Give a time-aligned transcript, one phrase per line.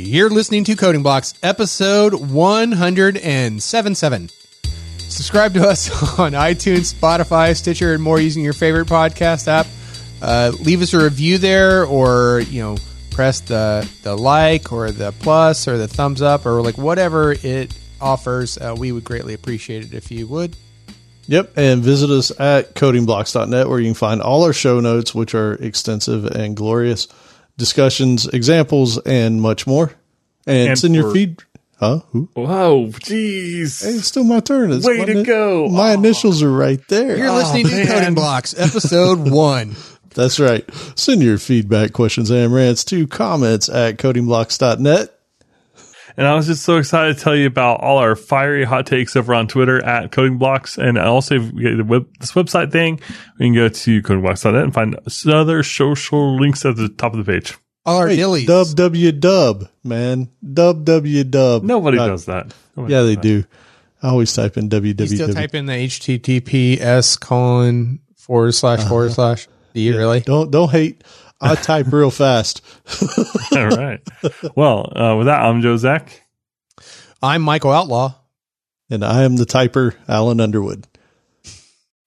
[0.00, 4.30] You're listening to Coding Blocks, episode 177.
[4.98, 5.90] Subscribe to us
[6.20, 9.66] on iTunes, Spotify, Stitcher, and more using your favorite podcast app.
[10.22, 12.76] Uh, leave us a review there, or you know,
[13.10, 17.76] press the the like or the plus or the thumbs up or like whatever it
[18.00, 18.56] offers.
[18.56, 20.54] Uh, we would greatly appreciate it if you would.
[21.26, 25.34] Yep, and visit us at codingblocks.net where you can find all our show notes, which
[25.34, 27.08] are extensive and glorious
[27.58, 29.92] discussions, examples, and much more.
[30.46, 31.42] And, And send your for- feed.
[31.78, 32.00] Huh?
[32.10, 32.28] Who?
[32.34, 33.84] Whoa, jeez.
[33.84, 34.72] Hey, it's still my turn.
[34.72, 35.68] It's Way my to ni- go.
[35.68, 35.94] My Aw.
[35.94, 37.16] initials are right there.
[37.16, 37.82] You're listening to.
[37.82, 39.76] Oh, Coding Blocks, episode one.
[40.14, 40.64] That's right.
[40.96, 45.17] Send your feedback, questions, and rants to comments at codingblocks.net.
[46.18, 49.14] And I was just so excited to tell you about all our fiery hot takes
[49.14, 50.76] over on Twitter at Coding Blocks.
[50.76, 52.98] And also, if you get the web, this website thing,
[53.38, 54.98] we can go to codingblocks.net and find
[55.32, 57.56] other social links at the top of the page.
[57.86, 58.46] All our Hey, dillies.
[58.46, 60.28] dub W dub, man.
[60.52, 61.62] Dub W dub.
[61.62, 62.52] Nobody Not- does that.
[62.76, 63.22] Nobody Yeah, does they that.
[63.22, 63.44] do.
[64.02, 64.98] I always type in www.
[65.10, 68.88] You still type in the HTTPS colon forward slash Uh-huh.
[68.88, 69.48] forward slash.
[69.74, 70.20] Do you really?
[70.20, 71.02] Don't don't hate.
[71.40, 72.62] I type real fast.
[73.52, 74.00] all right.
[74.56, 76.22] Well, uh, with that, I'm Joe Zack.
[77.22, 78.14] I'm Michael Outlaw.
[78.90, 80.86] And I am the typer, Alan Underwood.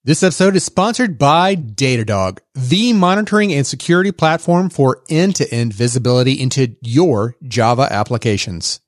[0.04, 5.74] This episode is sponsored by Datadog, the monitoring and security platform for end to end
[5.74, 8.80] visibility into your Java applications.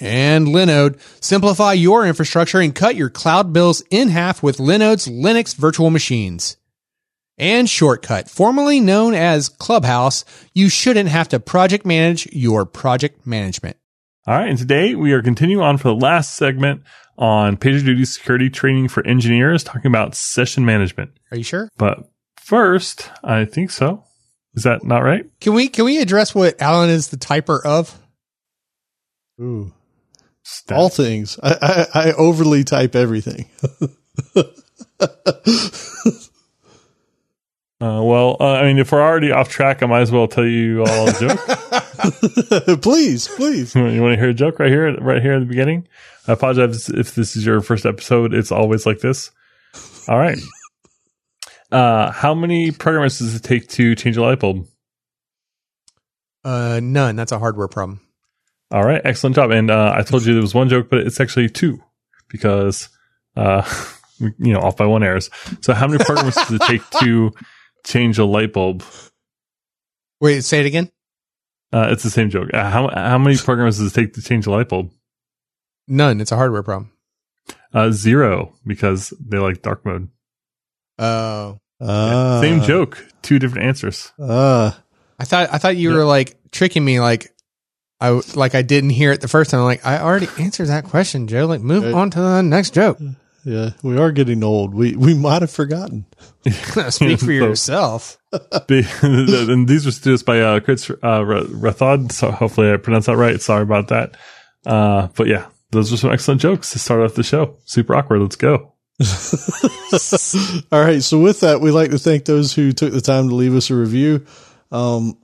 [0.00, 5.54] And Linode, simplify your infrastructure and cut your cloud bills in half with Linode's Linux
[5.54, 6.56] virtual machines.
[7.38, 13.76] And Shortcut, formerly known as Clubhouse, you shouldn't have to project manage your project management.
[14.26, 14.48] All right.
[14.48, 16.82] And today we are continuing on for the last segment
[17.16, 21.12] on PagerDuty security training for engineers, talking about session management.
[21.30, 21.68] Are you sure?
[21.78, 24.04] But first, I think so.
[24.54, 25.24] Is that not right?
[25.40, 27.96] Can we can we address what Alan is the typer of?
[29.40, 29.72] Ooh.
[30.42, 31.38] Stat- All things.
[31.42, 33.48] I, I, I overly type everything.
[37.80, 40.44] Uh, well, uh, I mean, if we're already off track, I might as well tell
[40.44, 41.38] you all a joke.
[42.82, 43.74] please, please.
[43.74, 45.86] you want to hear a joke right here, right here at the beginning?
[46.26, 48.34] I apologize if this is your first episode.
[48.34, 49.30] It's always like this.
[50.08, 50.38] All right.
[51.70, 54.66] Uh, how many programmers does it take to change a light bulb?
[56.44, 57.14] Uh, none.
[57.14, 58.00] That's a hardware problem.
[58.70, 59.50] All right, excellent job.
[59.50, 61.82] And uh, I told you there was one joke, but it's actually two
[62.28, 62.88] because,
[63.36, 63.62] uh,
[64.18, 65.30] you know, off by one errors.
[65.60, 67.32] So, how many programmers does it take to
[67.84, 68.82] change a light bulb?
[70.20, 70.90] Wait, say it again.
[71.72, 72.48] Uh, it's the same joke.
[72.54, 74.90] Uh, how how many programs does it take to change a light bulb?
[75.86, 76.20] None.
[76.20, 76.92] It's a hardware problem.
[77.72, 80.08] Uh, zero because they like dark mode.
[80.98, 84.10] Oh, Ah, Same joke, two different answers.
[84.20, 84.82] Ah,
[85.18, 85.96] I thought I thought you Yeah.
[85.98, 86.98] were like tricking me.
[87.00, 87.32] Like
[88.00, 89.60] I w- like I didn't hear it the first time.
[89.60, 91.46] I'm like I already answered that question, Joe.
[91.46, 91.92] Like move Right.
[91.94, 92.98] on to the next joke.
[93.48, 93.70] Yeah.
[93.82, 94.74] We are getting old.
[94.74, 96.04] We we might have forgotten.
[96.90, 98.18] Speak for yourself.
[98.60, 102.12] And these were students by uh, Chris uh, Rathod.
[102.12, 103.40] So hopefully I pronounced that right.
[103.40, 104.16] Sorry about that.
[104.66, 107.56] Uh, but yeah, those were some excellent jokes to start off the show.
[107.64, 108.20] Super awkward.
[108.20, 108.74] Let's go.
[110.70, 111.02] All right.
[111.02, 113.70] So with that, we'd like to thank those who took the time to leave us
[113.70, 114.26] a review.
[114.70, 115.16] Um,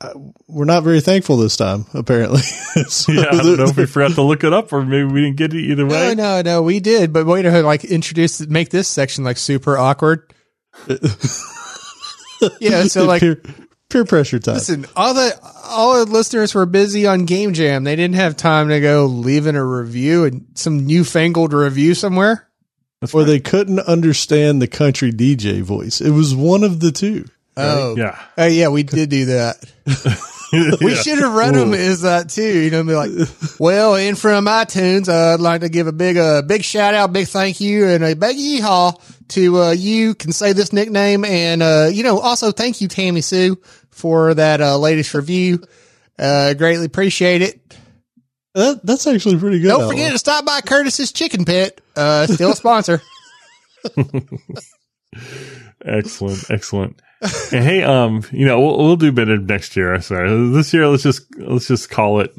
[0.00, 0.10] uh,
[0.46, 2.42] we're not very thankful this time, apparently.
[2.88, 5.22] So Yeah, I don't know if we forgot to look it up or maybe we
[5.22, 6.14] didn't get it either No, way.
[6.14, 6.60] no, no.
[6.62, 10.30] We did, but way to like introduce, make this section like super awkward.
[12.60, 12.84] yeah.
[12.84, 13.40] So like, peer,
[13.88, 14.54] peer pressure time.
[14.56, 15.32] listen, all the
[15.64, 17.84] all the listeners were busy on Game Jam.
[17.84, 22.48] They didn't have time to go leaving a review and some newfangled review somewhere.
[23.00, 23.26] That's or right.
[23.26, 26.00] they couldn't understand the country DJ voice.
[26.00, 27.26] It was one of the two.
[27.56, 28.18] Oh, Yeah.
[28.36, 29.56] Oh yeah, we did do that.
[30.52, 31.02] We Yeah.
[31.02, 32.42] should have read them as that too.
[32.60, 33.10] You know, be like,
[33.58, 37.12] well, in from iTunes, uh, I'd like to give a big, uh, big shout out,
[37.12, 38.94] big thank you, and a big yeehaw
[39.30, 40.14] to uh, you.
[40.14, 44.60] Can say this nickname, and uh, you know, also thank you, Tammy Sue, for that
[44.60, 45.62] uh, latest review.
[46.16, 47.60] Uh, greatly appreciate it.
[48.54, 49.68] That, that's actually pretty good.
[49.68, 49.96] Don't Alan.
[49.96, 51.80] forget to stop by Curtis's Chicken Pit.
[51.96, 53.02] Uh, still a sponsor.
[55.84, 57.00] Excellent, excellent.
[57.22, 60.00] And hey, um, you know, we'll, we'll do better next year.
[60.00, 62.34] Sorry, this year let's just let's just call it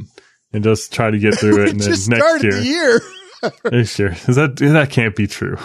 [0.54, 1.70] and just try to get through it.
[1.72, 3.52] And then Just next started year, the year.
[3.80, 5.58] next year, is that that can't be true?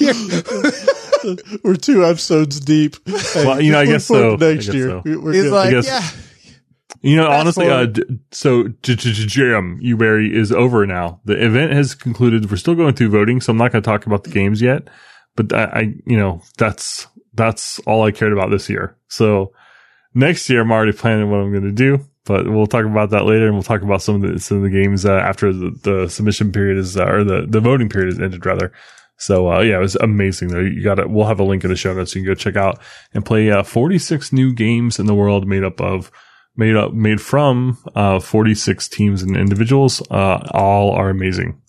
[1.62, 2.96] We're two episodes deep.
[3.06, 4.36] Hey, Well, you know, I guess so.
[4.36, 5.02] Next guess year, so.
[5.04, 5.52] We- we're He's good.
[5.52, 6.54] like, guess- yeah,
[7.02, 11.20] You know, Fast honestly, uh, d- so j- j- j- Jam Uberry is over now.
[11.26, 12.50] The event has concluded.
[12.50, 14.88] We're still going through voting, so I'm not going to talk about the games yet.
[15.36, 18.96] But I, I, you know, that's that's all I cared about this year.
[19.08, 19.52] So
[20.14, 22.04] next year, I'm already planning what I'm going to do.
[22.24, 24.62] but we'll talk about that later, and we'll talk about some of the some of
[24.62, 28.12] the games uh, after the, the submission period is uh, or the the voting period
[28.12, 28.72] is ended rather.
[29.16, 30.60] So uh, yeah, it was amazing though.
[30.60, 31.10] You got it.
[31.10, 32.14] We'll have a link in the show notes.
[32.14, 32.80] You can go check out
[33.12, 36.10] and play uh, 46 new games in the world made up of
[36.56, 40.02] made up made from uh, 46 teams and individuals.
[40.10, 41.60] Uh, all are amazing.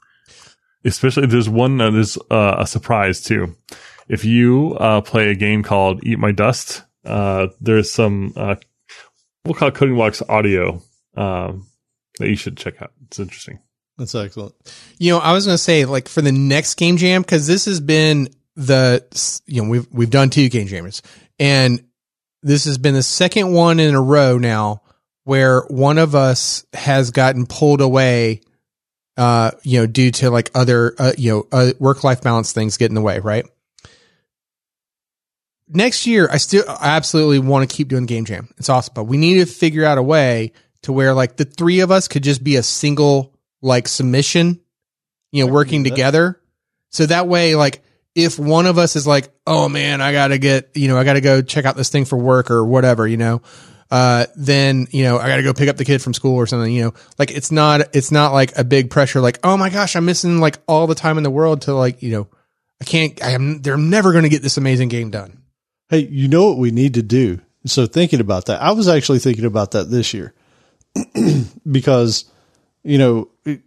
[0.84, 3.56] Especially there's one there's a surprise too.
[4.12, 8.56] If you uh, play a game called Eat My Dust, uh, there's some uh,
[9.46, 10.82] we'll call it Coding Blocks audio
[11.16, 11.68] um,
[12.20, 12.92] that you should check out.
[13.06, 13.60] It's interesting.
[13.98, 14.54] That's excellent.
[14.98, 17.64] You know, I was going to say like for the next game jam because this
[17.66, 18.28] has been
[18.58, 21.02] the you know we've we've done two game jams
[21.40, 21.82] and
[22.44, 24.82] this has been the second one in a row now
[25.24, 28.42] where one of us has gotten pulled away
[29.16, 32.76] uh you know due to like other uh, you know uh, work life balance things
[32.76, 33.46] get in the way right
[35.72, 39.06] next year i still I absolutely want to keep doing game jam it's awesome but
[39.06, 40.54] we need to figure out a way
[40.84, 44.60] to where like the three of us could just be a single like submission
[45.32, 46.42] you know working together
[46.90, 47.84] so that way like
[48.16, 51.22] if one of us is like oh man i gotta get you know i gotta
[51.22, 53.42] go check out this thing for work or whatever you know
[53.92, 56.48] uh, then you know I got to go pick up the kid from school or
[56.48, 56.72] something.
[56.72, 59.20] You know, like it's not it's not like a big pressure.
[59.20, 62.02] Like oh my gosh, I'm missing like all the time in the world to like
[62.02, 62.30] you know
[62.82, 63.24] I can't.
[63.24, 63.62] I am.
[63.62, 65.41] They're never going to get this amazing game done.
[65.92, 67.42] Hey, you know what we need to do?
[67.66, 70.34] So thinking about that, I was actually thinking about that this year
[71.70, 72.24] because,
[72.82, 73.60] you know, it,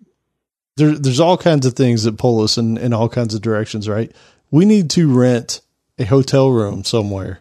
[0.76, 3.90] there, there's all kinds of things that pull us in, in all kinds of directions,
[3.90, 4.10] right?
[4.50, 5.60] We need to rent
[5.98, 7.40] a hotel room somewhere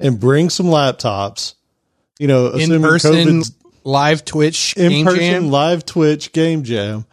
[0.00, 1.54] and bring some laptops,
[2.18, 3.52] you know, In assuming person, COVID's
[3.84, 5.50] live Twitch in person jam.
[5.50, 7.06] live Twitch game jam.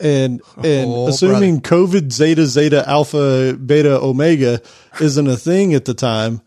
[0.00, 4.60] And and Oh, assuming COVID Zeta Zeta Alpha Beta Omega
[5.00, 6.40] isn't a thing at the time,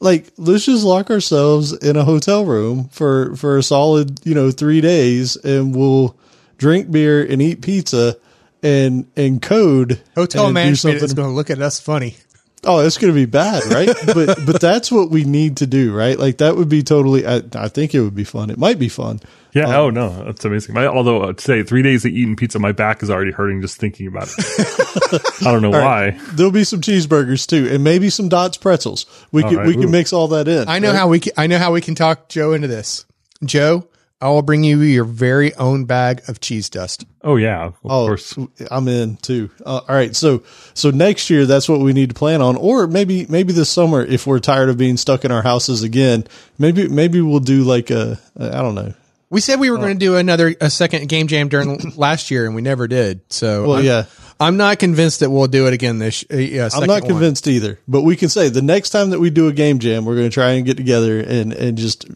[0.00, 4.50] like let's just lock ourselves in a hotel room for for a solid you know
[4.50, 6.16] three days, and we'll
[6.56, 8.16] drink beer and eat pizza
[8.62, 12.16] and and code Hotel and management is going to look at us funny.
[12.66, 13.88] Oh, it's going to be bad, right?
[14.06, 16.18] but but that's what we need to do, right?
[16.18, 17.26] Like that would be totally.
[17.26, 18.50] I, I think it would be fun.
[18.50, 19.20] It might be fun.
[19.54, 19.78] Yeah.
[19.78, 20.74] oh no, that's amazing.
[20.74, 23.78] My, although uh, today, three days of eating pizza, my back is already hurting just
[23.78, 25.22] thinking about it.
[25.46, 26.18] I don't know why.
[26.32, 29.06] There'll be some cheeseburgers too, and maybe some Dots pretzels.
[29.30, 29.66] We can right.
[29.66, 30.68] we can mix all that in.
[30.68, 30.96] I know right?
[30.96, 31.20] how we.
[31.20, 33.06] Can, I know how we can talk Joe into this.
[33.44, 33.86] Joe,
[34.24, 37.04] I will bring you your very own bag of cheese dust.
[37.22, 38.34] Oh yeah, of Oh, course.
[38.70, 39.50] I'm in too.
[39.64, 40.42] Uh, all right, so
[40.72, 44.02] so next year that's what we need to plan on, or maybe maybe this summer
[44.02, 46.24] if we're tired of being stuck in our houses again,
[46.58, 48.94] maybe maybe we'll do like a I don't know.
[49.28, 52.46] We said we were going to do another a second game jam during last year,
[52.46, 53.20] and we never did.
[53.30, 54.04] So, Well, I'm, yeah,
[54.38, 56.24] I'm not convinced that we'll do it again this.
[56.32, 57.10] Uh, yeah, I'm second not one.
[57.10, 60.04] convinced either, but we can say the next time that we do a game jam,
[60.04, 62.06] we're going to try and get together and and just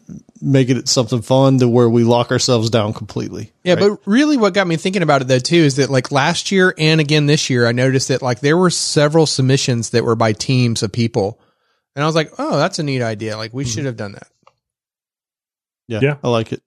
[0.41, 3.51] make it something fun to where we lock ourselves down completely.
[3.63, 3.89] Yeah, right?
[3.89, 6.73] but really, what got me thinking about it though too is that like last year
[6.77, 10.33] and again this year, I noticed that like there were several submissions that were by
[10.33, 11.39] teams of people,
[11.95, 13.37] and I was like, oh, that's a neat idea.
[13.37, 14.27] Like we should have done that.
[15.87, 16.15] yeah, Yeah.
[16.23, 16.61] I like it.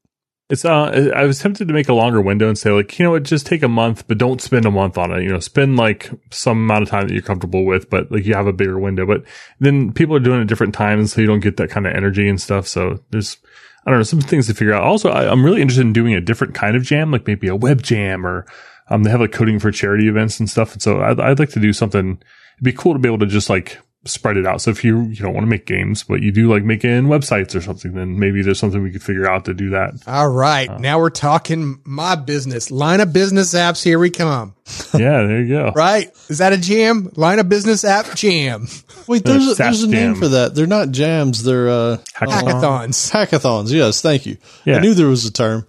[0.53, 3.13] It's uh, I was tempted to make a longer window and say like, you know
[3.13, 5.23] what, just take a month, but don't spend a month on it.
[5.23, 8.35] You know, spend like some amount of time that you're comfortable with, but like you
[8.35, 9.07] have a bigger window.
[9.07, 9.25] But
[9.61, 11.95] then people are doing it at different times, so you don't get that kind of
[11.95, 12.69] energy and stuff.
[12.69, 13.39] So there's,
[13.85, 14.85] I don't know, some things to figure out.
[14.85, 17.57] Also, I, I'm really interested in doing a different kind of jam, like maybe a
[17.57, 18.47] web jam or
[18.89, 20.73] um, they have like coding for charity events and stuff.
[20.73, 22.19] And so I'd, I'd like to do something.
[22.57, 24.61] It'd be cool to be able to just like spread it out.
[24.61, 27.55] So if you you don't want to make games, but you do like making websites
[27.55, 29.95] or something, then maybe there's something we could figure out to do that.
[30.07, 33.83] All right, now we're talking my business line of business apps.
[33.83, 34.55] Here we come.
[34.95, 35.73] yeah, there you go.
[35.83, 36.11] Right?
[36.29, 37.11] Is that a jam?
[37.17, 38.67] Line of business app jam.
[39.09, 40.21] Wait, there's a, there's a name jam.
[40.21, 40.55] for that.
[40.55, 41.43] They're not jams.
[41.43, 42.43] They're uh, Hackathon.
[42.43, 43.11] Hackathons.
[43.11, 43.73] hackathons.
[43.73, 44.37] Yes, thank you.
[44.65, 44.77] Yeah.
[44.77, 45.67] I knew there was a term.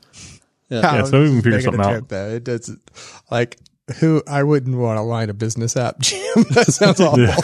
[0.70, 2.10] Yeah, so we can figure something out.
[2.10, 2.30] Though.
[2.30, 2.82] It doesn't
[3.30, 3.58] like
[4.00, 6.20] who I wouldn't want a line of business app jam.
[6.52, 7.20] that sounds awful.
[7.22, 7.38] Yeah.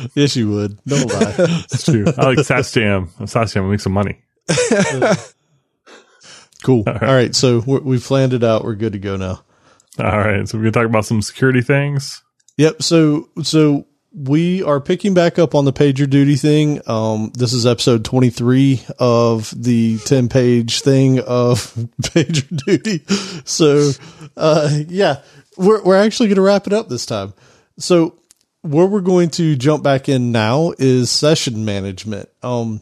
[0.14, 0.82] Yes, you would.
[0.84, 1.34] Don't lie.
[1.72, 2.04] It's true.
[2.16, 3.10] I like SaaS Jam.
[3.26, 4.22] SaaS Jam will make some money.
[6.62, 6.84] cool.
[6.86, 8.64] All right, so we're, we've planned it out.
[8.64, 9.42] We're good to go now.
[9.98, 10.48] All right.
[10.48, 12.22] So we're going to talk about some security things.
[12.56, 12.82] Yep.
[12.82, 16.80] So so we are picking back up on the PagerDuty thing.
[16.86, 23.48] Um, this is episode twenty three of the ten page thing of PagerDuty.
[23.48, 23.90] So
[24.36, 25.22] uh, yeah,
[25.56, 27.34] we're we're actually going to wrap it up this time.
[27.78, 28.19] So
[28.62, 32.28] where we're going to jump back in now is session management.
[32.42, 32.80] Um,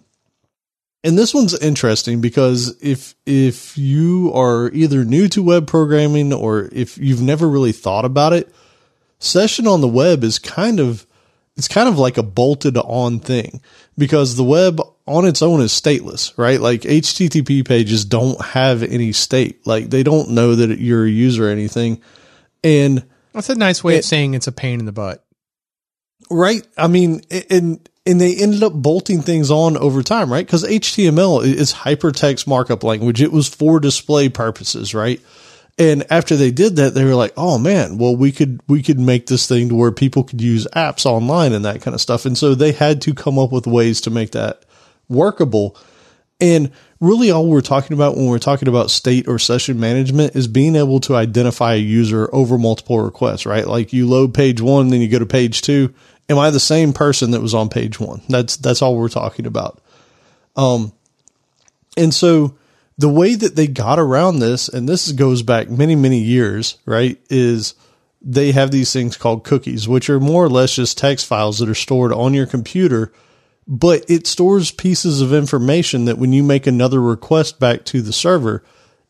[1.05, 6.69] and this one's interesting because if if you are either new to web programming or
[6.73, 8.53] if you've never really thought about it,
[9.19, 11.07] session on the web is kind of
[11.57, 13.61] it's kind of like a bolted on thing
[13.97, 16.61] because the web on its own is stateless, right?
[16.61, 19.67] Like HTTP pages don't have any state.
[19.67, 22.01] Like they don't know that you're a user or anything.
[22.63, 25.25] And That's a nice way of saying it's a pain in the butt.
[26.31, 30.47] Right, I mean, and and they ended up bolting things on over time, right?
[30.47, 33.21] Because HTML is hypertext markup language.
[33.21, 35.21] It was for display purposes, right?
[35.79, 38.99] And after they did that, they were like, "Oh man, well we could we could
[38.99, 42.25] make this thing to where people could use apps online and that kind of stuff."
[42.25, 44.63] And so they had to come up with ways to make that
[45.09, 45.77] workable.
[46.41, 50.49] And really, all we're talking about when we're talking about state or session management is
[50.49, 53.67] being able to identify a user over multiple requests, right?
[53.67, 55.95] Like you load page one, then you go to page two.
[56.29, 58.23] Am I the same person that was on page one?
[58.29, 59.81] That's that's all we're talking about.
[60.57, 60.93] Um,
[61.97, 62.57] and so
[62.99, 67.19] the way that they got around this, and this goes back many many years, right?
[67.31, 67.75] Is
[68.21, 71.69] they have these things called cookies, which are more or less just text files that
[71.69, 73.13] are stored on your computer
[73.69, 78.15] but it stores pieces of information that when you make another request back to the
[78.15, 78.65] server,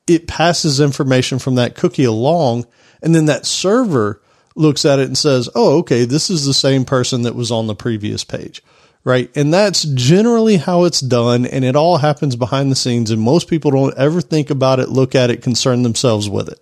[0.08, 2.66] it passes information from that cookie along.
[3.00, 4.20] And then that server
[4.56, 7.68] looks at it and says, Oh, okay, this is the same person that was on
[7.68, 8.60] the previous page.
[9.04, 9.30] Right.
[9.36, 11.46] And that's generally how it's done.
[11.46, 13.12] And it all happens behind the scenes.
[13.12, 16.60] And most people don't ever think about it, look at it, concern themselves with it.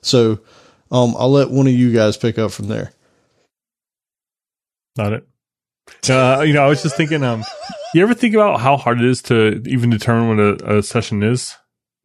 [0.00, 0.38] So,
[0.92, 2.92] um, I'll let one of you guys pick up from there.
[4.96, 5.26] Not it.
[6.08, 7.44] Uh, you know, I was just thinking, um,
[7.94, 11.22] you ever think about how hard it is to even determine what a, a session
[11.22, 11.54] is?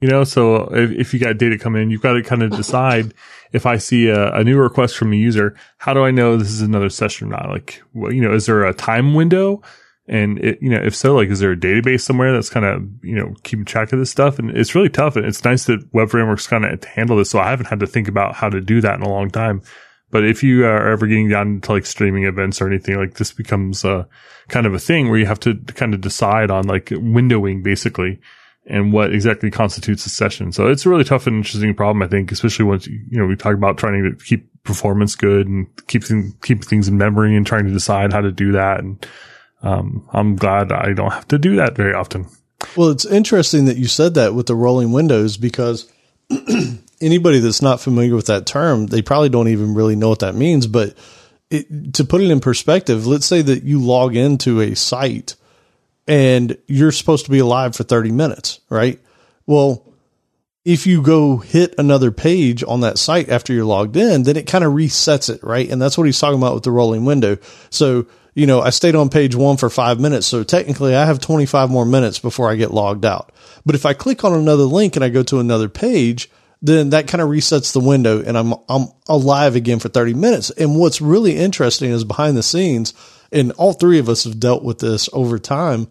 [0.01, 2.51] You know, so if, if you got data come in, you've got to kind of
[2.51, 3.13] decide
[3.51, 6.51] if I see a, a, new request from a user, how do I know this
[6.51, 7.49] is another session or not?
[7.49, 9.63] Like, well, you know, is there a time window?
[10.07, 12.87] And it, you know, if so, like, is there a database somewhere that's kind of,
[13.03, 14.39] you know, keeping track of this stuff?
[14.39, 15.15] And it's really tough.
[15.15, 17.31] And it's nice that web frameworks kind of handle this.
[17.31, 19.61] So I haven't had to think about how to do that in a long time.
[20.09, 23.31] But if you are ever getting down to like streaming events or anything, like this
[23.31, 24.07] becomes a
[24.47, 28.19] kind of a thing where you have to kind of decide on like windowing basically
[28.65, 30.51] and what exactly constitutes a session.
[30.51, 33.35] So it's a really tough and interesting problem, I think, especially once, you know, we
[33.35, 37.47] talk about trying to keep performance good and keep things, keep things in memory and
[37.47, 38.79] trying to decide how to do that.
[38.79, 39.05] And,
[39.61, 42.27] um, I'm glad I don't have to do that very often.
[42.75, 45.91] Well, it's interesting that you said that with the rolling windows because
[47.01, 50.35] anybody that's not familiar with that term, they probably don't even really know what that
[50.35, 50.67] means.
[50.67, 50.95] But
[51.49, 55.35] it, to put it in perspective, let's say that you log into a site
[56.07, 58.99] and you're supposed to be alive for 30 minutes, right?
[59.45, 59.83] Well,
[60.65, 64.47] if you go hit another page on that site after you're logged in, then it
[64.47, 65.69] kind of resets it, right?
[65.69, 67.37] And that's what he's talking about with the rolling window.
[67.69, 70.27] So, you know, I stayed on page one for five minutes.
[70.27, 73.31] So technically I have 25 more minutes before I get logged out.
[73.65, 76.29] But if I click on another link and I go to another page,
[76.61, 80.49] then that kind of resets the window and I'm, I'm alive again for 30 minutes.
[80.51, 82.93] And what's really interesting is behind the scenes,
[83.31, 85.87] and all three of us have dealt with this over time,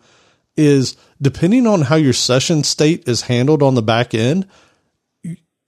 [0.57, 4.47] is depending on how your session state is handled on the back end,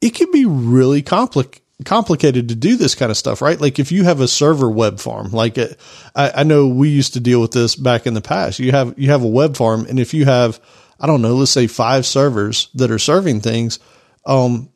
[0.00, 3.61] it can be really complicated complicated to do this kind of stuff, right?
[3.61, 5.78] Like if you have a server web farm, like it,
[6.14, 8.59] I, I, know we used to deal with this back in the past.
[8.59, 10.61] You have you have a web farm, and if you have,
[10.99, 13.78] I don't know, let's say five servers that are serving things,
[14.26, 14.71] um,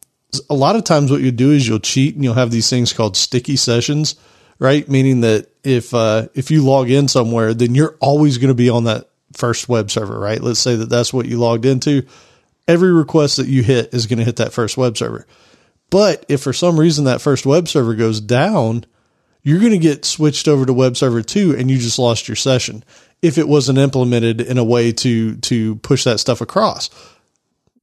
[0.48, 2.92] a lot of times what you do is you'll cheat and you'll have these things
[2.92, 4.16] called sticky sessions,
[4.58, 4.88] right?
[4.88, 8.70] Meaning that if uh, if you log in somewhere, then you're always going to be
[8.70, 10.40] on that first web server, right?
[10.40, 12.06] Let's say that that's what you logged into.
[12.68, 15.26] Every request that you hit is going to hit that first web server.
[15.90, 18.86] But if for some reason that first web server goes down,
[19.42, 22.36] you're going to get switched over to web server two and you just lost your
[22.36, 22.84] session
[23.20, 26.88] if it wasn't implemented in a way to to push that stuff across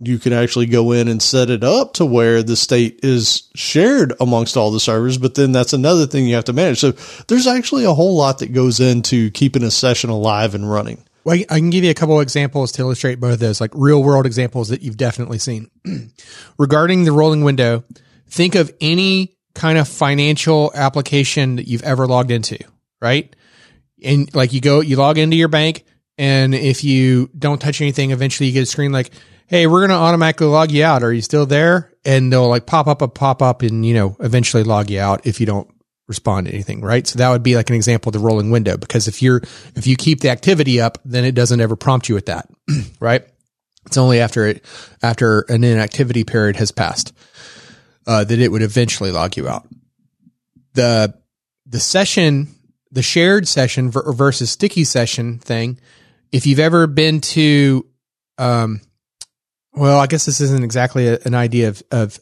[0.01, 4.13] you can actually go in and set it up to where the state is shared
[4.19, 6.79] amongst all the servers, but then that's another thing you have to manage.
[6.79, 6.91] So
[7.27, 11.03] there's actually a whole lot that goes into keeping a session alive and running.
[11.25, 14.01] Well, I can give you a couple examples to illustrate both of those, like real
[14.01, 15.69] world examples that you've definitely seen.
[16.57, 17.83] Regarding the rolling window,
[18.27, 22.57] think of any kind of financial application that you've ever logged into,
[23.01, 23.35] right?
[24.01, 25.83] And like you go, you log into your bank,
[26.17, 29.11] and if you don't touch anything, eventually you get a screen like,
[29.49, 31.01] hey, we're going to automatically log you out.
[31.01, 31.91] Are you still there?
[32.05, 35.25] And they'll like pop up a pop up and, you know, eventually log you out
[35.25, 35.67] if you don't
[36.07, 37.07] respond to anything, right?
[37.07, 39.41] So that would be like an example of the rolling window because if you're,
[39.75, 42.47] if you keep the activity up, then it doesn't ever prompt you with that,
[42.99, 43.25] right?
[43.87, 44.63] It's only after it,
[45.01, 47.11] after an inactivity period has passed,
[48.05, 49.67] uh, that it would eventually log you out.
[50.73, 51.15] The,
[51.65, 52.49] the session,
[52.91, 55.79] the shared session versus sticky session thing,
[56.31, 57.87] if you've ever been to,
[58.37, 58.81] um,
[59.73, 62.19] well, I guess this isn't exactly a, an idea of, of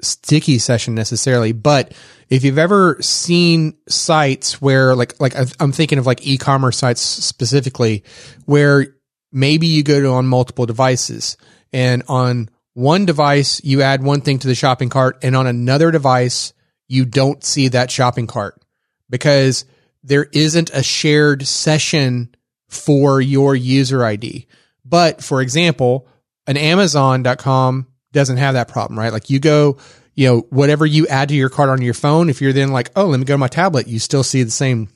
[0.00, 1.92] sticky session necessarily, but
[2.28, 8.04] if you've ever seen sites where like, like I'm thinking of like e-commerce sites specifically
[8.44, 8.94] where
[9.32, 11.36] maybe you go to on multiple devices
[11.72, 15.90] and on one device, you add one thing to the shopping cart and on another
[15.90, 16.52] device,
[16.86, 18.62] you don't see that shopping cart
[19.10, 19.64] because
[20.02, 22.34] there isn't a shared session
[22.68, 24.46] for your user ID.
[24.84, 26.06] But for example,
[26.48, 29.12] an Amazon.com doesn't have that problem, right?
[29.12, 29.76] Like you go,
[30.14, 32.90] you know, whatever you add to your cart on your phone, if you're then like,
[32.96, 34.88] oh, let me go to my tablet, you still see the same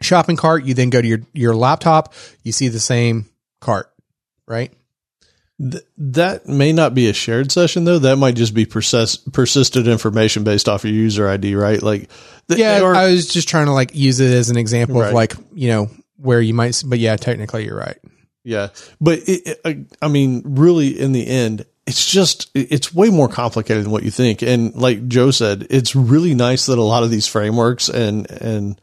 [0.00, 0.64] shopping cart.
[0.64, 3.26] You then go to your, your laptop, you see the same
[3.60, 3.90] cart,
[4.46, 4.72] right?
[5.60, 7.98] Th- that may not be a shared session though.
[7.98, 11.82] That might just be persist- persistent information based off your user ID, right?
[11.82, 12.08] Like,
[12.48, 15.08] th- Yeah, or- I was just trying to like use it as an example Right.
[15.08, 17.98] of like, you know, where you might, but yeah, technically you're right.
[18.44, 18.68] Yeah,
[19.00, 23.84] but it, it, I- mean, really, in the end, it's just it's way more complicated
[23.84, 24.42] than what you think.
[24.42, 28.80] And like Joe said, it's really nice that a lot of these frameworks and and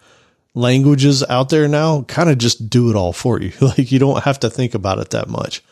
[0.54, 3.52] languages out there now kind of just do it all for you.
[3.62, 5.64] Like you don't have to think about it that much.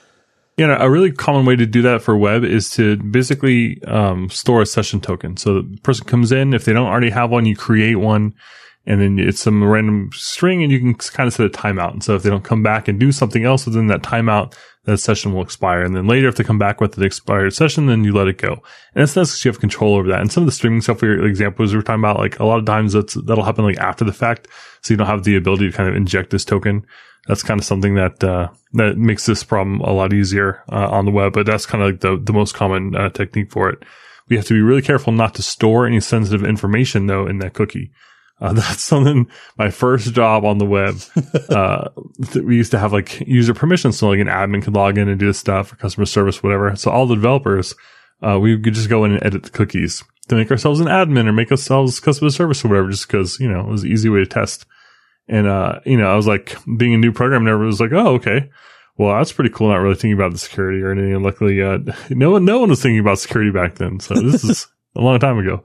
[0.57, 4.29] You know, a really common way to do that for web is to basically um,
[4.29, 5.37] store a session token.
[5.37, 8.33] So the person comes in, if they don't already have one, you create one,
[8.85, 11.93] and then it's some random string, and you can kind of set a timeout.
[11.93, 14.55] And so if they don't come back and do something else within that timeout,
[14.85, 15.83] that session will expire.
[15.83, 18.37] And then later, if they come back with an expired session, then you let it
[18.37, 18.63] go.
[18.95, 20.21] And it's nice because you have control over that.
[20.21, 22.93] And some of the streaming for examples we're talking about, like a lot of times
[22.93, 24.47] that's that'll happen like after the fact,
[24.81, 26.85] so you don't have the ability to kind of inject this token
[27.29, 31.05] that's kind of something that uh, that makes this problem a lot easier uh, on
[31.05, 31.31] the web.
[31.31, 33.83] But that's kind of like the the most common uh, technique for it.
[34.27, 37.53] We have to be really careful not to store any sensitive information though in that
[37.53, 37.91] cookie.
[38.41, 39.29] Uh, that's something.
[39.57, 40.99] My first job on the web,
[41.49, 41.89] uh,
[42.31, 45.09] th- we used to have like user permissions, so like an admin could log in
[45.09, 46.75] and do this stuff, or customer service, whatever.
[46.75, 47.75] So all the developers,
[48.21, 51.27] uh, we could just go in and edit the cookies to make ourselves an admin
[51.27, 54.09] or make ourselves customer service or whatever, just because you know it was an easy
[54.09, 54.65] way to test.
[55.29, 58.15] And, uh, you know, I was like, being a new programmer, everyone was like, oh,
[58.15, 58.49] okay.
[58.97, 59.69] Well, that's pretty cool.
[59.69, 61.13] Not really thinking about the security or anything.
[61.13, 61.77] And luckily, uh,
[62.09, 63.99] no one, no one was thinking about security back then.
[63.99, 65.63] So this is a long time ago.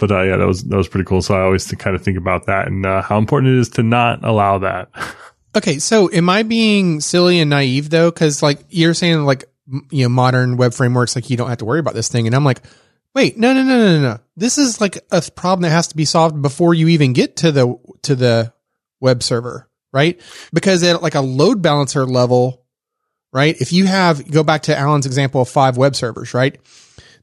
[0.00, 1.22] But, uh, yeah, that was, that was pretty cool.
[1.22, 3.82] So I always kind of think about that and, uh, how important it is to
[3.82, 4.88] not allow that.
[5.56, 8.10] Okay, so am I being silly and naive though?
[8.10, 9.46] Because like you're saying, like
[9.90, 12.36] you know, modern web frameworks, like you don't have to worry about this thing, and
[12.36, 12.62] I'm like,
[13.14, 14.18] wait, no, no, no, no, no.
[14.36, 17.52] This is like a problem that has to be solved before you even get to
[17.52, 18.52] the to the
[19.00, 20.20] web server, right?
[20.52, 22.64] Because at like a load balancer level,
[23.32, 23.60] right?
[23.60, 26.60] If you have go back to Alan's example of five web servers, right?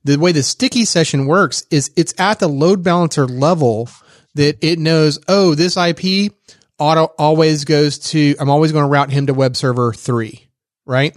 [0.08, 3.89] The way the sticky session works is it's at the load balancer level
[4.36, 6.32] that it knows, oh, this IP
[6.80, 10.48] auto always goes to, I'm always going to route him to web server three,
[10.86, 11.13] right?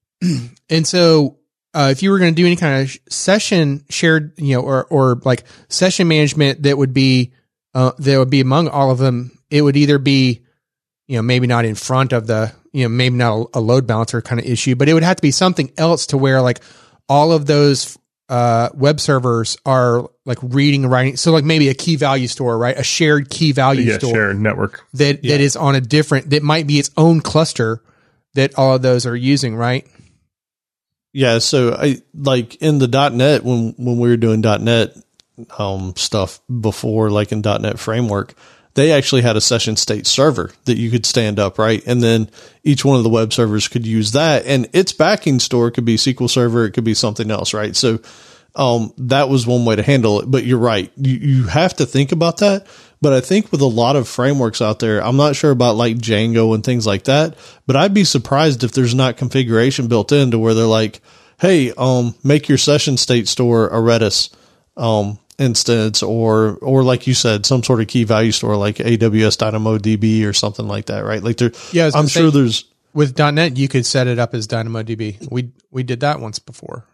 [0.70, 1.36] and so,
[1.74, 4.86] uh, if you were going to do any kind of session shared, you know, or,
[4.86, 7.34] or like session management that would be,
[7.74, 10.40] uh, that would be among all of them, it would either be,
[11.08, 14.22] you know, maybe not in front of the, you know, maybe not a load balancer
[14.22, 16.60] kind of issue, but it would have to be something else to where like
[17.06, 21.16] all of those uh, web servers are like reading and writing.
[21.16, 22.78] So like maybe a key value store, right?
[22.78, 24.84] A shared key value yeah, store share network.
[24.94, 27.82] that that is on a different that might be its own cluster
[28.34, 29.86] that all of those are using, right?
[31.12, 34.96] Yeah, so I like in the .NET when when we were doing .NET
[35.58, 38.34] um, stuff before, like in .NET Framework,
[38.74, 41.82] they actually had a session state server that you could stand up, right?
[41.86, 42.28] And then
[42.64, 45.96] each one of the web servers could use that, and its backing store could be
[45.96, 47.74] SQL Server, it could be something else, right?
[47.74, 48.00] So
[48.56, 50.30] um, that was one way to handle it.
[50.30, 52.66] But you're right, you you have to think about that.
[53.00, 55.96] But I think with a lot of frameworks out there, I'm not sure about like
[55.96, 57.36] Django and things like that.
[57.66, 61.00] But I'd be surprised if there's not configuration built in to where they're like,
[61.38, 64.34] "Hey, um, make your session state store a Redis
[64.76, 69.36] um, instance, or or like you said, some sort of key value store like AWS
[69.38, 71.22] DynamoDB or something like that, right?
[71.22, 74.46] Like there, Yeah, I'm sure say- there's With .NET, you could set it up as
[74.46, 75.28] DynamoDB.
[75.30, 76.84] We we did that once before.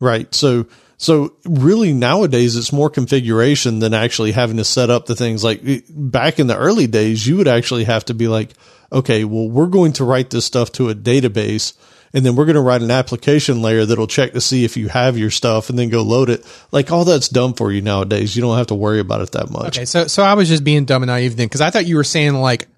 [0.00, 0.34] Right.
[0.34, 5.44] So, so really nowadays it's more configuration than actually having to set up the things
[5.44, 8.50] like back in the early days, you would actually have to be like,
[8.92, 11.74] okay, well, we're going to write this stuff to a database
[12.14, 14.88] and then we're going to write an application layer that'll check to see if you
[14.88, 16.46] have your stuff and then go load it.
[16.72, 18.34] Like all that's done for you nowadays.
[18.34, 19.76] You don't have to worry about it that much.
[19.76, 21.96] Okay, so so I was just being dumb and naive then because I thought you
[21.96, 22.68] were saying like,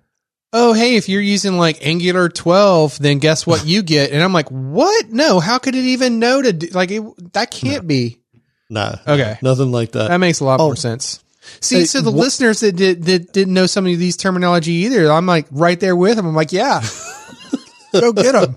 [0.53, 4.11] oh hey, if you're using like Angular 12, then guess what you get?
[4.11, 5.11] And I'm like, what?
[5.11, 8.19] No, how could it even know to do, like it, that can't be.
[8.71, 8.97] Nah.
[9.07, 9.39] Okay.
[9.43, 10.09] Nothing like that.
[10.09, 10.67] That makes a lot Oh.
[10.67, 11.23] more sense.
[11.61, 14.73] See, Hey, so the wha- listeners that did that didn't know some of these terminology
[14.73, 16.27] either, I'm like right there with them.
[16.27, 16.83] I'm like, yeah,
[17.93, 18.57] go get them.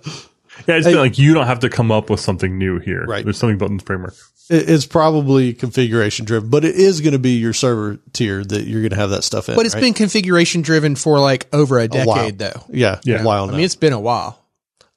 [0.67, 3.05] Yeah, it's been like you don't have to come up with something new here.
[3.05, 3.23] Right.
[3.23, 4.15] There's something built in the framework.
[4.51, 8.81] It's probably configuration driven, but it is going to be your server tier that you're
[8.81, 9.55] going to have that stuff in.
[9.55, 9.81] But it's right?
[9.81, 12.15] been configuration driven for like over a while.
[12.15, 12.63] decade, though.
[12.69, 13.21] yeah, Yeah.
[13.21, 14.43] a while I mean, it's been a while.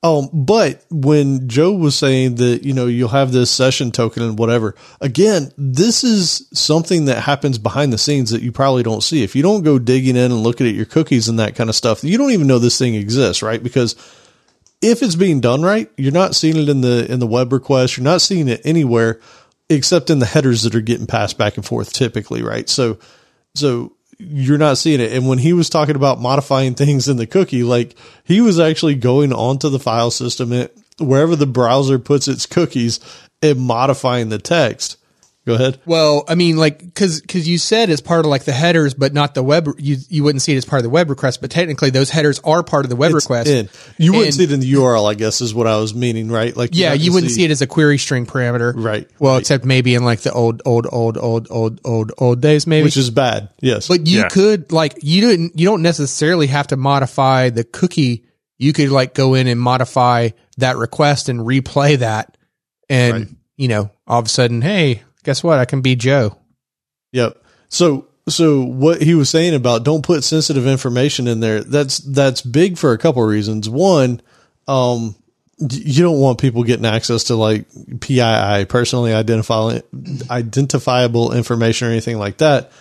[0.04, 4.36] Um, but when Joe was saying that, you know, you'll have this session token and
[4.36, 9.22] whatever, again, this is something that happens behind the scenes that you probably don't see.
[9.22, 11.76] If you don't go digging in and looking at your cookies and that kind of
[11.76, 13.62] stuff, you don't even know this thing exists, right?
[13.62, 13.94] Because
[14.82, 17.96] if it's being done right, you're not seeing it in the, in the web request.
[17.96, 19.20] You're not seeing it anywhere
[19.70, 22.68] except in the headers that are getting passed back and forth typically, right?
[22.68, 22.98] So,
[23.54, 25.12] so you're not seeing it.
[25.12, 28.96] And when he was talking about modifying things in the cookie, like he was actually
[28.96, 33.00] going onto the file system, it, wherever the browser puts its cookies
[33.40, 34.96] and modifying the text.
[35.44, 35.80] Go ahead.
[35.86, 39.12] Well, I mean, like, because because you said it's part of like the headers, but
[39.12, 39.66] not the web.
[39.76, 42.40] You you wouldn't see it as part of the web request, but technically those headers
[42.44, 43.48] are part of the web It's request.
[43.50, 43.68] in.
[43.98, 46.28] You wouldn't And- see it in the URL, I guess, is what I was meaning,
[46.30, 46.56] right?
[46.56, 49.40] Like, Yeah, you wouldn't see it as a query string parameter, Right, Well, right.
[49.40, 52.84] except maybe in like the old, old, old, old, old, old, old days, maybe.
[52.84, 53.48] which is bad.
[53.60, 53.88] Yes.
[53.88, 54.28] but you Yeah.
[54.28, 58.22] could like you didn't you don't necessarily have to modify the cookie.
[58.60, 60.28] You could like go in and modify
[60.58, 62.36] that request and replay that,
[62.88, 63.28] and Right.
[63.56, 65.58] you know, all of a sudden, hey, guess what?
[65.58, 66.38] I can be Joe.
[67.12, 67.42] Yep.
[67.68, 72.42] So so what he was saying about don't put sensitive information in there, that's that's
[72.42, 73.68] big for a couple of reasons.
[73.68, 74.20] One,
[74.68, 75.16] um
[75.58, 77.66] you don't want people getting access to like
[78.00, 79.80] PII, personally identifiable
[80.30, 82.72] identifiable information or anything like that.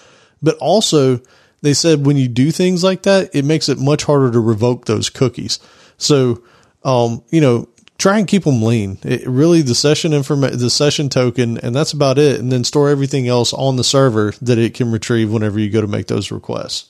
[0.42, 1.22] But also
[1.62, 4.86] they said when you do things like that, it makes it much harder to revoke
[4.86, 5.60] those cookies.
[5.98, 6.44] So
[6.84, 7.70] um, you know,
[8.02, 8.98] try and keep them lean.
[9.04, 12.40] It, really, the session informa- the session token, and that's about it.
[12.40, 15.82] And then store everything else on the server that it can retrieve whenever you go
[15.82, 16.90] to make those requests.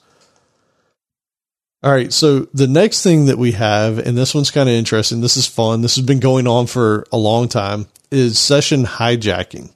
[1.84, 2.14] All right.
[2.14, 5.22] So the next thing that we have, and this one's kind of interesting.
[5.22, 5.82] This is fun.
[5.82, 7.88] This has been going on for a long time.
[8.10, 9.74] Is session hijacking.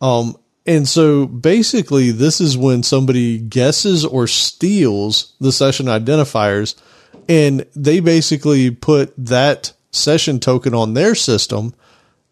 [0.00, 6.80] Um, and so basically, this is when somebody guesses or steals the session identifiers,
[7.28, 11.74] and they basically put that session token on their system,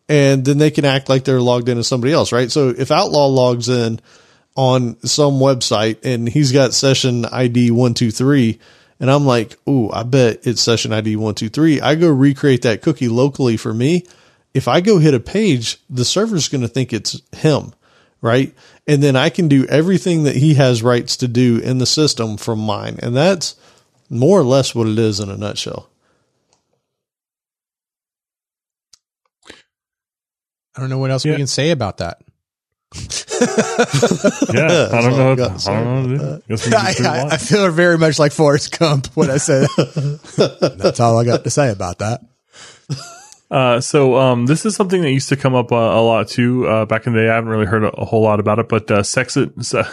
[0.08, 2.50] and then they can act like they're logged in as somebody else, right?
[2.50, 4.00] So if Outlaw logs in
[4.56, 8.58] on some website and he's got session ID one two three,
[8.98, 11.80] and I'm like, ooh, I bet it's session ID one two three.
[11.80, 14.06] I go recreate that cookie locally for me.
[14.52, 17.72] If I go hit a page, the server's going to think it's him
[18.20, 18.54] right?
[18.86, 22.36] And then I can do everything that he has rights to do in the system
[22.36, 22.98] from mine.
[23.02, 23.56] And that's
[24.08, 25.89] more or less what it is in a nutshell.
[30.76, 31.32] I don't know what else Yeah.
[31.32, 32.18] we can say about that.
[34.52, 35.32] Yeah, I don't know.
[35.32, 36.18] I got I don't know.
[36.18, 36.42] say what to do.
[36.48, 37.26] Guess we just do I, I.
[37.32, 40.76] I feel very much like Forrest Gump when I say that.
[40.78, 42.20] That's all I got to say about that.
[43.50, 46.66] Uh, so um, this is something that used to come up uh, a lot too
[46.68, 47.28] uh, back in the day.
[47.30, 49.84] I haven't really heard a, a whole lot about it, but uh, sex- se-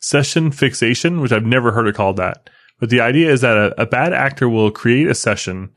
[0.00, 2.48] session fixation, which I've never heard it called that.
[2.78, 5.70] But the idea is that a, a bad actor will create a session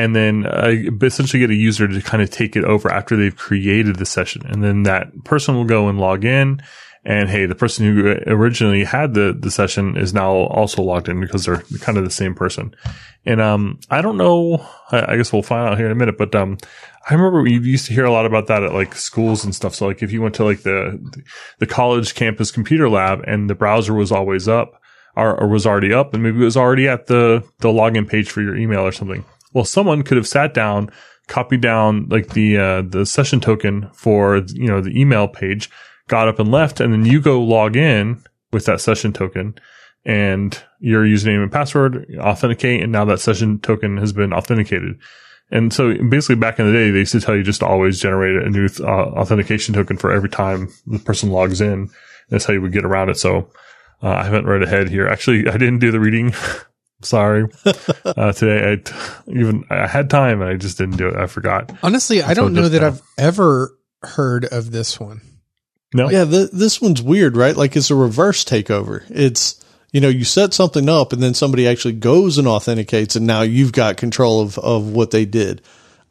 [0.00, 3.36] and then uh, essentially get a user to kind of take it over after they've
[3.36, 6.62] created the session, and then that person will go and log in.
[7.02, 11.18] And hey, the person who originally had the, the session is now also logged in
[11.18, 12.74] because they're kind of the same person.
[13.24, 14.66] And um, I don't know.
[14.90, 16.18] I, I guess we'll find out here in a minute.
[16.18, 16.58] But um,
[17.08, 19.74] I remember we used to hear a lot about that at like schools and stuff.
[19.74, 21.00] So like if you went to like the
[21.58, 24.78] the college campus computer lab and the browser was always up
[25.16, 28.30] or, or was already up, and maybe it was already at the the login page
[28.30, 29.24] for your email or something.
[29.52, 30.90] Well, someone could have sat down,
[31.26, 35.70] copied down like the uh, the session token for you know the email page,
[36.08, 39.54] got up and left, and then you go log in with that session token
[40.04, 44.98] and your username and password, authenticate, and now that session token has been authenticated.
[45.50, 48.00] And so basically back in the day, they used to tell you just to always
[48.00, 51.90] generate a new uh, authentication token for every time the person logs in.
[52.28, 53.18] That's how you would get around it.
[53.18, 53.50] So
[54.02, 55.08] uh, I haven't read ahead here.
[55.08, 56.32] Actually, I didn't do the reading.
[57.02, 57.46] Sorry.
[58.04, 58.94] uh, today, I t-
[59.28, 61.16] even I had time and I just didn't do it.
[61.16, 61.72] I forgot.
[61.82, 62.88] Honestly, I don't know just that now.
[62.88, 65.22] I've ever heard of this one.
[65.92, 67.56] No, Yeah, th- this one's weird, right?
[67.56, 69.04] Like it's a reverse takeover.
[69.08, 73.26] It's, you know, you set something up and then somebody actually goes and authenticates and
[73.26, 75.62] now you've got control of, of what they did.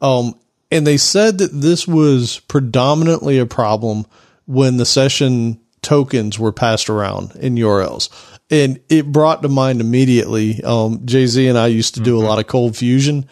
[0.02, 0.34] Um,
[0.70, 4.06] and they said that this was predominantly a problem
[4.46, 8.10] when the session tokens were passed around in URLs.
[8.50, 12.24] And it brought to mind immediately, um, Jay Z and I used to do a
[12.26, 13.26] lot of ColdFusion.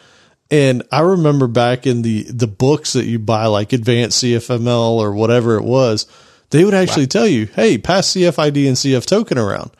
[0.50, 5.12] And I remember back in the, the books that you buy, like advanced CFML or
[5.12, 6.06] whatever it was,
[6.50, 9.72] they would actually tell you, Hey, pass CFID and CF token around.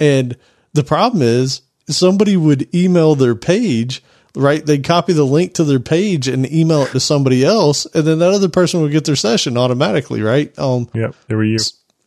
[0.00, 0.36] And
[0.72, 4.02] the problem is somebody would email their page,
[4.34, 4.64] right?
[4.64, 7.86] They'd copy the link to their page and email it to somebody else.
[7.94, 10.56] And then that other person would get their session automatically, right?
[10.58, 11.14] Um, Yep.
[11.28, 11.58] There were you.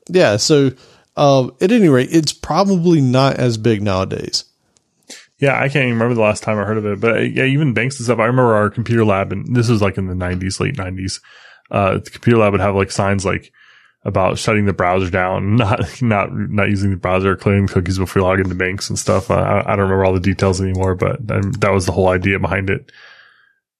[0.10, 0.38] yeah.
[0.38, 0.72] So,
[1.22, 4.46] um, at any rate, it's probably not as big nowadays.
[5.38, 7.44] Yeah, I can't even remember the last time I heard of it, but uh, yeah,
[7.46, 8.18] even banks and stuff.
[8.18, 11.20] I remember our computer lab, and this was like in the '90s, late '90s.
[11.70, 13.52] Uh, the computer lab would have like signs like
[14.04, 18.28] about shutting the browser down, not not not using the browser, clearing cookies before you
[18.28, 19.30] log into banks and stuff.
[19.30, 22.40] Uh, I, I don't remember all the details anymore, but that was the whole idea
[22.40, 22.92] behind it.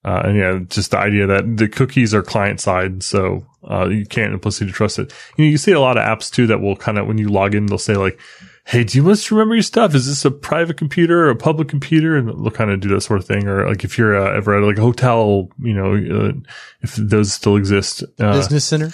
[0.04, 4.06] Uh, and yeah, just the idea that the cookies are client side, so uh, you
[4.06, 5.14] can't implicitly trust it.
[5.38, 7.30] You, know, you see a lot of apps too that will kind of when you
[7.30, 8.20] log in, they'll say like,
[8.66, 9.94] "Hey, do you must remember your stuff?
[9.94, 13.02] Is this a private computer or a public computer?" And they'll kind of do that
[13.02, 13.48] sort of thing.
[13.48, 16.32] Or like if you're uh, ever at like a hotel, you know, uh,
[16.82, 18.90] if those still exist, uh, Business center.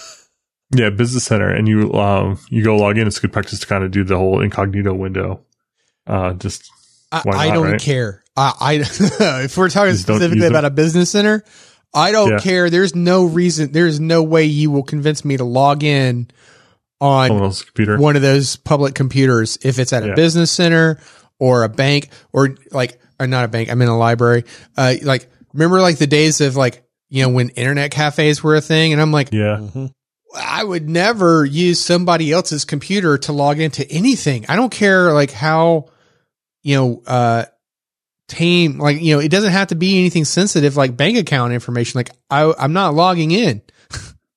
[0.75, 3.07] yeah, business center, and you um you go log in.
[3.07, 5.45] It's good practice to kind of do the whole incognito window.
[6.05, 6.69] Uh, just
[7.13, 7.81] I, Why I don't right?
[7.81, 8.23] care.
[8.37, 8.73] I, I
[9.43, 11.43] if we're talking Just specifically about a business center,
[11.93, 12.39] I don't Yeah.
[12.39, 12.69] care.
[12.69, 13.71] There's no reason.
[13.71, 16.29] There's no way you will convince me to log in
[17.01, 17.97] on computer.
[17.97, 20.99] one of those public computers if it's at a business center
[21.39, 24.43] or a bank or like or not a bank i'm in a library
[24.77, 28.61] uh like remember like the days of like you know when internet cafes were a
[28.61, 29.91] thing and i'm like Yeah, Mhm.
[30.35, 35.29] i would never use somebody else's computer to log into anything i don't care like
[35.29, 35.89] how
[36.63, 37.45] you know uh
[38.27, 41.97] tame like you know it doesn't have to be anything sensitive like bank account information
[41.97, 43.61] like i i'm not logging in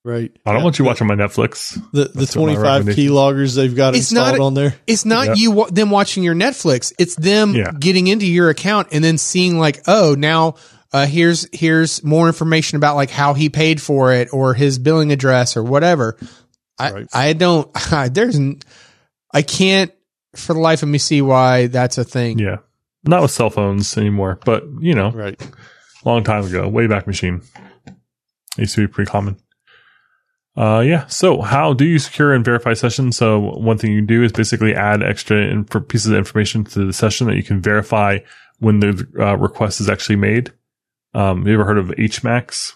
[0.02, 0.34] Right.
[0.46, 1.74] I don't want you watching my Netflix.
[1.92, 4.74] the the That's 25 key loggers they've got It's installed not- on there.
[4.86, 5.34] It's not Yeah.
[5.36, 6.90] you them watching your Netflix.
[6.98, 7.70] It's them Yeah.
[7.78, 10.54] getting into your account and then seeing like, oh, now
[10.94, 15.12] uh, here's here's more information about like how he paid for it or his billing
[15.12, 16.16] address or whatever.
[16.78, 17.06] I Right.
[17.12, 17.68] I don't.
[18.14, 18.60] there's n-
[19.34, 19.92] I can't
[20.34, 22.38] for the life of me see why that's a thing.
[22.38, 22.56] Yeah,
[23.04, 25.40] not with cell phones anymore, but you know, Right.
[26.04, 27.42] long time ago, way back machine.
[28.56, 29.36] Used to be pretty common.
[30.56, 31.06] Uh, yeah.
[31.06, 33.16] So how do you secure and verify sessions?
[33.16, 36.86] So one thing you can do is basically add extra inf- pieces of information to
[36.86, 38.18] the session that you can verify
[38.58, 40.52] when the uh, request is actually made.
[41.14, 42.72] Um, you ever heard of HMACs?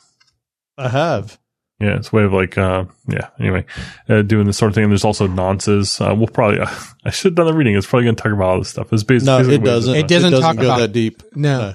[0.79, 1.39] I have.
[1.81, 3.29] Yeah, it's a way of like, uh, yeah.
[3.41, 3.65] Anyway,
[4.09, 4.85] uh, doing this sort of thing.
[4.85, 6.01] And there's also nonces.
[6.01, 6.71] Uh, we'll probably, uh,
[7.05, 7.75] I should have done the reading.
[7.77, 8.93] It's probably going to talk about all this stuff.
[8.93, 9.95] It's basically No, basically it ways of- doesn't.
[9.97, 11.23] It doesn't talk go about- that deep.
[11.35, 11.59] No.
[11.61, 11.75] No.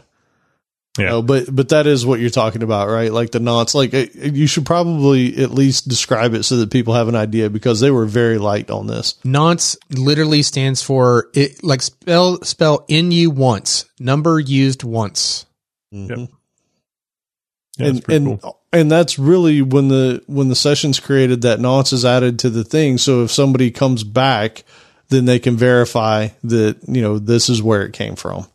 [0.98, 1.10] Yeah.
[1.12, 3.14] No, but but that is what you're talking about, right?
[3.14, 3.74] Like the nonce.
[3.76, 7.50] Like uh, you should probably at least describe it so that people have an idea
[7.50, 9.14] because they were very light on this.
[9.24, 15.46] Nonce literally stands for it like spell spell in you once number used once.
[15.94, 16.10] Mhm.
[16.10, 16.18] Yep.
[16.18, 16.26] Yeah,
[17.86, 18.59] it's and pretty and cool.
[18.72, 22.64] And that's really when the when the sessions created that nonce is added to the
[22.64, 22.98] thing.
[22.98, 24.64] So if somebody comes back,
[25.10, 28.46] then they can verify that you know this is where it came from.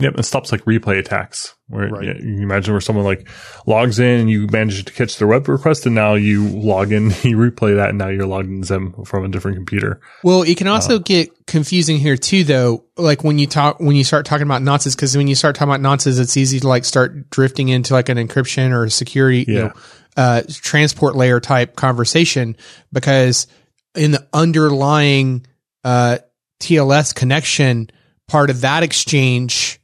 [0.00, 1.56] Yep, it stops like replay attacks.
[1.66, 2.06] Where Right.
[2.06, 3.28] yeah, you imagine where someone like
[3.66, 7.06] logs in and you manage to catch their web request, and now you log in,
[7.22, 10.00] you replay that, and now you're logged into them from a different computer.
[10.22, 12.84] Well, it can also get confusing here too, though.
[12.96, 15.74] Like when you talk, when you start talking about nonces, because when you start talking
[15.74, 19.44] about nonces, it's easy to like start drifting into like an encryption or a security,
[19.48, 19.72] you know,
[20.16, 22.56] uh, transport layer type conversation.
[22.92, 23.48] Because
[23.96, 25.44] in the underlying
[25.82, 26.18] uh,
[26.60, 27.90] TLS connection,
[28.28, 29.77] part of that exchange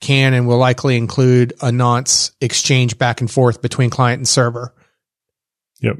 [0.00, 4.74] can and will likely include a nonce exchange back and forth between client and server.
[5.80, 5.96] Yep.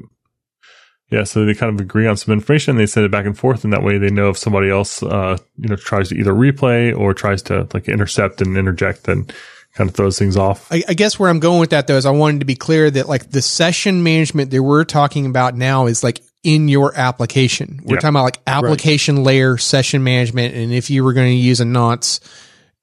[1.11, 2.75] Yeah, so they kind of agree on some information.
[2.75, 5.37] They send it back and forth, and that way they know if somebody else, uh,
[5.57, 9.33] you know, tries to either replay or tries to like intercept and interject, and
[9.73, 10.71] kind of throws things off.
[10.71, 12.89] I, I guess where I'm going with that though is I wanted to be clear
[12.91, 17.79] that like the session management that we're talking about now is like in your application.
[17.83, 17.99] We're Yeah.
[18.01, 20.55] talking about like application layer session management.
[20.55, 22.19] And if you were going to use a nonce,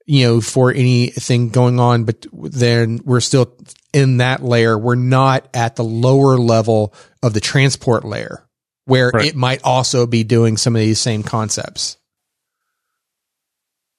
[0.06, 3.56] you know, for anything going on, but then we're still
[3.92, 4.78] in that layer.
[4.78, 8.46] We're not at the lower level of the transport layer
[8.84, 9.26] where Right.
[9.26, 11.96] it might also be doing some of these same concepts.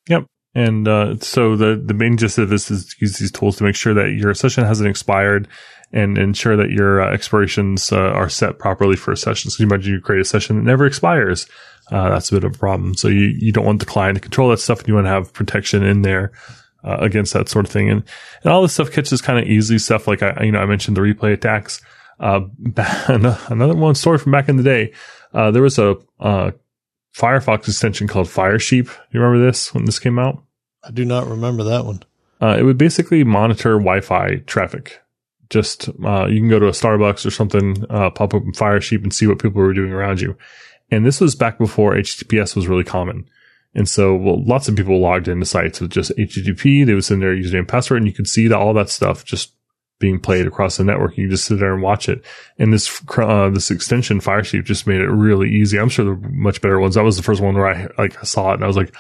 [0.08, 0.26] Yep.
[0.56, 3.64] And uh, so the the main gist of this is to use these tools to
[3.64, 5.48] make sure that your session hasn't expired
[5.92, 9.54] and ensure that your uh, expirations uh, are set properly for sessions.
[9.54, 11.48] Because you imagine you create a session that never expires.
[11.92, 12.96] Uh, that's a bit of a problem.
[12.96, 15.12] So you, you don't want the client to control that stuff and you want to
[15.12, 16.32] have protection in there
[16.84, 17.90] uh, against that sort of thing.
[17.90, 18.04] And,
[18.44, 20.08] and all this stuff catches kind of easy stuff.
[20.08, 21.82] Like I, you know, I mentioned the replay attacks.
[22.20, 22.42] Uh,
[23.48, 24.94] another one story from back in the day.
[25.34, 26.52] Uh, there was a, uh,
[27.18, 28.90] Firefox extension called Firesheep.
[29.12, 30.44] You remember this when this came out?
[30.84, 32.04] I do not remember that one.
[32.40, 35.02] Uh, it would basically monitor Wi-Fi traffic.
[35.50, 39.12] Just uh, you can go to a Starbucks or something, uh, pop up Firesheep and
[39.12, 40.38] see what people were doing around you.
[40.90, 43.30] And this was back before HTTPS was really common.
[43.74, 46.86] And so well, lots of people logged into sites with just HTTP.
[46.86, 49.24] They would send their username and password, and you could see that all that stuff
[49.24, 49.54] just
[50.00, 51.18] being played across the network.
[51.18, 52.24] You just sit there and watch it.
[52.58, 55.80] And this uh, this extension Firesheep just made it really easy.
[55.80, 56.96] I'm sure there are much better ones.
[56.96, 58.96] That was the first one where I like saw it and I was like,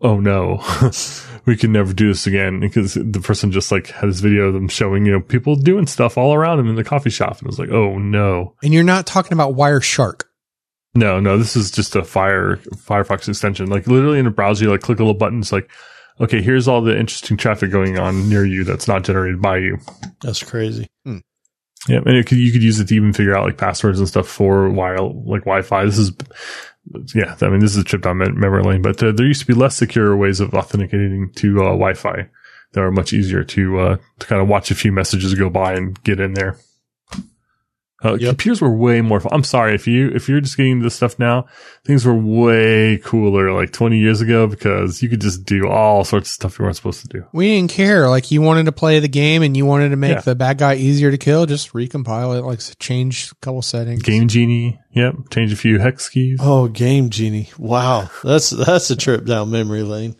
[0.00, 0.62] oh no,
[1.46, 4.54] we can never do this again because the person just like had this video of
[4.54, 7.38] them showing, you know, people doing stuff all around them in the coffee shop.
[7.38, 8.54] And it was like, oh no.
[8.62, 10.22] And you're not talking about Wireshark.
[10.94, 13.68] No, no, this is just a Fire Firefox extension.
[13.68, 15.40] Like literally in a browser, you like click a little button.
[15.40, 15.70] It's like,
[16.20, 19.78] okay, here's all the interesting traffic going on near you that's not generated by you.
[20.22, 20.88] That's crazy.
[21.86, 24.08] Yeah, and it could, you could use it to even figure out like passwords and
[24.08, 25.84] stuff for while like Wi-Fi.
[25.84, 26.12] This is,
[27.14, 29.46] yeah, I mean this is a trip down memory lane, but uh, there used to
[29.46, 32.28] be less secure ways of authenticating to uh, Wi-Fi
[32.72, 35.74] that are much easier to uh, to kind of watch a few messages go by
[35.74, 36.58] and get in there.
[38.04, 38.28] Uh, Yep.
[38.30, 39.32] Computers were way more fun.
[39.34, 41.46] I'm sorry if you if you're just getting this stuff now,
[41.84, 46.28] things were way cooler like 20 years ago because you could just do all sorts
[46.28, 47.24] of stuff you weren't supposed to do.
[47.32, 48.08] We didn't care.
[48.08, 50.20] Like you wanted to play the game and you wanted to make Yeah.
[50.20, 54.02] the bad guy easier to kill, just recompile it, like change a couple settings.
[54.04, 56.38] Game Genie, yep, change a few hex keys.
[56.40, 57.50] Oh, Game Genie.
[57.58, 58.10] Wow.
[58.22, 60.14] That's that's a trip down memory lane.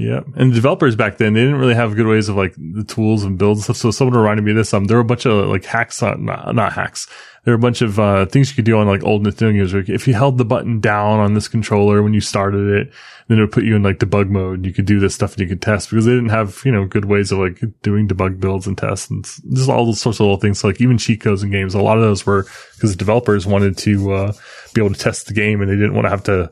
[0.00, 3.24] Yeah, and developers back then they didn't really have good ways of like the tools
[3.24, 3.76] and builds stuff.
[3.76, 4.72] So someone reminded me of this.
[4.72, 7.06] Um, there were a bunch of like hacks, not, not hacks.
[7.44, 9.74] There were a bunch of uh, things you could do on like old Nintendo games.
[9.74, 12.92] Like if you held the button down on this controller when you started it,
[13.28, 14.66] then it would put you in like debug mode.
[14.66, 16.84] You could do this stuff and you could test because they didn't have you know
[16.84, 20.24] good ways of like doing debug builds and tests and just all those sorts of
[20.24, 20.60] little things.
[20.60, 23.46] So, like even cheat codes in games, a lot of those were because the developers
[23.46, 24.32] wanted to uh,
[24.74, 26.50] be able to test the game and they didn't want to have to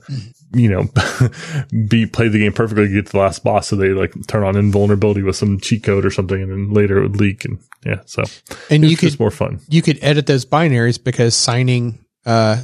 [0.54, 0.84] you know,
[1.88, 3.68] be play the game perfectly to get to the last boss.
[3.68, 6.98] So they like turn on invulnerability with some cheat code or something, and then later
[6.98, 7.44] it would leak.
[7.44, 8.24] And yeah, so
[8.70, 9.60] and you could more fun.
[9.68, 12.62] you could edit those binaries because signing uh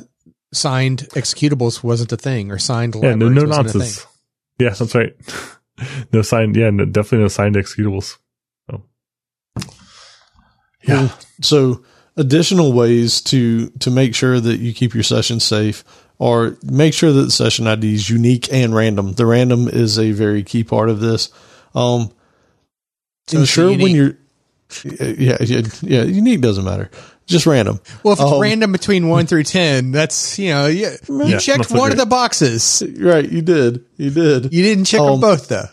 [0.55, 3.99] signed executables wasn't a thing or signed Yeah, no, libraries no wasn't a nonsense.
[3.99, 4.11] thing.
[4.61, 5.15] Yeah, that's right.
[6.13, 6.55] no signed.
[6.57, 8.17] Yeah, no, definitely no signed executables.
[8.71, 8.85] So.
[10.87, 11.09] Yeah,
[11.43, 11.83] So
[12.17, 15.83] additional ways to to make sure that you keep your session safe
[16.19, 19.15] or make sure that the session ID is unique and random.
[19.15, 21.31] The random is a very key part of this.
[21.75, 22.13] Um,
[23.27, 24.17] So ensure when you're
[24.85, 26.91] yeah, yeah yeah unique doesn't matter.
[27.27, 27.81] Just random.
[28.03, 31.39] Well, if it's Um, random between one through ten, that's you know you, you Yeah,
[31.39, 32.83] checked one of the boxes.
[32.99, 33.85] Right, you did.
[33.97, 34.53] You did.
[34.53, 35.69] You didn't check them Um, both though.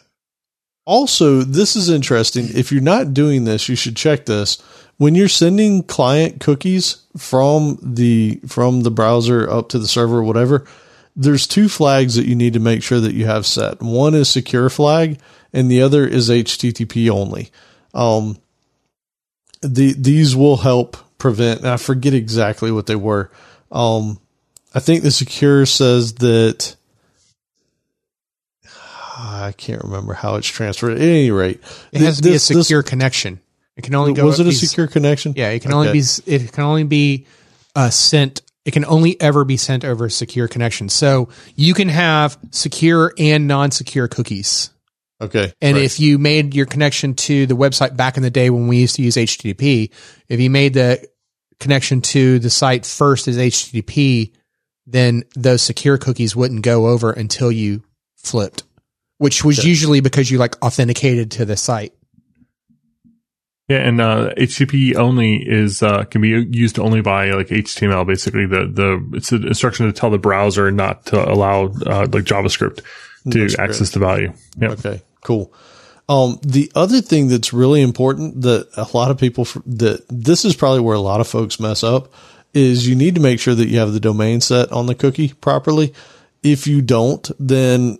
[0.86, 2.48] Also, this is interesting.
[2.56, 4.58] If you're not doing this, you should check this.
[4.98, 10.24] When you're sending client cookies from the from the browser up to the server or
[10.24, 10.66] whatever,
[11.16, 13.82] there's two flags that you need to make sure that you have set.
[13.82, 15.20] One is secure flag
[15.54, 17.52] and the other is HTTP only.
[17.94, 18.38] Um
[19.62, 23.32] the these will help prevent and I forget exactly what they were.
[23.72, 24.20] Um
[24.74, 26.76] I think the secure says that
[29.18, 30.94] I can't remember how it's transferred.
[30.94, 33.40] At any rate, It has to be a this- this- secure connection.
[33.78, 34.26] It can only go.
[34.26, 35.34] was it a secure connection?
[35.36, 36.04] Yeah, it can only be.
[36.26, 37.26] It can only be
[37.74, 38.42] uh, sent.
[38.66, 40.90] It can only ever be sent over a secure connection.
[40.90, 44.72] So you can have secure and non-secure cookies.
[45.22, 45.54] Okay.
[45.62, 45.86] And right.
[45.86, 48.98] if you made your connection to the website back in the day when we used
[48.98, 49.90] to use HTTP,
[50.28, 51.08] if you made the
[51.62, 54.34] connection to the site first is HTTP,
[54.86, 57.84] then those secure cookies wouldn't go over until you
[58.18, 58.64] flipped,
[59.20, 59.70] which was Okay.
[59.70, 61.94] usually because you like authenticated to the site.
[63.70, 68.06] yeah, and uh, HTTP only is uh, can be used only by like HTML.
[68.06, 72.26] Basically, the the it's an instruction to tell the browser not to allow uh, like
[72.26, 72.82] JavaScript
[73.32, 74.34] to That's access the value.
[74.60, 74.72] Yeah.
[74.72, 75.54] Okay, cool.
[76.12, 80.58] Um, the other thing that's really important that a lot of people that this is
[80.58, 82.12] probably where a lot of folks mess up
[82.54, 85.32] is you need to make sure that you have the domain set on the cookie
[85.32, 85.94] properly.
[86.44, 87.98] If you don't, then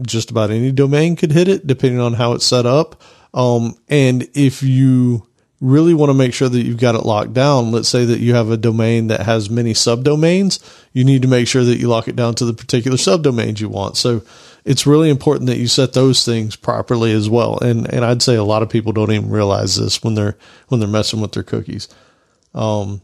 [0.00, 3.02] just about any domain could hit it depending on how it's set up.
[3.34, 5.26] Um, and if you
[5.60, 8.32] really want to make sure that you've got it locked down, let's say that you
[8.32, 10.58] have a domain that has many subdomains,
[10.94, 13.68] you need to make sure that you lock it down to the particular subdomains you
[13.68, 13.98] want.
[13.98, 14.22] So
[14.66, 17.58] it's really important that you set those things properly as well.
[17.60, 20.36] And and I'd say a lot of people don't even realize this when they're
[20.68, 21.88] when they're messing with their cookies.
[22.52, 23.00] Um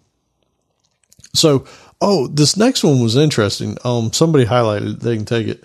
[1.35, 1.65] so
[2.01, 3.79] oh, this next one was interesting.
[3.85, 5.01] Um somebody highlighted it.
[5.01, 5.65] they can take it.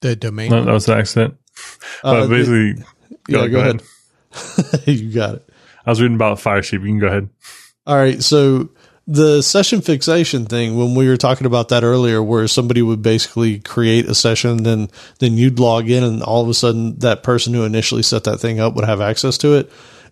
[0.00, 0.50] The domain.
[0.50, 1.36] No, that was an accident.
[2.02, 2.82] Uh, but basically,
[3.28, 3.82] yeah, go, go ahead.
[4.32, 4.82] ahead.
[4.88, 5.50] you got it.
[5.86, 6.80] I was reading about Firesheep.
[6.80, 7.28] You can go ahead.
[7.86, 8.22] All right.
[8.22, 8.70] So
[9.10, 13.58] the session fixation thing, when we were talking about that earlier, where somebody would basically
[13.58, 14.88] create a session, then
[15.18, 18.38] then you'd log in, and all of a sudden that person who initially set that
[18.38, 19.70] thing up would have access to it.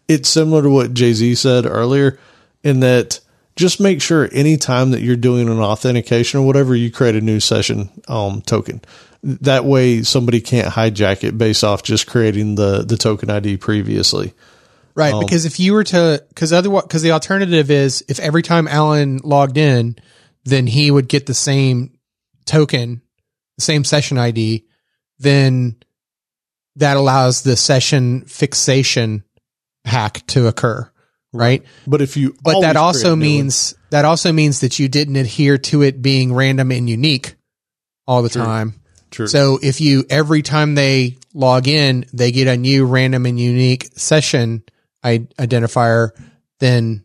[0.08, 2.18] It's similar to what Jay Z said earlier,
[2.64, 3.20] in that
[3.54, 7.38] just make sure anytime that you're doing an authentication or whatever, you create a new
[7.38, 8.80] session um, token.
[9.22, 14.34] That way, somebody can't hijack it based off just creating the the token ID previously.
[14.98, 15.20] Right, oh.
[15.20, 19.18] because if you were to, because otherwise, because the alternative is if every time Alan
[19.18, 19.94] logged in,
[20.42, 21.96] then he would get the same
[22.46, 23.00] token,
[23.56, 24.66] the same session ID,
[25.20, 25.76] then
[26.74, 29.22] that allows the session fixation
[29.84, 30.90] hack to occur,
[31.32, 31.62] right?
[31.86, 35.82] But if you, But that also means that also means that you didn't adhere to
[35.82, 37.36] it being random and unique
[38.04, 38.42] all the True.
[38.42, 38.74] time.
[39.12, 39.28] True.
[39.28, 43.90] So if you every time they log in, they get a new random and unique
[43.94, 44.64] session
[45.04, 46.10] identifier,
[46.60, 47.04] then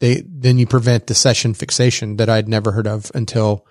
[0.00, 3.66] they then you prevent the session fixation that I'd never heard of until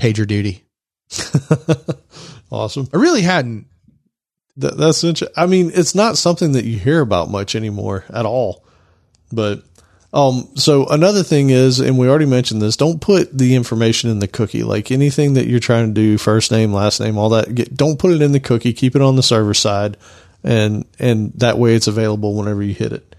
[0.00, 0.62] PagerDuty.
[2.50, 2.88] awesome.
[2.92, 3.66] I really hadn't.
[4.56, 5.34] That, that's interesting.
[5.36, 8.64] I mean, it's not something that you hear about much anymore at all.
[9.32, 9.62] But
[10.12, 14.18] um, so another thing is, and we already mentioned this, don't put the information in
[14.18, 14.62] the cookie.
[14.62, 17.54] Like anything that you're trying to do, first name, last name, all that.
[17.54, 18.74] Get, don't put it in the cookie.
[18.74, 19.96] Keep it on the server side,
[20.44, 23.16] and and that way it's available whenever you hit it.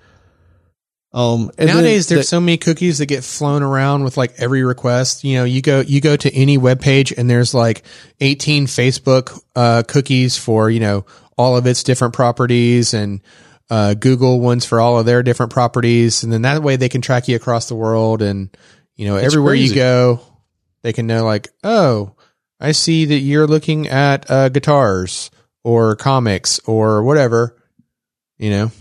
[1.13, 4.63] Um, and Nowadays, there's the- so many cookies that get flown around with like every
[4.63, 5.23] request.
[5.23, 7.83] You know, you go you go to any web page and there's like
[8.19, 11.05] 18 Facebook uh, cookies for you know
[11.37, 13.21] all of its different properties and
[13.69, 17.01] uh, Google ones for all of their different properties, and then that way they can
[17.01, 18.49] track you across the world and
[18.95, 20.19] you know everywhere you go,
[20.81, 22.15] they can know like oh,
[22.59, 25.29] I see that you're looking at uh, guitars
[25.63, 27.55] or comics or whatever.
[28.37, 28.71] You know,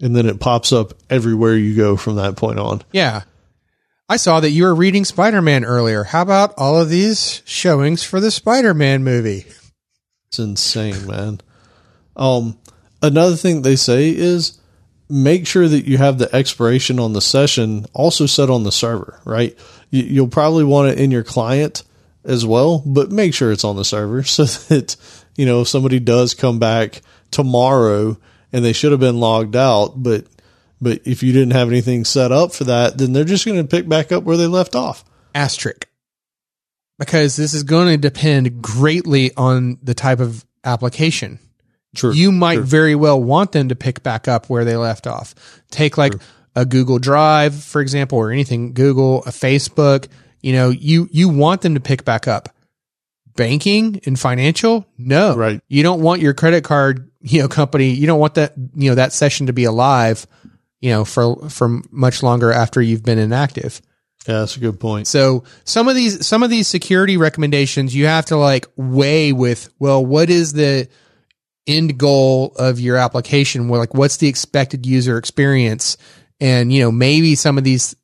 [0.00, 2.82] and then it pops up everywhere you go from that point on.
[2.92, 3.22] Yeah.
[4.08, 6.04] I saw that you were reading Spider Man earlier.
[6.04, 9.46] How about all of these showings for the Spider Man movie?
[10.28, 11.40] It's insane, man.
[12.16, 12.58] Um,
[13.00, 14.58] another thing they say is
[15.08, 19.20] make sure that you have the expiration on the session also set on the server,
[19.24, 19.56] right?
[19.90, 21.84] You, you'll probably want it in your client
[22.24, 24.96] as well, but make sure it's on the server so that,
[25.36, 28.16] you know, if somebody does come back tomorrow
[28.52, 30.26] and they should have been logged out, but,
[30.80, 33.64] but if you didn't have anything set up for that, then they're just going to
[33.64, 35.04] pick back up where they left off.
[35.34, 35.88] Asterisk.
[36.98, 41.38] Because this is going to depend greatly on the type of application.
[41.94, 42.12] True.
[42.12, 42.64] You might True.
[42.64, 45.34] very well want them to pick back up where they left off.
[45.70, 46.14] Take like
[46.54, 50.08] a Google Drive, for example, or anything Google, a Facebook.
[50.40, 52.48] You know, you you want them to pick back up.
[53.36, 55.34] Banking and financial, no.
[55.36, 55.60] Right.
[55.68, 57.90] You don't want your credit card, you know, company.
[57.90, 60.26] You don't want that, you know, that session to be alive,
[60.80, 63.80] you know, for for much longer after you've been inactive.
[64.26, 65.06] yeah, that's a good point.
[65.06, 69.72] So some of these some of these security recommendations you have to like weigh with
[69.78, 70.88] well what is the
[71.66, 75.96] end goal of your application well like what's the expected user experience
[76.40, 77.94] and you know maybe some of these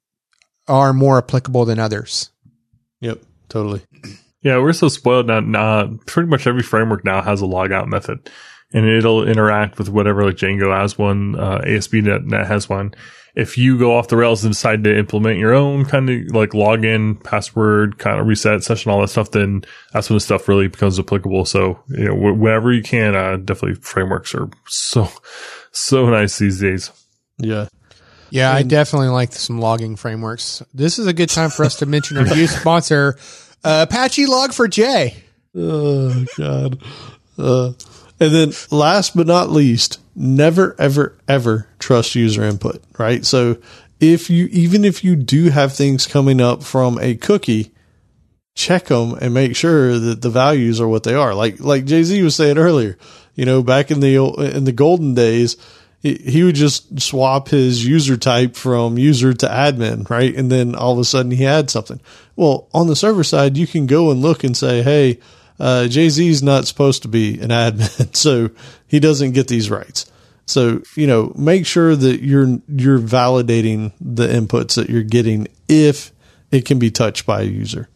[0.68, 2.30] are more applicable than others.
[3.00, 3.22] Yep.
[3.48, 3.80] Totally.
[4.42, 5.40] Yeah, we're so spoiled now.
[5.40, 5.98] now.
[6.06, 8.30] Pretty much every framework now has a logout method,
[8.72, 10.24] and it'll interact with whatever.
[10.24, 12.94] Like Django has one, uh, ASP.NET has one.
[13.34, 16.50] If you go off the rails and decide to implement your own kind of like
[16.50, 20.66] login, password, kind of reset session, all that stuff, then that's when the stuff really
[20.66, 21.44] becomes applicable.
[21.44, 25.08] So you know, wh- wherever you can, uh, definitely frameworks are so
[25.72, 26.90] so nice these days.
[27.38, 27.68] Yeah.
[28.30, 30.62] Yeah, I definitely like some logging frameworks.
[30.74, 33.16] This is a good time for us to mention our new sponsor,
[33.64, 35.14] uh, Apache Log4j.
[35.54, 36.82] Oh God.
[37.38, 37.72] Uh,
[38.20, 43.24] and then last but not least, never ever ever trust user input, right?
[43.24, 43.58] So
[44.00, 47.72] if you even if you do have things coming up from a cookie,
[48.54, 51.34] check them and make sure that the values are what they are.
[51.34, 52.98] Like like Jay-Z was saying earlier,
[53.34, 55.56] you know, back in the in the golden days,
[56.00, 60.34] he, would just swap his user type from user to admin, right?
[60.34, 62.00] And then all of a sudden he had something.
[62.36, 65.18] Well, on the server side, you can go and look and say, hey,
[65.58, 68.50] uh, Jay Z's not supposed to be an admin, so
[68.86, 70.10] he doesn't get these rights.
[70.46, 76.10] So you know, make sure that you're you're validating the inputs that you're getting if
[76.50, 77.88] it can be touched by a user.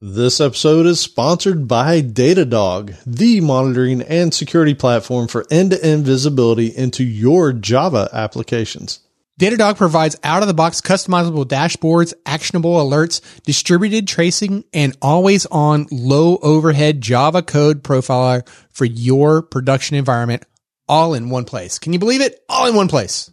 [0.00, 7.02] This episode is sponsored by Datadog, the monitoring and security platform for end-to-end visibility into
[7.02, 9.00] your Java applications.
[9.40, 15.88] Datadog provides out of the box customizable dashboards, actionable alerts, distributed tracing, and always on
[15.90, 20.44] low overhead Java code profiler for your production environment
[20.88, 21.80] all in one place.
[21.80, 22.38] Can you believe it?
[22.48, 23.32] All in one place.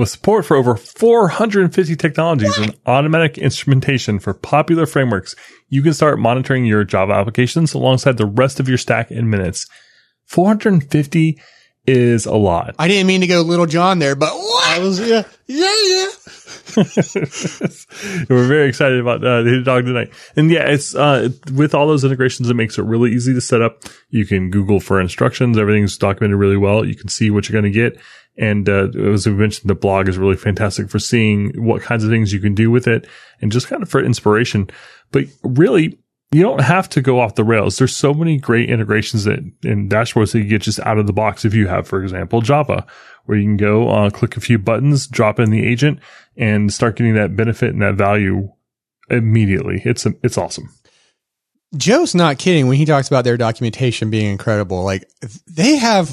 [0.00, 5.36] With support for over 450 technologies and automatic instrumentation for popular frameworks,
[5.68, 9.66] you can start monitoring your Java applications alongside the rest of your stack in minutes.
[10.24, 11.38] 450
[11.86, 12.74] is a lot.
[12.78, 14.68] I didn't mean to go Lil Jon there, but what?
[14.68, 16.08] I was yeah yeah yeah.
[18.30, 20.14] We're very excited about uh, the dog tonight.
[20.34, 23.60] And yeah, it's uh, with all those integrations, it makes it really easy to set
[23.60, 23.82] up.
[24.08, 25.58] You can Google for instructions.
[25.58, 26.86] Everything's documented really well.
[26.86, 28.00] You can see what you're going to get.
[28.36, 32.10] And uh, as we mentioned, the blog is really fantastic for seeing what kinds of
[32.10, 33.06] things you can do with it
[33.40, 34.70] and just kind of for inspiration.
[35.10, 35.98] But really,
[36.32, 37.76] you don't have to go off the rails.
[37.76, 41.12] There's so many great integrations that in dashboards that you get just out of the
[41.12, 41.44] box.
[41.44, 42.86] If you have, for example, Java,
[43.24, 45.98] where you can go uh, click a few buttons, drop in the agent,
[46.36, 48.48] and start getting that benefit and that value
[49.10, 49.82] immediately.
[49.84, 50.72] It's it's awesome.
[51.76, 54.82] Joe's not kidding when he talks about their documentation being incredible.
[54.82, 55.08] Like
[55.46, 56.10] they have,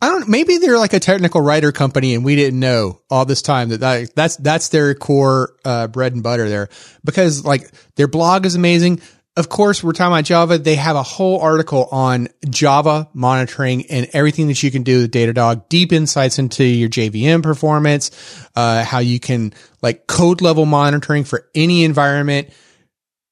[0.00, 3.42] I don't, maybe they're like a technical writer company and we didn't know all this
[3.42, 6.70] time that, that that's, that's their core, uh, bread and butter there
[7.04, 9.02] because like their blog is amazing.
[9.36, 10.58] Of course, we're talking about Java.
[10.58, 15.12] They have a whole article on Java monitoring and everything that you can do with
[15.12, 18.10] Datadog, deep insights into your JVM performance,
[18.56, 22.50] uh, how you can like code level monitoring for any environment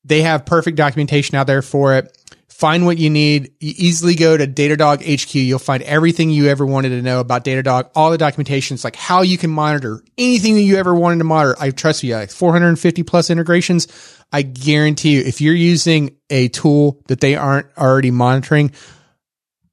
[0.09, 2.15] they have perfect documentation out there for it.
[2.49, 3.53] Find what you need.
[3.61, 5.35] You easily go to Datadog HQ.
[5.37, 8.75] You'll find everything you ever wanted to know about Datadog, all the documentation.
[8.75, 11.57] It's like how you can monitor anything that you ever wanted to monitor.
[11.61, 13.87] I trust you, like 450 plus integrations.
[14.33, 18.73] I guarantee you, if you're using a tool that they aren't already monitoring,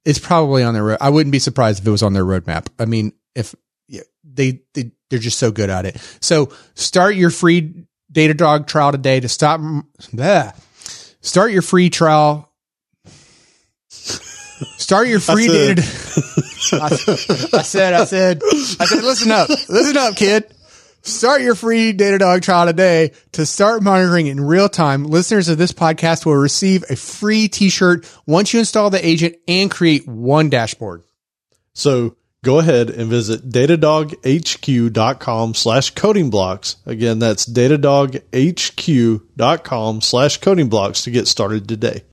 [0.03, 0.97] it's probably on their road.
[1.01, 2.67] I wouldn't be surprised if it was on their roadmap.
[2.77, 3.55] I mean, if
[3.87, 5.97] yeah, they, they, they're just so good at it.
[6.21, 9.59] So start your free Datadog trial today to stop.
[9.59, 10.55] Bleh.
[11.21, 12.51] Start your free trial.
[13.89, 15.81] Start your free data.
[16.71, 16.85] I,
[17.57, 20.45] I said, I said, I said, listen up, listen up, kid.
[21.01, 25.03] Start your free Datadog trial today to start monitoring in real time.
[25.03, 29.69] Listeners of this podcast will receive a free t-shirt once you install the agent and
[29.69, 31.03] create one dashboard.
[31.73, 32.15] So
[32.45, 36.77] go ahead and visit datadoghq.com slash coding blocks.
[36.85, 42.03] Again, that's datadoghq.com slash coding blocks to get started today.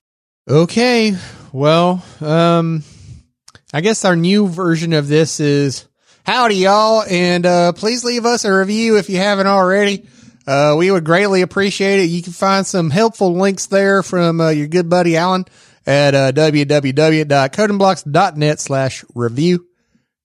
[0.49, 1.15] Okay.
[1.53, 2.83] Well, um,
[3.71, 5.85] I guess our new version of this is
[6.25, 7.03] howdy y'all.
[7.03, 10.07] And, uh, please leave us a review if you haven't already.
[10.47, 12.09] Uh, we would greatly appreciate it.
[12.09, 15.45] You can find some helpful links there from, uh, your good buddy Alan
[15.85, 19.67] at, uh, www.codingblocks.net slash review.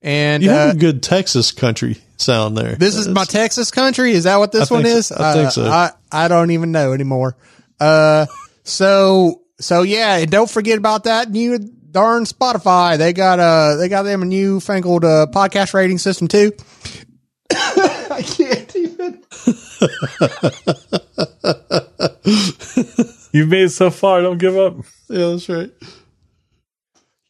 [0.02, 2.74] And You have uh, a good Texas country sound there.
[2.76, 4.12] this is my Texas country.
[4.12, 5.06] Is that what this I one is?
[5.08, 5.16] so.
[5.18, 5.64] I think so.
[5.66, 7.36] I, I don't even know anymore.
[7.80, 8.26] Uh,
[8.64, 12.98] so, so yeah, and don't forget about that new darn Spotify.
[12.98, 16.52] They got, uh, they got them a new fangled, uh, podcast rating system too.
[17.50, 19.22] I can't even.
[23.32, 24.22] You've made it so far.
[24.22, 24.76] Don't give up.
[25.08, 25.70] Yeah, that's right.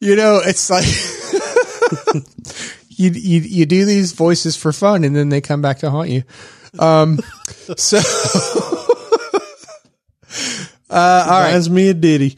[0.01, 0.85] You know, it's like
[2.89, 6.11] you, you you do these voices for fun, and then they come back to haunt
[6.11, 6.25] you.
[6.79, 7.19] Um,
[7.77, 7.99] so,
[10.91, 11.47] uh, all right.
[11.49, 12.37] Reminds me of Diddy.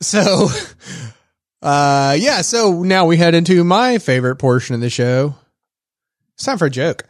[0.00, 0.48] So,
[1.62, 2.42] uh, yeah.
[2.42, 5.34] So now we head into my favorite portion of the show.
[6.34, 7.04] It's time for a joke.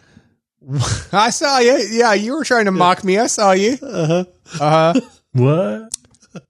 [1.13, 1.77] I saw you.
[1.91, 3.19] Yeah, you were trying to mock me.
[3.19, 3.77] I saw you.
[3.83, 4.25] Uh-huh.
[4.61, 5.01] Uh huh.
[5.33, 5.97] What?
[6.35, 6.43] All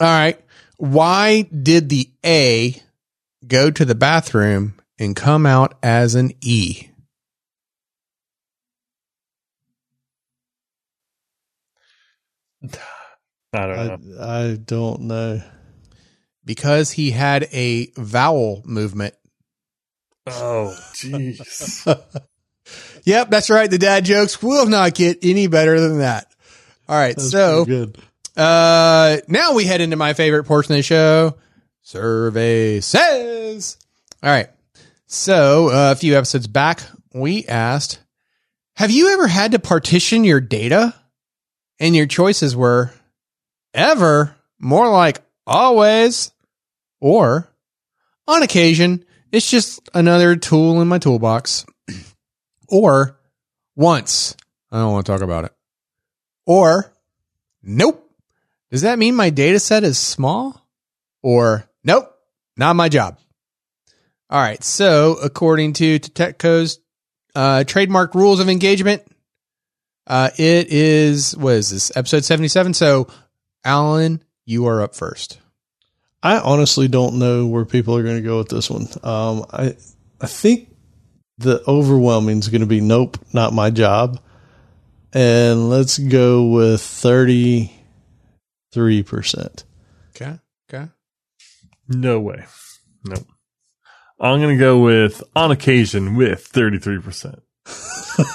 [0.00, 0.40] right.
[0.76, 2.80] Why did the A
[3.52, 6.88] go to the bathroom and come out as an E?
[13.52, 14.20] I don't know.
[14.20, 15.42] I don't know.
[16.44, 19.14] Because he had a vowel movement.
[20.26, 22.18] Oh, jeez.
[23.04, 23.70] Yep, that's right.
[23.70, 26.32] The dad jokes will not get any better than that.
[26.88, 27.14] All right.
[27.14, 27.98] That's so, good.
[28.36, 31.36] Uh, now we head into my favorite portion of the show.
[31.82, 33.76] Survey says.
[34.22, 34.48] All right.
[35.06, 38.00] So uh, a few episodes back, we asked,
[38.76, 40.94] have you ever had to partition your data?
[41.78, 42.92] And your choices were
[43.74, 46.30] ever, more like always,
[47.00, 47.48] or
[48.28, 51.66] on occasion, it's just another tool in my toolbox,
[52.68, 53.18] or
[53.74, 54.36] once.
[54.70, 55.52] I don't want to talk about it.
[56.46, 56.92] Or
[57.62, 58.10] Nope.
[58.70, 60.66] Does that mean my data set is small?
[61.22, 62.12] Or nope,
[62.56, 63.18] not my job.
[64.30, 64.62] All right.
[64.64, 66.80] So according to Tetco's
[67.34, 69.02] uh, trademark rules of engagement,
[70.06, 72.74] uh, it is what is this episode seventy seven?
[72.74, 73.08] So,
[73.64, 75.38] Alan, you are up first.
[76.22, 78.86] I honestly don't know where people are going to go with this one.
[79.02, 79.76] Um, I
[80.20, 80.74] I think
[81.38, 84.20] the overwhelming is going to be nope, not my job.
[85.12, 87.72] And let's go with thirty
[88.72, 89.64] three percent.
[90.16, 90.38] Okay.
[90.72, 90.88] Okay.
[91.94, 92.44] No way.
[93.04, 93.16] No.
[94.20, 97.40] I'm going to go with on occasion with 33%.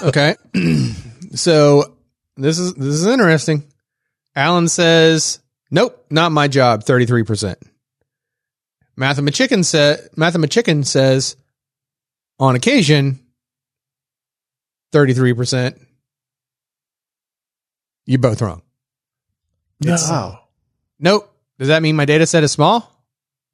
[0.02, 0.34] Okay.
[1.34, 1.96] so
[2.36, 3.64] this is this is interesting.
[4.36, 5.40] Alan says,
[5.70, 7.58] "Nope, not my job." Thirty three percent.
[8.98, 11.36] Mathemachicken said, "Mathemachicken says,
[12.38, 13.20] on occasion,
[14.92, 15.78] thirty three percent."
[18.06, 18.62] You're both wrong.
[19.82, 20.40] It's- Wow.
[20.98, 21.32] Nope.
[21.58, 22.97] Does that mean my data set is small?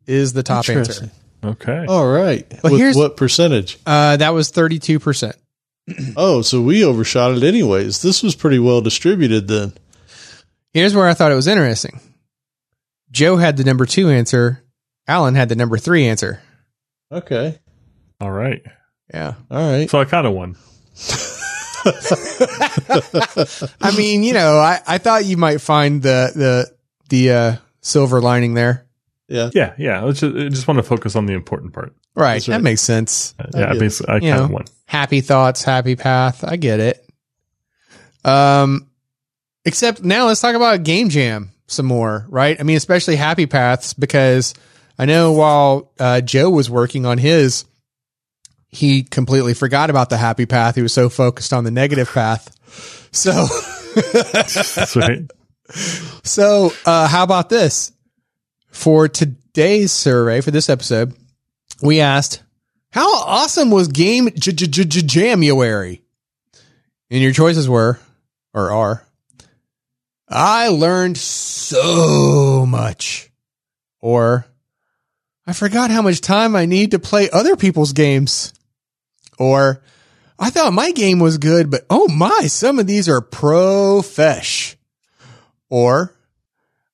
[0.06, 1.10] Is the top answer.
[1.42, 1.86] Okay.
[1.88, 2.48] All right.
[2.62, 3.78] But With here's- what percentage?
[3.86, 5.32] Uh, that was 32%.
[6.16, 8.00] Oh, so we overshot it anyways.
[8.00, 9.74] This was pretty well distributed then.
[10.72, 12.00] Here's where I thought it was interesting.
[13.10, 14.62] Joe had the number two answer.
[15.06, 16.40] Alan had the number three answer.
[17.12, 17.58] Okay.
[18.18, 18.62] All right.
[19.12, 19.34] Yeah.
[19.50, 19.90] All right.
[19.90, 20.56] So I kind of won.
[23.80, 26.70] I mean, you know, I, I thought you might find the, the,
[27.10, 28.86] the, uh, silver lining there.
[29.28, 29.50] Yeah.
[29.54, 29.74] Yeah.
[29.78, 30.02] Yeah.
[30.02, 31.94] Let's just, I just want to focus on the important part.
[32.14, 32.42] Right.
[32.44, 33.34] That makes sense.
[33.38, 33.70] Uh, yeah.
[33.70, 34.44] I, basically, I kind know.
[34.44, 34.64] of won.
[34.86, 36.44] Happy thoughts, happy path.
[36.44, 37.10] I get it.
[38.24, 38.90] Um,
[39.64, 42.58] except now let's talk about game jam some more, right?
[42.58, 44.54] I mean, especially happy paths because
[44.98, 47.64] I know while, uh, Joe was working on his,
[48.68, 50.74] he completely forgot about the happy path.
[50.74, 52.50] He was so focused on the negative path.
[53.12, 53.46] So,
[54.12, 55.30] That's right.
[56.24, 57.92] So, uh, how about this?
[58.74, 61.14] For today's survey, for this episode,
[61.80, 62.42] we asked,
[62.90, 66.02] how awesome was game j- j- j- j- January?
[67.08, 68.00] And your choices were,
[68.52, 69.06] or are,
[70.28, 73.30] I learned so much.
[74.00, 74.44] Or,
[75.46, 78.52] I forgot how much time I need to play other people's games.
[79.38, 79.82] Or,
[80.36, 84.74] I thought my game was good, but oh my, some of these are profesh.
[85.70, 86.12] Or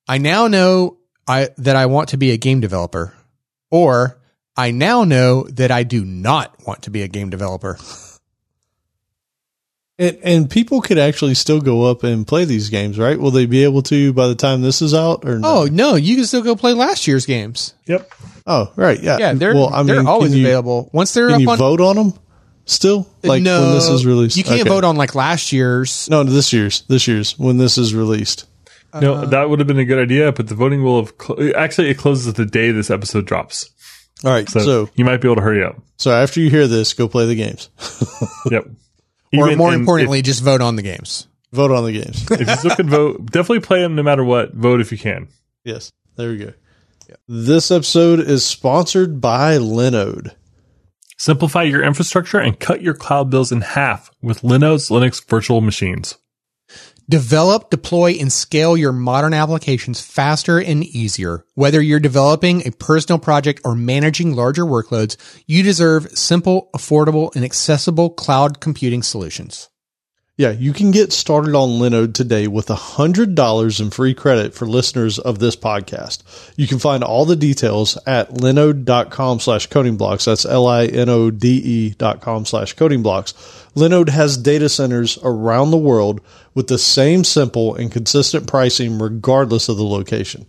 [0.07, 0.99] I now know
[1.31, 3.14] I that I want to be a game developer.
[3.70, 4.18] Or
[4.57, 7.78] I now know that I do not want to be a game developer.
[9.99, 13.18] And, and people could actually still go up and play these games, right?
[13.18, 15.49] Will they be able to by the time this is out or no?
[15.49, 17.74] Oh no, you can still go play last year's games.
[17.87, 18.11] Yep.
[18.47, 18.99] Oh, right.
[19.01, 19.18] Yeah.
[19.18, 20.89] Yeah, they're well, I they're mean, always can you, available.
[20.93, 22.14] Once they're Can up you on vote on them
[22.64, 23.07] still?
[23.22, 24.39] Like no, when this is released?
[24.39, 24.68] You can't Okay.
[24.70, 26.09] vote on like last year's.
[26.09, 26.81] No, this year's.
[26.89, 28.47] This year's when this is released.
[29.01, 29.26] No, uh-huh.
[29.26, 31.99] that would have been a good idea, but the voting will have cl- actually it
[31.99, 33.68] closes the day this episode drops,
[34.24, 34.49] All right.
[34.49, 35.76] so, So, you might be able to hurry up.
[35.97, 37.68] so after you hear this, go play the games.
[38.51, 38.66] Yep.
[39.36, 41.28] Or more importantly, just vote on the games.
[41.53, 42.28] vote on the games.
[42.32, 44.53] if, if you still can vote, definitely play them no matter what.
[44.55, 45.28] Vote if you can.
[45.64, 45.91] yes.
[46.16, 46.53] There we go.
[47.28, 50.34] This episode is sponsored by Linode.
[51.16, 56.16] Simplify your infrastructure and cut your cloud bills in half with Linode's Linux virtual machines.
[57.11, 61.44] Develop, deploy, and scale your modern applications faster and easier.
[61.54, 67.44] Whether you're developing a personal project or managing larger workloads, you deserve simple, affordable, and
[67.44, 69.69] accessible cloud computing solutions.
[70.41, 75.18] Yeah, you can get started on Linode today with $100 in free credit for listeners
[75.18, 76.22] of this podcast.
[76.57, 80.24] You can find all the details at linode.com slash coding blocks.
[80.24, 83.34] That's L-I-N-O-D-E dot com slash coding blocks.
[83.76, 86.22] Linode has data centers around the world
[86.55, 90.47] with the same simple and consistent pricing regardless of the location.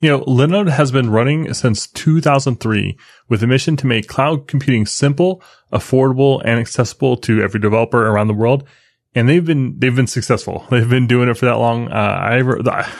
[0.00, 2.96] You know, Linode has been running since 2003
[3.28, 8.28] with a mission to make cloud computing simple, affordable, and accessible to every developer around
[8.28, 8.66] the world.
[9.14, 10.66] And they've been, they've been successful.
[10.70, 11.88] They've been doing it for that long.
[11.88, 12.38] Uh, I,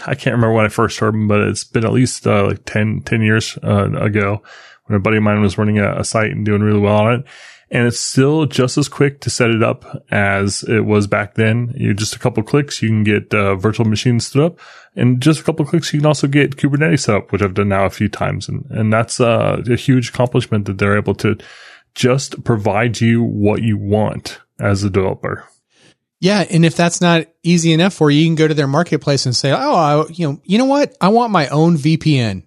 [0.06, 2.64] I can't remember when I first heard them, but it's been at least, uh, like
[2.64, 4.42] 10, 10 years, uh, ago
[4.90, 7.14] when a buddy of mine was running a, a site and doing really well on
[7.14, 7.24] it.
[7.70, 11.72] And it's still just as quick to set it up as it was back then.
[11.76, 14.58] You just a couple clicks, you can get uh, virtual machines stood up,
[14.96, 17.68] and just a couple clicks, you can also get Kubernetes set up, which I've done
[17.68, 21.38] now a few times, and and that's uh, a huge accomplishment that they're able to
[21.94, 25.48] just provide you what you want as a developer.
[26.20, 29.24] Yeah, and if that's not easy enough for you, you can go to their marketplace
[29.24, 30.94] and say, "Oh, I, you know, you know what?
[31.00, 32.42] I want my own VPN.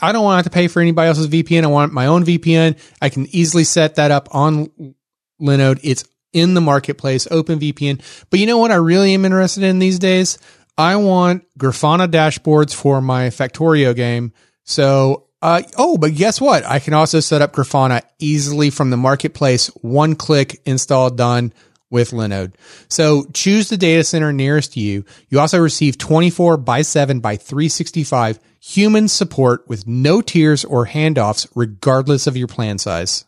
[0.00, 1.64] I don't want to have to pay for anybody else's VPN.
[1.64, 2.78] I want my own VPN.
[3.00, 4.94] I can easily set that up on
[5.40, 5.80] Linode.
[5.82, 8.02] It's in the marketplace, OpenVPN.
[8.28, 10.38] But you know what I really am interested in these days?
[10.76, 14.32] I want Grafana dashboards for my Factorio game.
[14.64, 16.64] So, uh, oh, but guess what?
[16.64, 19.68] I can also set up Grafana easily from the marketplace.
[19.82, 21.52] One click, install, done
[21.92, 22.54] with Linode.
[22.88, 25.04] So choose the data center nearest you.
[25.28, 31.46] You also receive 24 by 7 by 365 human support with no tiers or handoffs,
[31.54, 33.24] regardless of your plan size.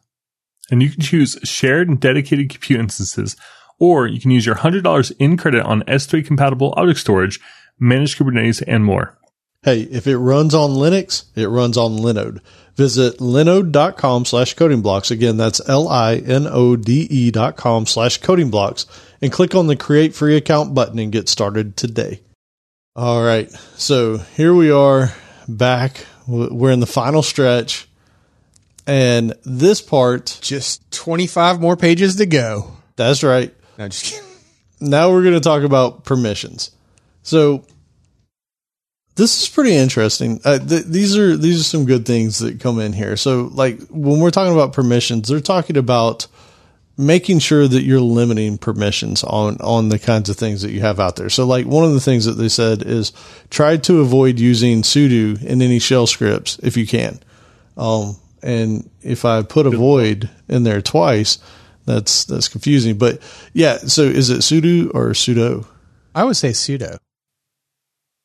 [0.70, 3.36] And you can choose shared and dedicated compute instances,
[3.78, 7.38] or you can use your $100 in credit on S3 compatible object storage,
[7.78, 9.18] managed Kubernetes, and more.
[9.64, 12.40] Hey, if it runs on Linux, it runs on Linode.
[12.76, 15.10] Visit linode.com slash coding blocks.
[15.10, 18.84] Again, that's L I N O D E dot com slash coding blocks
[19.22, 22.20] and click on the create free account button and get started today.
[22.96, 23.50] All right.
[23.76, 25.12] So here we are
[25.48, 26.04] back.
[26.26, 27.88] We're in the final stretch
[28.86, 32.72] and this part, Just 25 more pages to go.
[32.96, 33.54] that's right.
[33.78, 33.88] No.
[34.80, 36.70] Now we're going to talk about permissions.
[37.22, 37.64] So
[39.16, 40.40] This is pretty interesting.
[40.44, 43.16] Uh, th- these are these are some good things that come in here.
[43.16, 46.26] So, like when we're talking about permissions, they're talking about
[46.96, 50.98] making sure that you're limiting permissions on on the kinds of things that you have
[50.98, 51.30] out there.
[51.30, 53.12] So, like one of the things that they said is
[53.50, 57.20] try to avoid using sudo in any shell scripts if you can.
[57.76, 61.38] Um, and if I put a void in there twice,
[61.86, 62.98] that's that's confusing.
[62.98, 63.20] But
[63.52, 65.66] yeah, so is it sudo or sudo?
[66.14, 66.98] I would say sudo.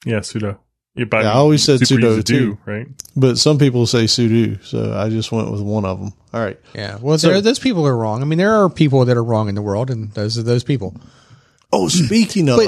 [0.06, 0.58] Yeah, sudo.
[0.96, 2.40] Yeah, but Yeah, I always said super sudo too.
[2.40, 2.88] do, right?
[3.16, 6.14] But some people say sudo, so I just went with one of them.
[6.34, 6.60] All right.
[6.76, 6.98] Yeah.
[7.00, 8.22] Well, So- there, those people are wrong.
[8.22, 10.64] I mean, there are people that are wrong in the world, and those are those
[10.64, 10.96] people.
[11.72, 12.68] Oh, speaking of, Wait.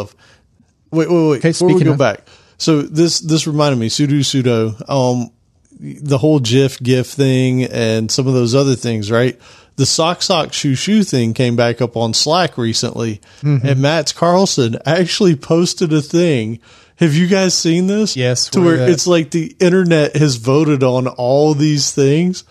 [0.92, 1.38] wait, wait, wait.
[1.40, 2.22] Okay, Before we go of- back,
[2.58, 4.76] so this this reminded me sudo sudo.
[4.90, 5.32] Um,
[5.80, 9.40] the whole GIF GIF thing and some of those other things, right?
[9.78, 13.66] The sock sock shoe shoe thing came back up on Slack recently, Mm-hmm.
[13.68, 16.60] and Matt Carlson actually posted a thing.
[17.02, 18.16] Have you guys seen this?
[18.16, 22.44] Yes, to where where it's like the internet has voted on all these things.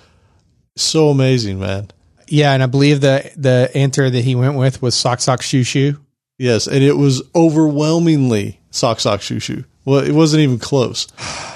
[0.77, 1.89] So amazing, man.
[2.27, 5.63] Yeah, and I believe the the answer that he went with was sock sock shoe
[5.63, 6.01] shoe.
[6.37, 9.65] Yes, and it was overwhelmingly sock sock shoe shoe.
[9.85, 11.07] Well, it wasn't even close.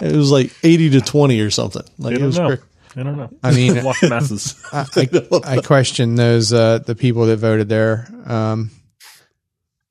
[0.01, 1.83] It was like eighty to twenty or something.
[1.99, 2.57] Like it was know.
[2.57, 2.67] cra-
[2.97, 3.31] I don't know.
[3.43, 4.55] I mean- walk masses.
[4.73, 8.07] I, I, I question those uh, the people that voted there.
[8.25, 8.71] Um,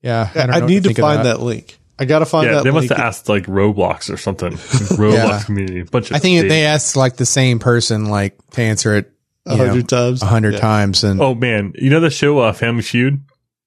[0.00, 1.40] yeah, I, don't know I need to think of find that.
[1.40, 1.76] link.
[1.98, 2.64] I got to find yeah, that.
[2.64, 2.92] they must link.
[2.98, 4.52] have asked like Roblox or something.
[4.98, 5.42] Roblox Yeah.
[5.44, 5.82] community.
[5.82, 6.48] Bunch of I think data.
[6.48, 9.12] they asked like the same person like to answer it
[9.46, 10.22] a hundred times.
[10.22, 10.60] a hundred Yeah.
[10.60, 13.20] times, and Oh man, you know the show uh, Family Feud?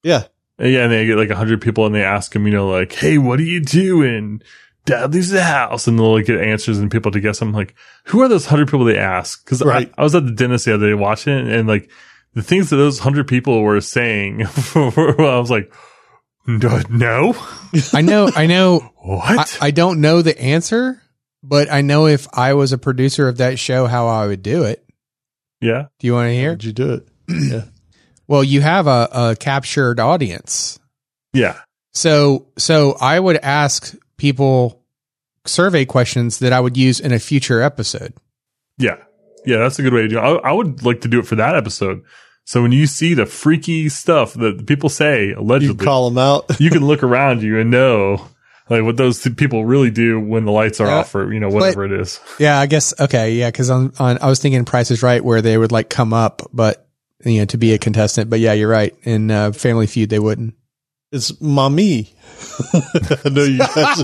[0.04, 0.24] Yeah,
[0.60, 2.92] Yeah, and they get like a hundred people and they ask them, you know, like,
[2.94, 4.42] "Hey, what are you doing?"
[4.86, 7.42] Dad leaves the house, and they'll like, get answers and people to guess.
[7.42, 7.76] I'm like,
[8.06, 9.44] who are those hundred people they ask?
[9.44, 9.92] Because Right.
[9.98, 11.90] I, I was at the dentist the other day watching it, and like
[12.36, 14.44] the things that those hundred people were saying,
[14.76, 15.72] I was like,
[16.48, 17.36] "No, no,
[17.94, 21.02] I know, I know, I, what?" I don't know the answer,
[21.44, 24.64] but I know if I was a producer of that show, how I would do
[24.64, 24.84] it.
[25.62, 26.52] yeah, Do you want to how hear?
[26.56, 27.08] did you do it?
[27.30, 27.66] Yeah,
[28.28, 30.80] Well, you have a, a captured audience.
[31.34, 31.60] yeah,
[31.94, 34.84] So, so I would ask people
[35.46, 38.14] survey questions that I would use in a future episode.
[38.78, 38.98] yeah,
[39.46, 39.58] yeah.
[39.58, 40.22] That's a good way to do it.
[40.22, 42.04] I, I would like to do it for that episode.
[42.48, 46.46] So when you see the freaky stuff that people say you allegedly, call them out.
[46.62, 48.26] you can look around you and know
[48.70, 51.00] like what those people really do when the lights are Yeah.
[51.00, 52.22] off or you know whatever it is.
[52.40, 52.98] Yeah, I guess.
[53.00, 53.34] Okay.
[53.34, 53.52] Yeah.
[53.52, 56.42] Cause on, on, I was thinking Price is Right where they would like come up,
[56.54, 56.88] but
[57.26, 58.30] you know, to be a contestant.
[58.30, 58.96] But yeah, you're right.
[59.04, 60.54] In uh, Family Feud, they wouldn't.
[61.12, 62.14] It's mommy.
[62.74, 64.04] I know you guys.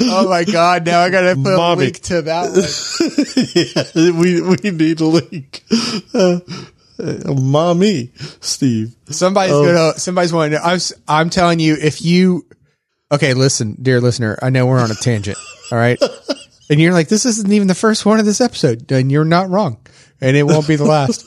[0.00, 0.84] oh my God.
[0.86, 4.04] Now I got to put a link to that one.
[4.14, 5.62] yeah, we we need a link.
[6.12, 6.40] Uh,
[6.98, 8.10] uh, mommy,
[8.40, 8.96] Steve.
[9.10, 9.64] Somebody's Oh.
[9.64, 9.98] gonna.
[9.98, 10.64] Somebody's wanting to.
[10.64, 10.80] I'm.
[11.06, 12.46] I'm telling you, if you.
[13.12, 14.36] Okay, listen, dear listener.
[14.42, 15.38] I know we're on a tangent.
[15.70, 16.00] All right,
[16.70, 19.50] and you're like, this isn't even the first one of this episode, and you're not
[19.50, 19.78] wrong,
[20.20, 21.24] and it won't be the last.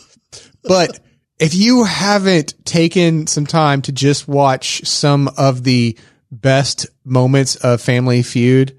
[0.64, 1.00] but
[1.40, 5.98] if you haven't taken some time to just watch some of the
[6.32, 8.78] best moments of Family Feud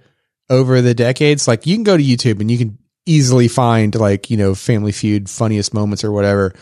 [0.49, 4.31] over the decades, like you can go to YouTube and you can easily find like
[4.31, 6.55] you know Family Feud funniest moments or whatever.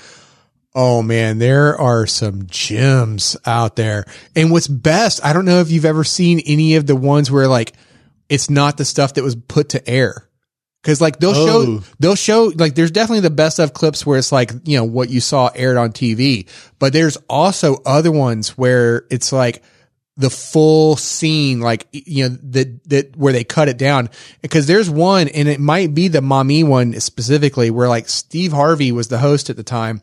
[0.75, 4.05] Oh man, there are some gems out there.
[4.37, 7.49] And what's best, I don't know if you've ever seen any of the ones where
[7.49, 7.73] like
[8.29, 10.28] it's not the stuff that was put to air.
[10.89, 11.47] Cause like they'll Oh.
[11.47, 14.85] show, they'll show, like there's definitely the best of clips where it's like, you know,
[14.85, 16.49] what you saw aired on TV.
[16.79, 19.63] But there's also other ones where it's like
[20.17, 24.09] the full scene, like, you know, that, that where they cut it down.
[24.41, 28.91] Because there's one, and it might be the mommy one specifically, where like Steve Harvey
[28.91, 30.01] was the host at the time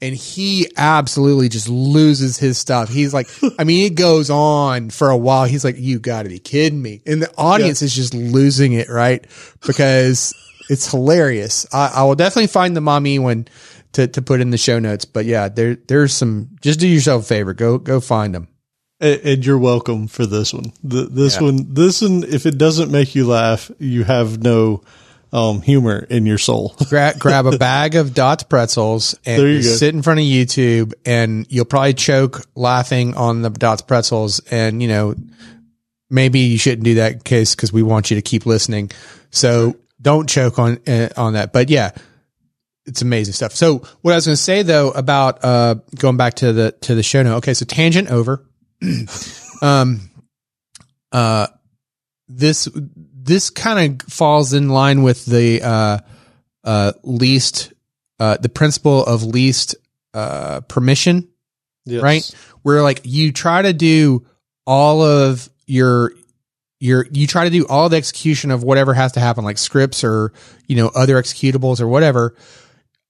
[0.00, 2.88] and he absolutely just loses his stuff.
[2.88, 3.28] He's like,
[3.58, 5.44] I mean, it goes on for a while.
[5.46, 7.02] He's like, you got to be kidding me.
[7.06, 9.26] And the audience is just losing it, right?
[9.66, 10.34] Because
[10.70, 11.66] it's hilarious.
[11.74, 13.48] I, I will definitely find the mommy one
[13.92, 15.04] to, to put in the show notes.
[15.04, 17.52] But yeah, there, there's some, just do yourself a favor.
[17.54, 18.48] Go, go find them.
[19.00, 20.72] And, and you're welcome for this one.
[20.84, 21.42] The, this Yeah.
[21.42, 24.82] one, this one, if it doesn't make you laugh, you have no
[25.32, 26.74] um, humor in your soul.
[26.88, 29.76] Gra- grab a bag of Dots pretzels and There you just go.
[29.76, 34.40] sit in front of YouTube and you'll probably choke laughing on the Dots pretzels.
[34.50, 35.14] And, you know,
[36.10, 38.90] maybe you shouldn't do that in case because we want you to keep listening.
[39.30, 41.52] So don't choke on, uh, on that.
[41.52, 41.90] But yeah,
[42.86, 43.52] it's amazing stuff.
[43.52, 46.94] So what I was going to say though about, uh, going back to the, to
[46.94, 47.36] the show note.
[47.38, 47.54] Okay.
[47.54, 48.46] So tangent over.
[49.62, 50.10] um,
[51.12, 51.48] uh,
[52.28, 52.68] this,
[53.28, 55.98] this kind of falls in line with the, uh,
[56.64, 57.72] uh, least,
[58.18, 59.76] uh, the principle of least,
[60.14, 61.28] uh, permission
[61.88, 62.02] Yes.
[62.02, 62.34] right?
[62.62, 64.26] Where like you try to do
[64.66, 66.12] all of your
[66.80, 70.04] you're you try to do all the execution of whatever has to happen, like scripts
[70.04, 70.32] or
[70.66, 72.36] you know other executables or whatever.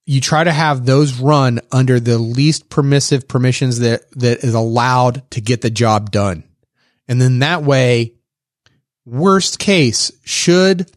[0.06, 5.28] You try to have those run under the least permissive permissions that that is allowed
[5.32, 6.44] to get the job done,
[7.08, 8.14] and then that way,
[9.09, 10.90] worst case, should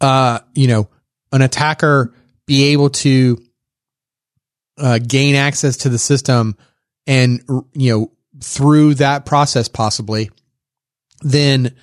[0.00, 0.88] uh you know
[1.32, 2.14] an attacker
[2.46, 3.38] be able to
[4.78, 6.56] uh, gain access to the system
[7.06, 7.42] and
[7.74, 8.12] you know
[8.42, 10.30] through that process possibly
[11.20, 11.74] then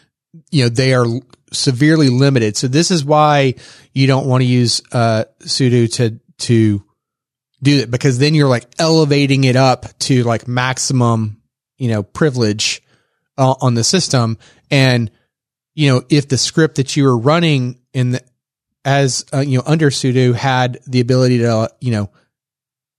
[0.51, 1.05] you know they are
[1.53, 2.57] severely limited.
[2.57, 3.55] So this is why
[3.93, 6.83] you don't want to use uh sudo to to
[7.63, 11.41] do it because then you're like elevating it up to like maximum
[11.77, 12.83] you know privilege
[13.37, 14.37] uh, on the system.
[14.69, 15.11] And
[15.77, 18.21] you know if the script that you were running in the
[18.83, 22.09] as uh, you know under sudo had the ability to you know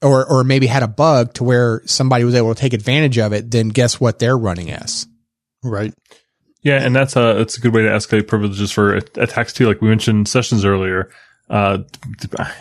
[0.01, 3.35] or or maybe had a bug to where somebody was able to take advantage of
[3.35, 5.07] it then guess what they're running as
[5.63, 5.93] Right.
[6.63, 9.67] Yeah, and that's a that's a good way to escalate privileges for attacks too.
[9.67, 11.11] Like we mentioned sessions earlier.
[11.51, 11.79] Uh,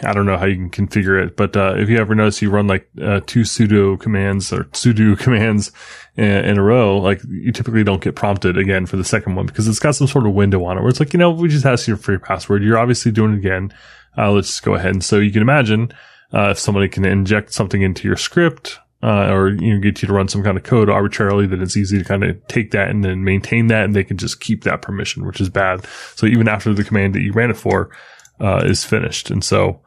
[0.01, 2.49] I don't know how you can configure it, but uh, if you ever notice you
[2.49, 5.73] run like uh, two sudo commands or sudo commands
[6.15, 9.45] in, in, a row, like you typically don't get prompted again for the second one
[9.45, 11.49] because it's got some sort of window on it where it's like, you know, we
[11.49, 12.63] just asked you for your password.
[12.63, 13.73] You're obviously doing it again.
[14.17, 14.91] Uh, let's just go ahead.
[14.91, 15.91] And so you can imagine
[16.33, 20.07] uh, if somebody can inject something into your script uh, or you know, get you
[20.07, 22.89] to run some kind of code arbitrarily, then it's easy to kind of take that
[22.89, 25.85] and then maintain that, and they can just keep that permission, which is bad.
[26.15, 27.91] So even after the command that you ran it for
[28.39, 29.81] uh, is finished, and so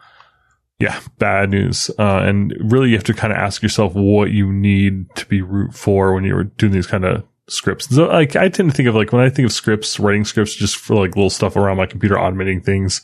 [0.80, 1.90] yeah, bad news.
[1.98, 5.42] Uh, and really, you have to kind of ask yourself what you need to be
[5.42, 7.94] root for when you're doing these kind of scripts.
[7.94, 10.54] So, like, I tend to think of like when I think of scripts, writing scripts
[10.54, 13.02] just for like little stuff around my computer, automating things.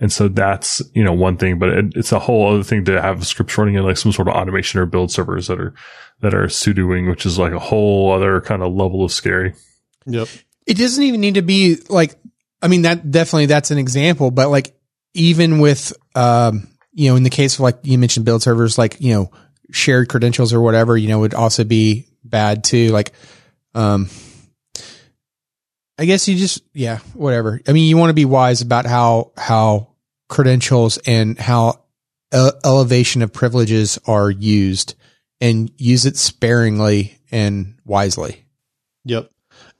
[0.00, 3.00] And so that's, you know, one thing, but it, it's a whole other thing to
[3.00, 5.72] have scripts running in like some sort of automation or build servers that are,
[6.20, 9.54] that are sudoing, which is like a whole other kind of level of scary.
[10.06, 10.28] Yep.
[10.66, 12.14] it doesn't even need to be like
[12.60, 14.76] i mean that definitely that's an example but like
[15.14, 19.00] even with um you know in the case of like you mentioned build servers like
[19.00, 19.30] you know
[19.70, 22.88] shared credentials or whatever you know would also be bad too.
[22.88, 23.12] Like
[23.74, 24.08] um
[25.98, 27.60] i guess you just yeah whatever.
[27.66, 29.88] I mean you want to be wise about how how
[30.28, 31.84] credentials and how
[32.32, 34.94] ele- elevation of privileges are used
[35.40, 38.44] and use it sparingly and wisely.
[39.04, 39.30] Yep.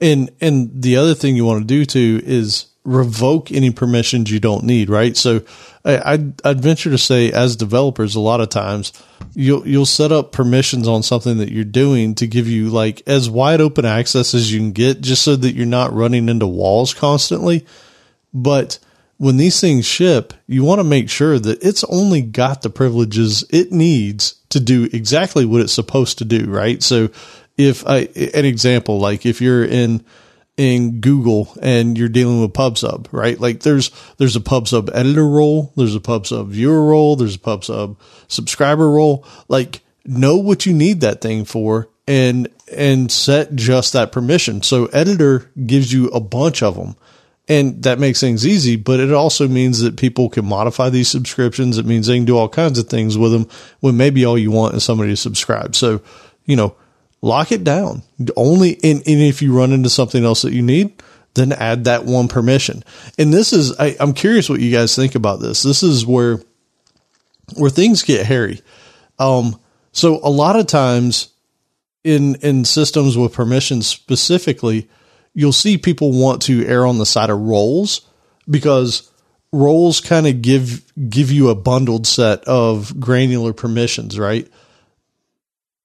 [0.00, 4.38] And and the other thing you want to do too is revoke any permissions you
[4.38, 5.16] don't need, right?
[5.16, 5.42] So
[5.84, 8.92] I, I'd, I'd venture to say as developers, a lot of times
[9.34, 13.30] you'll, you'll set up permissions on something that you're doing to give you like as
[13.30, 16.92] wide open access as you can get just so that you're not running into walls
[16.92, 17.64] constantly.
[18.34, 18.78] But
[19.16, 23.44] when these things ship, you want to make sure that it's only got the privileges
[23.50, 26.82] it needs to do exactly what it's supposed to do, right?
[26.82, 27.10] So
[27.56, 30.04] if I, an example, like if you're in,
[30.56, 33.38] in Google and you're dealing with PubSub, right?
[33.38, 35.72] Like there's, there's a PubSub editor role.
[35.76, 37.16] There's a PubSub viewer role.
[37.16, 37.96] There's a PubSub
[38.28, 39.26] subscriber role.
[39.48, 44.62] Like know what you need that thing for and, and set just that permission.
[44.62, 46.96] So editor gives you a bunch of them
[47.46, 51.76] and that makes things easy, but it also means that people can modify these subscriptions.
[51.76, 53.48] It means they can do all kinds of things with them
[53.80, 55.76] when maybe all you want is somebody to subscribe.
[55.76, 56.00] So,
[56.46, 56.74] you know,
[57.24, 58.02] lock it down.
[58.36, 61.02] Only, and, and if you run into something else that you need,
[61.32, 62.84] then add that one permission.
[63.18, 65.62] And this is, I, I'm curious what you guys think about this.
[65.62, 66.40] This is where,
[67.56, 68.60] where things get hairy.
[69.18, 69.58] Um,
[69.90, 71.30] so a lot of times
[72.04, 74.88] in, in systems with permissions specifically,
[75.32, 78.02] you'll see people want to err on the side of roles
[78.48, 79.10] because
[79.50, 84.46] roles kind of give, give you a bundled set of granular permissions, right?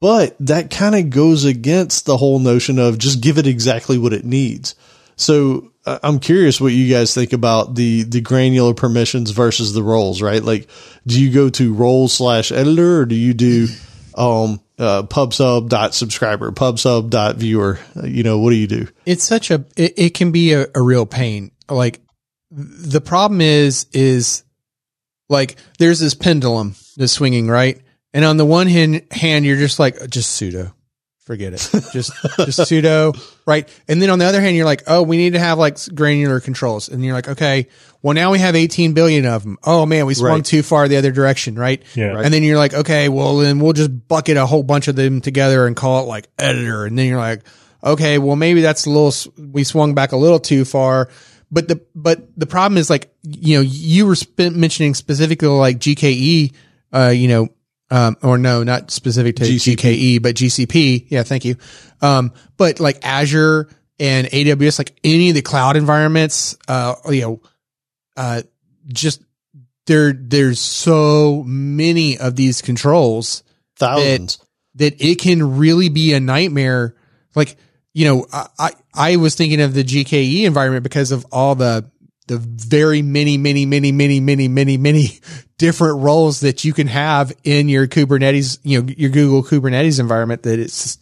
[0.02, 4.14] But that kind of goes against the whole notion of just give it exactly what
[4.14, 4.76] it needs.
[5.18, 9.84] So uh, I'm curious what you guys think about the the granular permissions versus the
[9.84, 10.42] roles, right?
[10.42, 10.70] Like,
[11.06, 13.68] do you go to role slash editor or do you do
[14.16, 17.80] um, uh, pubsub dot subscriber, pubsub dot viewer?
[17.98, 18.88] Uh, You know, what do you do?
[19.06, 22.00] it's such a it, it can be a, a real pain like
[22.52, 24.44] the problem is is
[25.28, 27.82] like there's this pendulum that's swinging right
[28.14, 30.74] and on the one hand hand you're just like just sudo.
[31.26, 31.60] Forget it.
[31.94, 33.70] Just just sudo right?
[33.88, 36.40] And then on the other hand you're like oh we need to have like granular
[36.40, 36.90] controls.
[36.90, 37.68] And you're like okay
[38.02, 40.46] well now we have 18 billion of them oh man we swung Right.
[40.46, 41.84] too far the other direction right?
[41.96, 42.14] Yeah.
[42.14, 42.26] Right.
[42.26, 45.22] and then you're like okay well then we'll just bucket a whole bunch of them
[45.22, 46.86] together and call it like editor.
[46.86, 47.44] And then you're like
[47.84, 49.14] okay well maybe that's a little
[49.52, 51.10] we swung back a little too far.
[51.52, 55.78] But the but the problem is like you know you were sp- mentioning specifically like
[55.78, 56.54] gke
[56.92, 57.50] uh you know
[57.92, 59.76] um or no not specific to GCP.
[59.76, 61.56] gke but gcp yeah thank you
[62.02, 63.68] um but like azure
[64.00, 67.42] and AWS, like any of the cloud environments, uh, you know,
[68.16, 68.42] uh,
[68.88, 69.22] just
[69.86, 73.44] there, there's so many of these controls
[73.78, 74.40] Thousands.
[74.76, 76.96] that it can really be a nightmare.
[77.36, 77.58] Like,
[77.94, 81.90] you know, I, I, I was thinking of the GKE environment because of all the,
[82.30, 85.20] the very many, many, many, many, many, many, many
[85.58, 90.44] different roles that you can have in your Kubernetes, you know, your Google Kubernetes environment
[90.44, 91.00] that it's,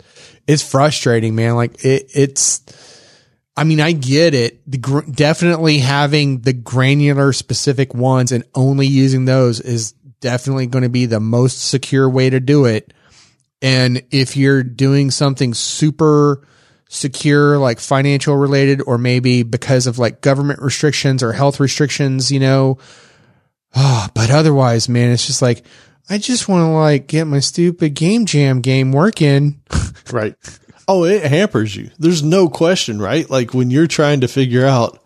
[0.48, 1.56] it's frustrating, man.
[1.56, 2.64] Like it, it's,
[3.58, 4.82] I mean, I get it.
[4.82, 10.90] Gr- definitely having the granular specific ones and only using those is definitely going to
[10.90, 12.94] be the most secure way to do it.
[13.62, 16.48] And if you're doing something super
[16.90, 22.40] secure, like financial related, or maybe because of like government restrictions or health restrictions, you
[22.40, 22.78] know,
[23.76, 25.66] oh, but otherwise, man, it's just like,
[26.10, 29.62] I just want to like get my stupid game jam game working.
[30.10, 30.36] Right.
[30.88, 31.92] Oh, it hampers you.
[32.00, 33.30] There's no question, right?
[33.30, 35.04] Like when you're trying to figure out,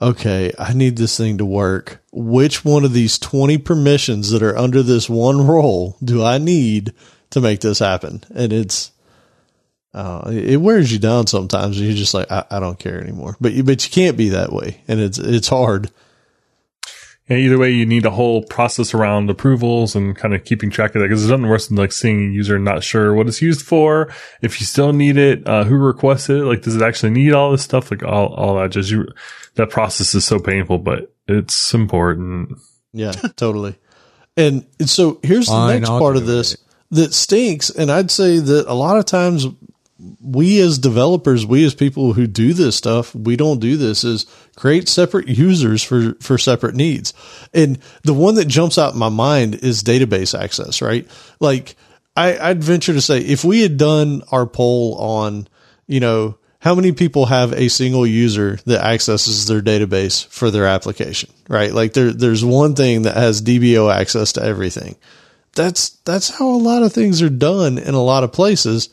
[0.00, 2.02] okay, I need this thing to work.
[2.10, 6.92] Which one of these 20 permissions that are under this one role do I need
[7.30, 8.24] to make this happen?
[8.34, 8.90] And it's,
[9.94, 11.78] uh, it wears you down sometimes.
[11.78, 13.36] And you're just like, I, I don't care anymore.
[13.40, 14.82] But you, but you can't be that way.
[14.88, 15.90] And it's, it's hard.
[17.28, 20.94] Yeah, either way, you need a whole process around approvals and kind of keeping track
[20.94, 23.40] of that because there's nothing worse than like seeing a user not sure what it's
[23.40, 24.12] used for.
[24.40, 26.44] If you still need it, uh, who requested it?
[26.44, 27.90] Like, does it actually need all this stuff?
[27.90, 29.06] Like all, all that just you,
[29.54, 32.58] that process is so painful, but it's important.
[32.92, 33.78] Yeah, totally.
[34.36, 36.56] And so here's the Fine, next I'll part of this
[36.90, 37.70] that stinks.
[37.70, 39.46] And I'd say that a lot of times
[40.20, 44.26] we as developers, we as people who do this stuff, we don't do this is
[44.56, 47.14] create separate users for, for separate needs.
[47.54, 51.08] And the one that jumps out in my mind is database access, right?
[51.40, 51.76] Like
[52.16, 55.48] I, I'd venture to say if we had done our poll on,
[55.86, 60.66] you know, how many people have a single user that accesses their database for their
[60.66, 61.72] application, right?
[61.72, 64.96] Like there, there's one thing that has DBO access to everything.
[65.54, 68.90] That's, that's how a lot of things are done in a lot of places.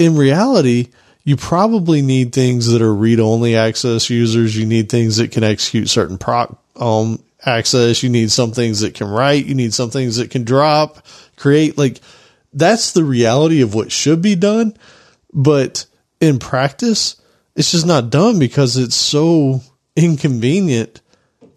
[0.00, 0.88] In reality,
[1.24, 4.56] you probably need things that are read only access users.
[4.56, 8.02] You need things that can execute certain proc, um, access.
[8.02, 9.44] You need some things that can write.
[9.44, 11.04] You need some things that can drop,
[11.36, 12.00] create like
[12.52, 14.74] that's the reality of what should be done.
[15.34, 15.84] But
[16.18, 17.20] in practice,
[17.54, 19.60] it's just not done because it's so
[19.96, 21.02] inconvenient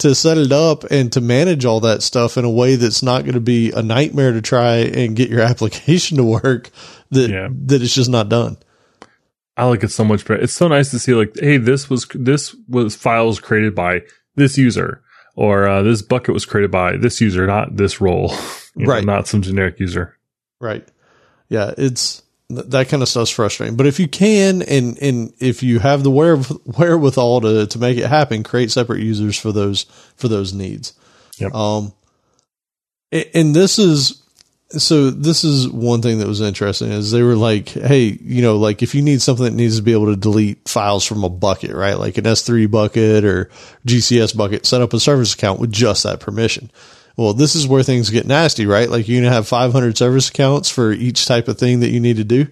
[0.03, 3.23] to set it up and to manage all that stuff in a way that's not
[3.23, 6.69] going to be a nightmare to try and get your application to work
[7.09, 7.49] that Yeah.
[7.65, 8.57] that it's just not done.
[9.57, 10.41] I like it so much better.
[10.41, 14.01] It's so nice to see like, hey, this was this was files created by
[14.35, 15.03] this user,
[15.35, 18.33] or uh, this bucket was created by this user, not this role,
[18.75, 19.05] You know, Right.
[19.05, 20.17] Not some generic user.
[20.59, 20.87] Right.
[21.49, 22.22] Yeah, it's
[22.55, 23.75] that kind of stuff's frustrating.
[23.75, 27.97] But if you can and and if you have the where, wherewithal to to make
[27.97, 29.83] it happen, create separate users for those
[30.15, 30.93] for those needs.
[31.37, 31.53] Yep.
[31.53, 31.93] Um
[33.11, 34.23] and this is
[34.69, 38.57] so this is one thing that was interesting is they were like, hey, you know,
[38.57, 41.29] like if you need something that needs to be able to delete files from a
[41.29, 41.99] bucket, right?
[41.99, 43.51] Like an S3 bucket or
[43.85, 46.71] GCS bucket, set up a service account with just that permission.
[47.15, 48.89] Well, this is where things get nasty, right?
[48.89, 51.99] Like you're going to have 500 service accounts for each type of thing that you
[51.99, 52.47] need to do.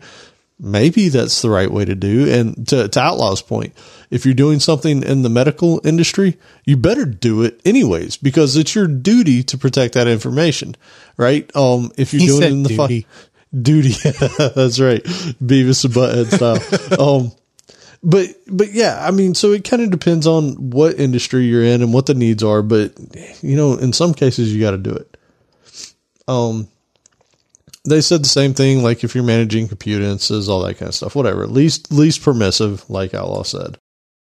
[0.59, 2.31] Maybe that's the right way to do.
[2.31, 3.73] And to, to Outlaw's point,
[4.11, 8.75] if you're doing something in the medical industry, you better do it anyways because it's
[8.75, 10.75] your duty to protect that information,
[11.17, 11.49] right?
[11.55, 13.07] Um, if you're He doing it in the fi- duty.
[13.59, 13.89] duty.
[14.55, 15.03] That's right.
[15.03, 17.01] Beavis and Butthead style.
[17.25, 17.31] um,
[18.03, 21.81] but, but yeah, I mean, so it kind of depends on what industry you're in
[21.81, 22.61] and what the needs are.
[22.61, 22.93] But,
[23.41, 25.17] you know, in some cases you got to do it.
[26.27, 26.67] Um,
[27.83, 28.83] they said the same thing.
[28.83, 32.89] Like if you're managing computer instances, all that kind of stuff, whatever, least, least permissive,
[32.89, 33.77] like Outlaw said.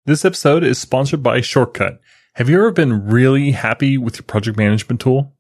[0.06, 2.00] This episode is sponsored by Shortcut.
[2.34, 5.34] Have you ever been really happy with your project management tool?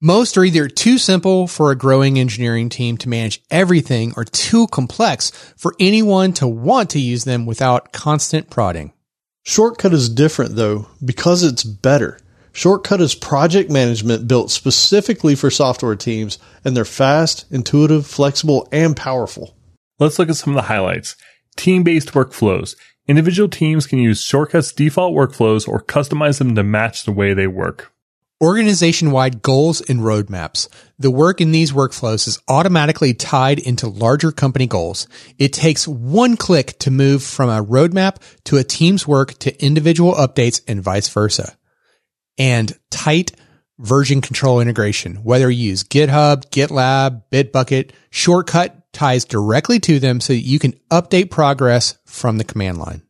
[0.00, 4.68] Most are either too simple for a growing engineering team to manage everything or too
[4.68, 8.92] complex for anyone to want to use them without constant prodding.
[9.42, 12.20] Shortcut is different though because it's better.
[12.52, 18.96] Shortcut is project management built specifically for software teams and they're fast, intuitive, flexible, and
[18.96, 19.56] powerful.
[19.98, 21.16] Let's look at some of the highlights.
[21.56, 22.76] Team-based workflows.
[23.08, 27.48] Individual teams can use Shortcut's default workflows or customize them to match the way they
[27.48, 27.92] work.
[28.40, 30.68] Organization wide goals and roadmaps.
[30.96, 35.08] The work in these workflows is automatically tied into larger company goals.
[35.38, 40.14] It takes one click to move from a roadmap to a team's work to individual
[40.14, 41.56] updates and vice versa.
[42.38, 43.32] And tight
[43.80, 50.32] version control integration, whether you use GitHub, GitLab, Bitbucket, Shortcut ties directly to them so
[50.32, 53.02] that you can update progress from the command line.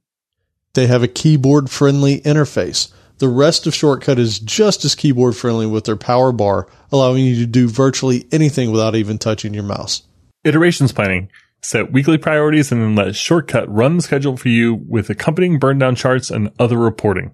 [0.72, 2.92] they have a keyboard friendly interface.
[3.18, 7.36] The rest of Shortcut is just as keyboard friendly with their power bar, allowing you
[7.36, 10.02] to do virtually anything without even touching your mouse.
[10.44, 11.30] Iterations planning.
[11.60, 15.78] Set weekly priorities and then let Shortcut run the schedule for you with accompanying burn
[15.78, 17.32] down charts and other reporting.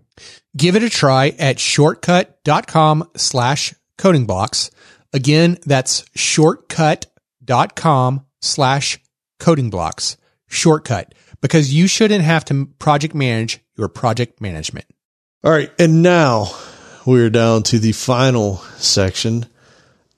[0.56, 4.70] Give it a try at shortcut.com slash coding blocks.
[5.12, 8.98] Again, that's shortcut.com slash
[9.38, 10.16] coding blocks.
[10.48, 14.86] Shortcut, because you shouldn't have to project manage your project management.
[15.44, 15.70] All right.
[15.78, 16.46] And now
[17.04, 19.46] we're down to the final section.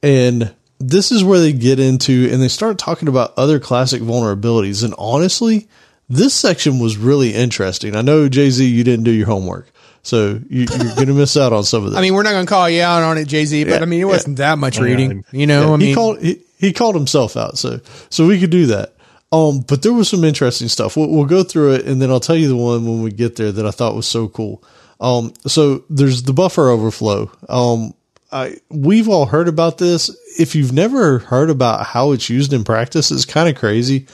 [0.03, 4.85] And this is where they get into and they start talking about other classic vulnerabilities.
[4.85, 5.69] And honestly,
[6.09, 7.97] this section was really interesting.
[7.97, 9.69] I know, Jay Z, you didn't do your homework.
[10.03, 11.99] So you, are going to miss out on some of this.
[11.99, 13.81] I mean, we're not going to call you out on it, Jay Z, but Yeah,
[13.81, 15.25] I mean, it wasn't that much reading.
[15.33, 18.51] You know, I he mean, called he, he called himself out, so so we could
[18.51, 18.95] do that.
[19.33, 20.97] Um, but there was some interesting stuff.
[20.97, 23.35] We'll, we'll go through it, and then I'll tell you the one when we get
[23.35, 24.63] there that I thought was so cool.
[25.01, 27.31] Um, so there's the buffer overflow.
[27.49, 27.95] Um,
[28.33, 30.11] I we've all heard about this.
[30.39, 34.07] If you've never heard about how it's used in practice, it's kind of crazy.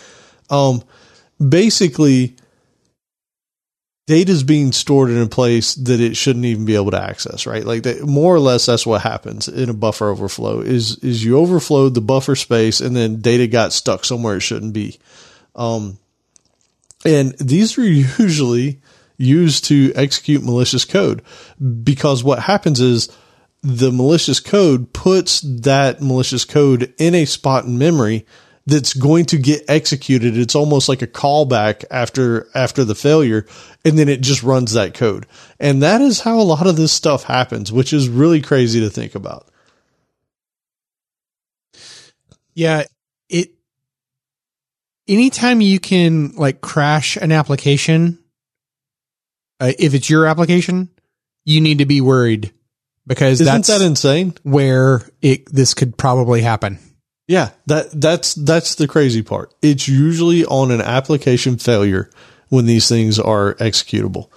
[0.50, 0.82] Um,
[1.46, 2.36] basically,
[4.06, 7.46] data is being stored in a place that it shouldn't even be able to access,
[7.46, 7.64] right?
[7.64, 10.60] Like that, more or less, that's what happens in a buffer overflow.
[10.60, 14.74] Is is you overflowed the buffer space, and then data got stuck somewhere it shouldn't
[14.74, 14.98] be.
[15.54, 15.98] Um,
[17.04, 17.82] and these are
[18.18, 18.80] usually
[19.22, 21.22] used to execute malicious code
[21.82, 23.08] because what happens is
[23.62, 28.26] the malicious code puts that malicious code in a spot in memory
[28.66, 30.36] that's going to get executed.
[30.36, 33.46] It's almost like a callback after after the failure,
[33.84, 35.26] and then it just runs that code.
[35.58, 38.90] And that is how a lot of this stuff happens, which is really crazy to
[38.90, 39.48] think about.
[42.54, 42.84] yeah,
[43.28, 43.50] it,
[45.08, 48.18] anytime you can like crash an application,
[49.62, 50.88] uh, if it's your application,
[51.44, 52.52] you need to be worried
[53.06, 54.34] because Isn't that's that insane?
[54.42, 56.78] where it, this could probably happen.
[57.28, 59.54] Yeah, that that's that's the crazy part.
[59.62, 62.10] It's usually on an application failure
[62.48, 64.28] when these things are executable.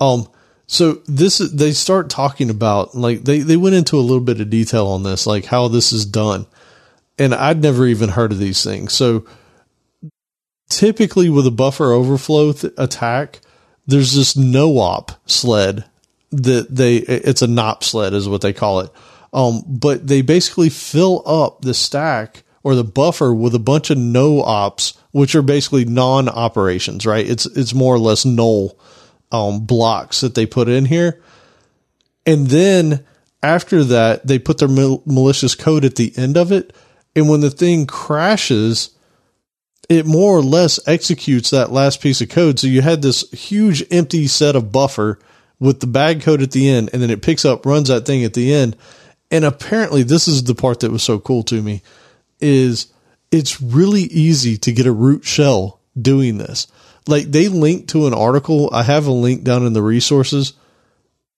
[0.00, 0.28] Um,
[0.66, 4.50] so this they start talking about like they they went into a little bit of
[4.50, 6.46] detail on this, like how this is done,
[7.18, 8.92] and I'd never even heard of these things.
[8.92, 9.24] So
[10.68, 13.40] typically with a buffer overflow th- attack,
[13.86, 15.84] there's this no-op sled
[16.30, 18.90] that they it's a NOP sled is what they call it.
[19.32, 23.98] Um, but they basically fill up the stack or the buffer with a bunch of
[23.98, 27.28] no ops, which are basically non operations, right?
[27.28, 28.78] It's it's more or less null
[29.30, 31.20] um, blocks that they put in here,
[32.24, 33.04] and then
[33.42, 36.74] after that they put their mal- malicious code at the end of it,
[37.14, 38.90] and when the thing crashes,
[39.88, 42.58] it more or less executes that last piece of code.
[42.58, 45.18] So you had this huge empty set of buffer
[45.60, 48.24] with the bad code at the end, and then it picks up, runs that thing
[48.24, 48.76] at the end.
[49.30, 51.82] And apparently, this is the part that was so cool to me
[52.40, 52.92] is
[53.30, 56.66] it's really easy to get a root shell doing this.
[57.06, 58.70] Like they link to an article.
[58.72, 60.54] I have a link down in the resources,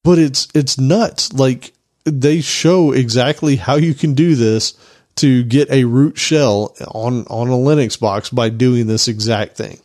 [0.04, 1.32] but it's it's nuts.
[1.32, 1.72] Like
[2.04, 4.74] they show exactly how you can do this
[5.16, 9.78] to get a root shell on on a Linux box by doing this exact thing.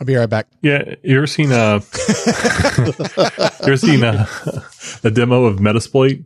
[0.00, 0.48] I'll be right back.
[0.60, 1.76] Yeah, you ever seen a
[2.78, 2.92] you
[3.62, 4.28] ever seen a,
[5.04, 6.24] a demo of Metasploit?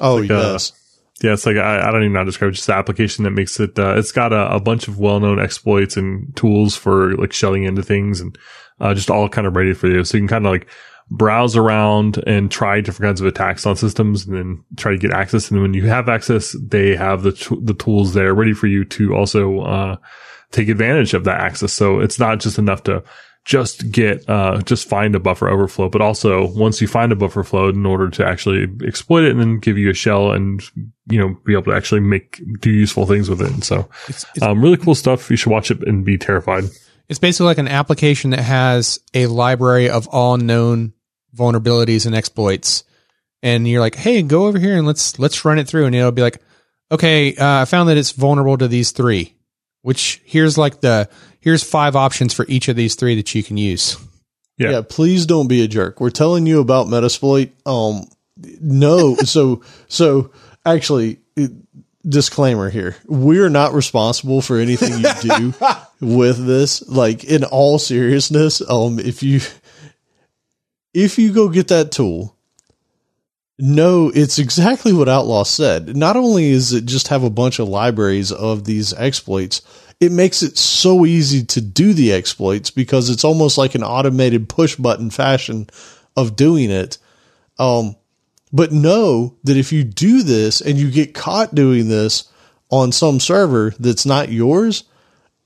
[0.00, 0.72] Oh like, uh, yes,
[1.20, 2.54] Yeah, it's like I, I don't even know how to describe it.
[2.54, 3.76] Just the application that makes it.
[3.78, 7.82] Uh, it's got a, a bunch of well-known exploits and tools for like shelling into
[7.82, 8.38] things, and
[8.80, 10.04] uh, just all kind of ready for you.
[10.04, 10.68] So you can kind of like
[11.16, 15.12] browse around and try different kinds of attacks on systems, and then try to get
[15.12, 15.50] access.
[15.50, 18.84] And when you have access, they have the t- the tools there ready for you
[18.86, 19.96] to also uh,
[20.50, 21.72] take advantage of that access.
[21.72, 23.04] So it's not just enough to
[23.44, 27.42] just get uh just find a buffer overflow but also once you find a buffer
[27.42, 30.62] flow in order to actually exploit it and then give you a shell and
[31.08, 34.24] you know be able to actually make do useful things with it and so It's,
[34.36, 36.64] it's, um really cool stuff you should watch it and be terrified
[37.08, 40.92] it's basically like an application that has a library of all known
[41.36, 42.84] vulnerabilities and exploits.
[43.42, 45.86] And you're like, hey, go over here and let's let's run it through.
[45.86, 46.40] And it'll be like,
[46.90, 49.34] okay, uh, I found that it's vulnerable to these three.
[49.82, 51.08] Which here's like the
[51.40, 53.96] here's five options for each of these three that you can use.
[54.58, 54.70] Yeah.
[54.70, 54.82] yeah.
[54.88, 56.00] Please don't be a jerk.
[56.00, 57.50] We're telling you about Metasploit.
[57.66, 58.06] Um,
[58.60, 59.16] no.
[59.24, 60.30] so so
[60.64, 61.50] actually, it,
[62.08, 65.54] disclaimer here: we're not responsible for anything you do
[66.00, 66.86] with this.
[66.88, 69.40] Like in all seriousness, um, if you
[70.94, 72.36] if you go get that tool,
[73.58, 75.96] No, it's exactly what Outlaw said.
[75.96, 79.62] Not only is it just have a bunch of libraries of these exploits,
[80.00, 84.48] it makes it so easy to do the exploits because it's almost like an automated
[84.48, 85.68] push button fashion
[86.16, 86.98] of doing it.
[87.58, 87.94] Um,
[88.52, 92.28] but know that if you do this and you get caught doing this
[92.70, 94.84] on some server that's not yours,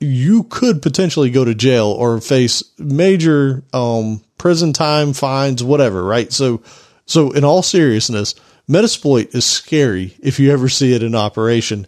[0.00, 6.32] you could potentially go to jail or face major um, prison time, fines, whatever, right?
[6.32, 6.62] So,
[7.06, 8.34] so in all seriousness,
[8.68, 11.86] Metasploit is scary if you ever see it in operation.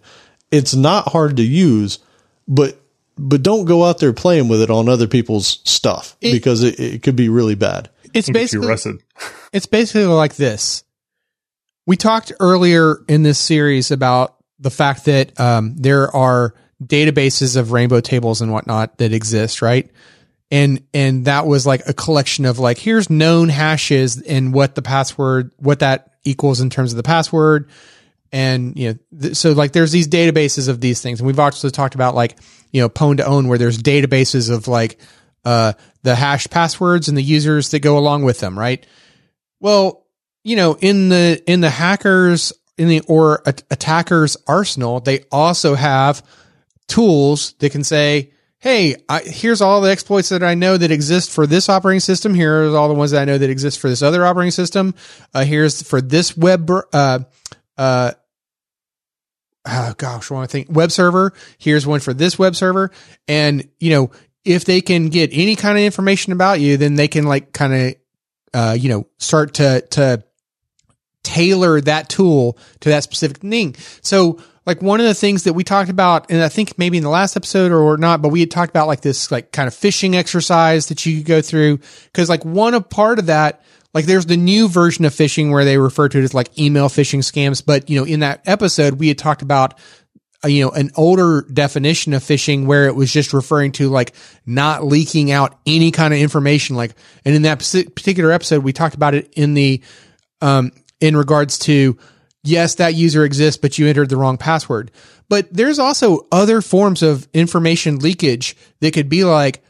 [0.51, 1.99] It's not hard to use,
[2.47, 2.81] but
[3.21, 6.79] but don't go out there playing with it on other people's stuff It- because it,
[6.79, 7.91] it could be really bad.
[8.15, 8.69] It's basically
[9.53, 10.85] it's basically like this.
[11.85, 17.73] We talked earlier in this series about the fact that um, there are databases of
[17.73, 19.91] rainbow tables and whatnot that exist, right?
[20.51, 24.83] And and that was like a collection of like here's known hashes and what the
[24.83, 27.69] password what that equals in terms of the password,
[28.33, 31.69] and you know th- so like there's these databases of these things, and we've also
[31.69, 32.39] talked about like
[32.73, 34.99] you know pwn to own where there's databases of like
[35.45, 38.87] uh the hash passwords and the users that go along with them, right?
[39.61, 40.07] Well,
[40.45, 45.75] you know, in the in the hackers in the or a- attackers arsenal, they also
[45.75, 46.23] have
[46.87, 51.31] tools that can say, "Hey, I, here's all the exploits that I know that exist
[51.31, 52.35] for this operating system.
[52.35, 54.95] Here's all the ones that I know that exist for this other operating system.
[55.35, 57.21] Uh, here's for this web uh
[57.77, 58.13] uh."
[59.71, 60.69] Oh gosh, what I think?
[60.71, 61.33] Web server.
[61.59, 62.91] Here's one for this web server,
[63.27, 64.11] and you know
[64.45, 67.75] if they can get any kind of information about you, then they can like kind
[67.75, 67.95] of
[68.55, 70.23] uh, you know, start to to
[71.23, 73.75] tailor that tool to that specific thing.
[74.03, 77.03] So, like one of the things that we talked about, and I think maybe in
[77.03, 79.73] the last episode or not, but we had talked about like this like kind of
[79.73, 83.65] phishing exercise that you could go through because like one a part of that.
[83.95, 86.91] Like there's the new version of phishing where they refer to it as like email
[86.91, 87.65] phishing scams.
[87.65, 89.79] But, you know, in that episode, we had talked about
[90.45, 94.13] uh, you know, an older definition of phishing where it was just referring to like
[94.45, 96.77] not leaking out any kind of information.
[96.77, 97.61] Like, and in that
[97.95, 99.83] particular episode, we talked about it in the,
[100.43, 101.97] um, in regards to,
[102.49, 104.91] yes, that user exists, but you entered the wrong password.
[105.29, 109.63] But there's also other forms of information leakage that could be like,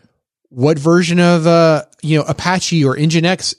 [0.51, 3.55] what version of, uh, you know, Apache or Nginx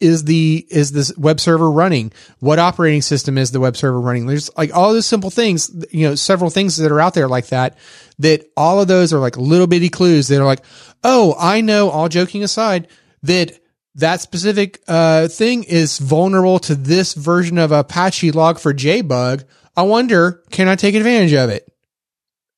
[0.00, 4.26] is the is this web server running what operating system is the web server running
[4.26, 7.46] there's like all those simple things you know several things that are out there like
[7.46, 7.78] that
[8.18, 10.64] that all of those are like little bitty clues that are like
[11.04, 12.88] oh i know all joking aside
[13.22, 13.56] that
[13.96, 19.44] that specific uh, thing is vulnerable to this version of apache Log4j bug
[19.76, 21.66] i wonder can i take advantage of it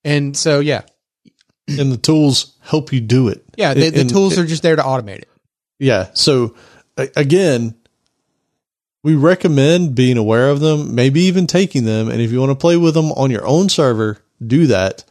[0.04, 0.82] and so yeah
[1.68, 3.44] and the tools help you do it.
[3.56, 5.28] yeah the, the And- tools are just there to automate it
[5.78, 6.08] Yeah.
[6.14, 6.54] So
[6.96, 7.74] again,
[9.02, 12.08] we recommend being aware of them, maybe even taking them.
[12.08, 15.04] And if you want to play with them on your own server, do that.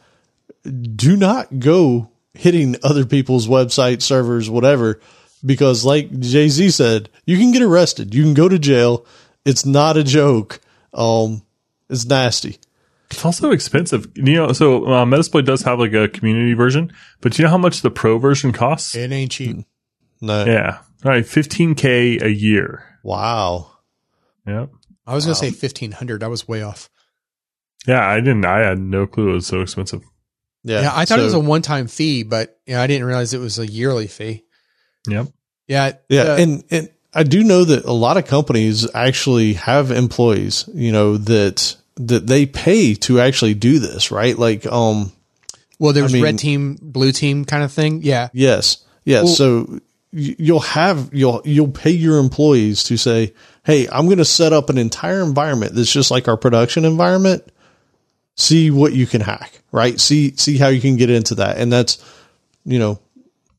[0.96, 5.00] Do not go hitting other people's websites, servers, whatever,
[5.44, 8.14] because like Jay Z said, you can get arrested.
[8.14, 9.06] You can go to jail.
[9.44, 10.60] It's not a joke.
[10.92, 11.42] Um,
[11.88, 12.58] it's nasty.
[13.10, 14.08] It's also expensive.
[14.16, 17.50] You know, so uh, Metasploit does have like a community version, but do you know
[17.50, 18.94] how much the pro version costs?
[18.96, 19.64] it ain't cheap
[20.20, 20.44] No.
[20.44, 20.78] Yeah.
[21.04, 21.24] All right.
[21.24, 22.84] 15K a year.
[23.04, 23.70] Wow.
[24.46, 24.70] Yep.
[25.06, 26.88] i was gonna say 1500 i was way off
[27.86, 28.06] Yeah.
[28.06, 30.02] I didn't, I had no clue it was so expensive.
[30.64, 30.82] Yeah.
[30.82, 33.58] Yeah, I thought it was a one-time fee, but yeah, I didn't realize it was
[33.60, 34.44] a yearly fee.
[35.06, 35.28] Yep.
[35.68, 39.90] Yeah, Yeah, uh, and and I do know that a lot of companies actually have
[39.90, 44.38] employees, you know, that that they pay to actually do this, right?
[44.38, 45.12] Like, um,
[45.78, 48.00] well, there was I mean- red team, blue team kind of thing.
[48.02, 49.24] Yeah, yes, yes.
[49.24, 49.80] Well- so
[50.12, 53.34] you'll have you'll you'll pay your employees to say,
[53.64, 57.44] "Hey, I'm going to set up an entire environment that's just like our production environment.
[58.36, 59.98] See what you can hack, right?
[59.98, 61.98] See see how you can get into that, and that's
[62.64, 62.98] you know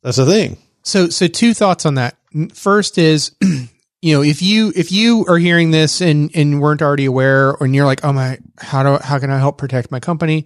[0.01, 0.57] that's a thing.
[0.87, 2.15] So, so two thoughts on that.
[2.53, 7.05] First is, you know, if you if you are hearing this and and weren't already
[7.05, 10.45] aware, and you're like, oh my, how do how can I help protect my company?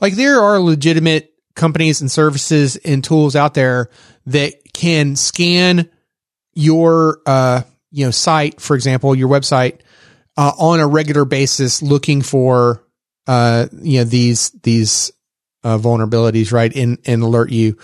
[0.00, 3.90] Like, there are legitimate companies and services and tools out there
[4.26, 5.90] that can scan
[6.54, 9.80] your uh you know site, for example, your website
[10.36, 12.84] uh, on a regular basis, looking for
[13.26, 15.10] uh you know these these
[15.64, 17.76] uh, vulnerabilities, right, and and alert you.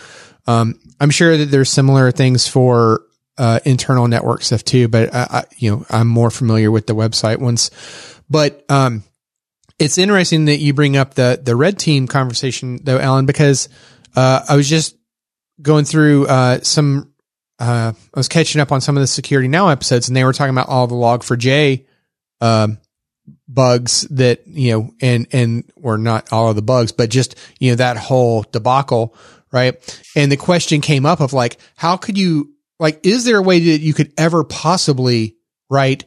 [0.47, 3.03] Um, I'm sure that there's similar things for
[3.39, 6.95] uh, internal network stuff too, but I, I, you know, I'm more familiar with the
[6.95, 7.71] website ones.
[8.31, 9.05] But um,
[9.79, 13.69] it's interesting that you bring up the the red team conversation though, Alan, because
[14.15, 14.97] uh, I was just
[15.61, 17.13] going through uh, some.
[17.59, 20.35] Uh, I was catching up on some of the Security Now episodes, and they were
[20.35, 21.87] talking about all the Log4j
[22.43, 22.79] um,
[23.49, 27.71] bugs that, you know, and, and, or not all of the bugs, but just, you
[27.71, 29.15] know, that whole debacle.
[29.57, 30.03] Right.
[30.15, 33.59] And the question came up of like, how could you, like, is there a way
[33.59, 35.37] that you could ever possibly
[35.71, 36.05] write,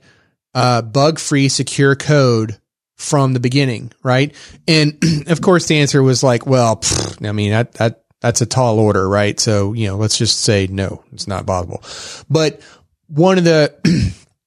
[0.54, 2.60] uh, bug free secure code
[2.98, 3.92] from the beginning?
[4.04, 4.36] Right.
[4.68, 8.46] And of course the answer was like, well, pfft, I mean, that, that, that's a
[8.46, 9.40] tall order, right?
[9.40, 11.82] So, you know, let's just say no, it's not possible.
[12.30, 12.62] But
[13.08, 13.74] one of the,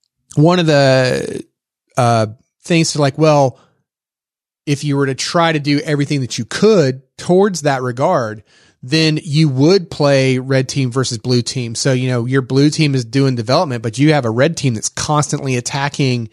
[0.37, 1.45] one of the,
[1.97, 2.27] uh,
[2.63, 3.59] things to like, well,
[4.65, 8.45] if you were to try to do everything that you could towards that regard,
[8.83, 11.75] then you would play red team versus blue team.
[11.75, 14.75] So, you know, your blue team is doing development, but you have a red team
[14.75, 16.31] that's constantly attacking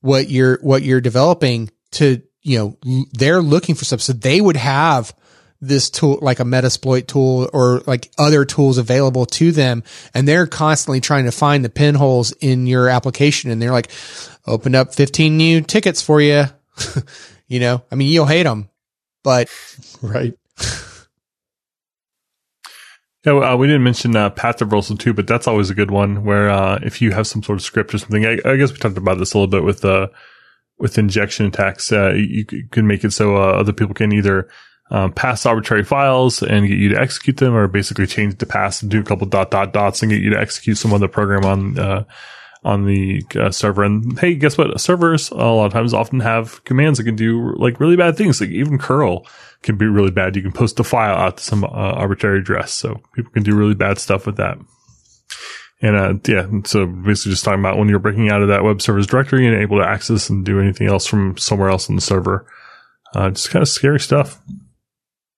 [0.00, 4.02] what you're, what you're developing to, you know, they're looking for stuff.
[4.02, 5.14] So they would have
[5.62, 9.82] this tool, like a Metasploit tool or like other tools available to them.
[10.12, 13.50] And they're constantly trying to find the pinholes in your application.
[13.50, 13.90] And they're like,
[14.46, 16.44] opened up 15 new tickets for you.
[17.48, 18.68] you know, I mean, you'll hate them,
[19.22, 19.48] but
[20.02, 20.34] right.
[23.26, 26.24] Yeah, uh, we didn't mention uh, path traversal too, but that's always a good one.
[26.24, 28.78] Where uh, if you have some sort of script or something, I, I guess we
[28.78, 30.08] talked about this a little bit with uh,
[30.78, 31.90] with injection attacks.
[31.90, 34.48] Uh, you, you, can make it so uh, other people can either
[34.92, 38.80] um, pass arbitrary files and get you to execute them, or basically change the pass
[38.80, 41.44] and do a couple dot dot dots and get you to execute some other program
[41.44, 42.04] on uh,
[42.66, 43.84] on the uh, server.
[43.84, 44.78] And hey, guess what?
[44.80, 48.40] Servers a lot of times often have commands that can do like really bad things.
[48.40, 49.24] Like even curl
[49.62, 50.34] can be really bad.
[50.34, 53.54] You can post a file out to some uh, arbitrary address, so people can do
[53.54, 54.58] really bad stuff with that.
[55.80, 58.82] And uh, yeah, so basically just talking about when you're breaking out of that web
[58.82, 62.02] server's directory and able to access and do anything else from somewhere else on the
[62.02, 62.46] server.
[63.14, 64.40] Uh, just kind of scary stuff.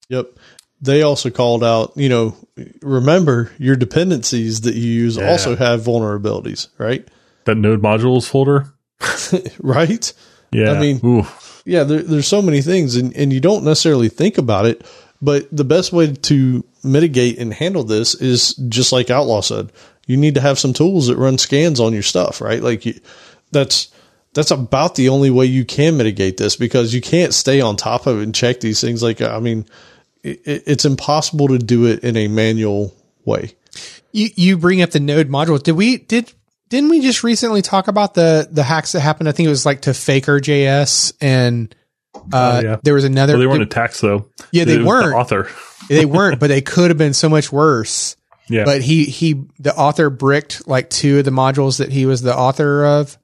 [0.08, 0.30] Yep.
[0.80, 2.36] They also called out, you know,
[2.80, 5.28] remember your dependencies that you use yeah.
[5.28, 7.06] also have vulnerabilities, right?
[7.48, 8.74] That node modules folder.
[9.62, 10.12] right?
[10.52, 10.72] Yeah.
[10.72, 11.26] I mean, Ooh.
[11.64, 14.84] yeah, there, there's so many things and, and you don't necessarily think about it,
[15.22, 19.72] but the best way to mitigate and handle this is just like Outlaw said,
[20.06, 22.62] you need to have some tools that run scans on your stuff, right?
[22.62, 23.00] Like you,
[23.50, 23.88] that's,
[24.34, 28.06] that's about the only way you can mitigate this because you can't stay on top
[28.06, 29.02] of it and check these things.
[29.02, 29.64] Like, I mean,
[30.22, 32.94] it, it's impossible to do it in a manual
[33.24, 33.54] way.
[34.12, 35.62] You you bring up the node module.
[35.62, 36.32] Did we did
[36.68, 39.28] didn't we just recently talk about the the hacks that happened?
[39.28, 41.74] I think it was like to Faker JS and
[42.14, 42.20] uh,
[42.62, 42.76] oh, yeah.
[42.82, 43.34] there was another.
[43.34, 44.28] Well, they weren't attacks though.
[44.52, 45.10] Yeah, they weren't.
[45.10, 45.48] The author.
[45.88, 48.16] they weren't, but they could have been so much worse.
[48.48, 48.64] Yeah.
[48.64, 52.36] But he he the author bricked like two of the modules that he was the
[52.36, 53.18] author of.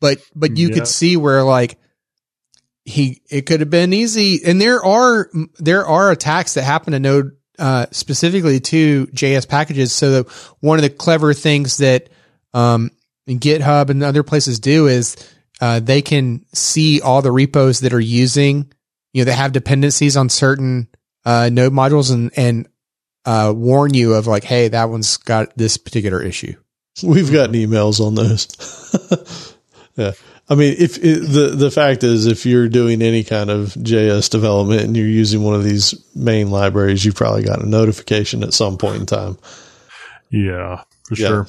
[0.00, 0.74] But but you yeah.
[0.74, 1.78] could see where like
[2.84, 7.00] he it could have been easy and there are there are attacks that happen to
[7.00, 10.24] node uh, specifically to js packages so
[10.60, 12.10] one of the clever things that
[12.54, 12.90] um,
[13.28, 15.16] github and other places do is
[15.60, 18.72] uh, they can see all the repos that are using
[19.12, 20.88] you know that have dependencies on certain
[21.24, 22.68] uh, node modules and and
[23.26, 26.54] uh, warn you of like hey that one's got this particular issue
[27.02, 29.54] we've gotten emails on those
[29.96, 30.12] yeah
[30.46, 34.28] I mean, if it, the the fact is, if you're doing any kind of JS
[34.28, 38.52] development and you're using one of these main libraries, you've probably got a notification at
[38.52, 39.38] some point in time.
[40.30, 41.46] Yeah, for sure.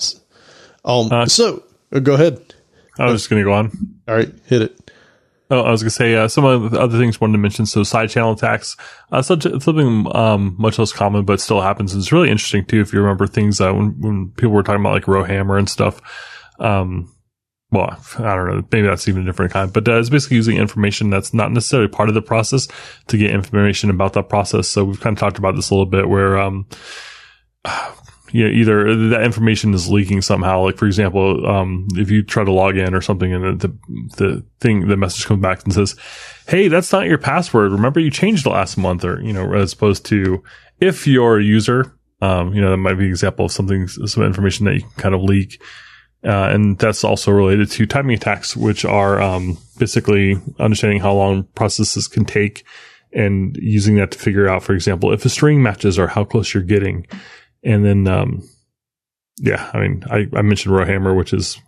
[0.85, 1.11] Um.
[1.11, 2.53] Uh, so, uh, go ahead.
[2.97, 3.71] I was just going to go on.
[4.07, 4.91] All right, hit it.
[5.51, 7.39] Oh, I was going to say uh, some of the other things I wanted to
[7.39, 7.65] mention.
[7.65, 8.77] So, side channel attacks,
[9.11, 11.93] uh, such something um, much less common, but still happens.
[11.93, 14.81] And it's really interesting too if you remember things uh, when when people were talking
[14.81, 16.01] about like Rowhammer and stuff.
[16.59, 17.11] Um,
[17.71, 18.63] well, I don't know.
[18.71, 21.89] Maybe that's even a different kind, but uh, it's basically using information that's not necessarily
[21.89, 22.67] part of the process
[23.07, 24.67] to get information about that process.
[24.67, 26.67] So we've kind of talked about this a little bit where, um,
[28.31, 30.63] yeah, either that information is leaking somehow.
[30.63, 33.77] Like for example, um, if you try to log in or something and the,
[34.17, 35.95] the thing, the message comes back and says,
[36.47, 37.71] Hey, that's not your password.
[37.71, 40.43] Remember you changed it last month or, you know, as opposed to
[40.79, 44.23] if you're a user, um, you know, that might be an example of something, some
[44.23, 45.61] information that you can kind of leak.
[46.23, 51.43] Uh, and that's also related to timing attacks, which are um, basically understanding how long
[51.55, 52.65] processes can take
[53.13, 56.53] and using that to figure out, for example, if a string matches or how close
[56.53, 57.05] you're getting.
[57.65, 58.47] And then, um,
[59.37, 61.59] yeah, I mean, I, I mentioned Rowhammer, which is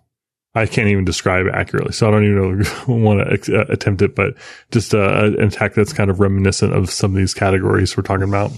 [0.57, 2.65] I can't even describe it accurately, so I don't even
[3.03, 4.15] want to ex- uh, attempt it.
[4.15, 4.35] But
[4.71, 8.27] just uh, an attack that's kind of reminiscent of some of these categories we're talking
[8.27, 8.51] about.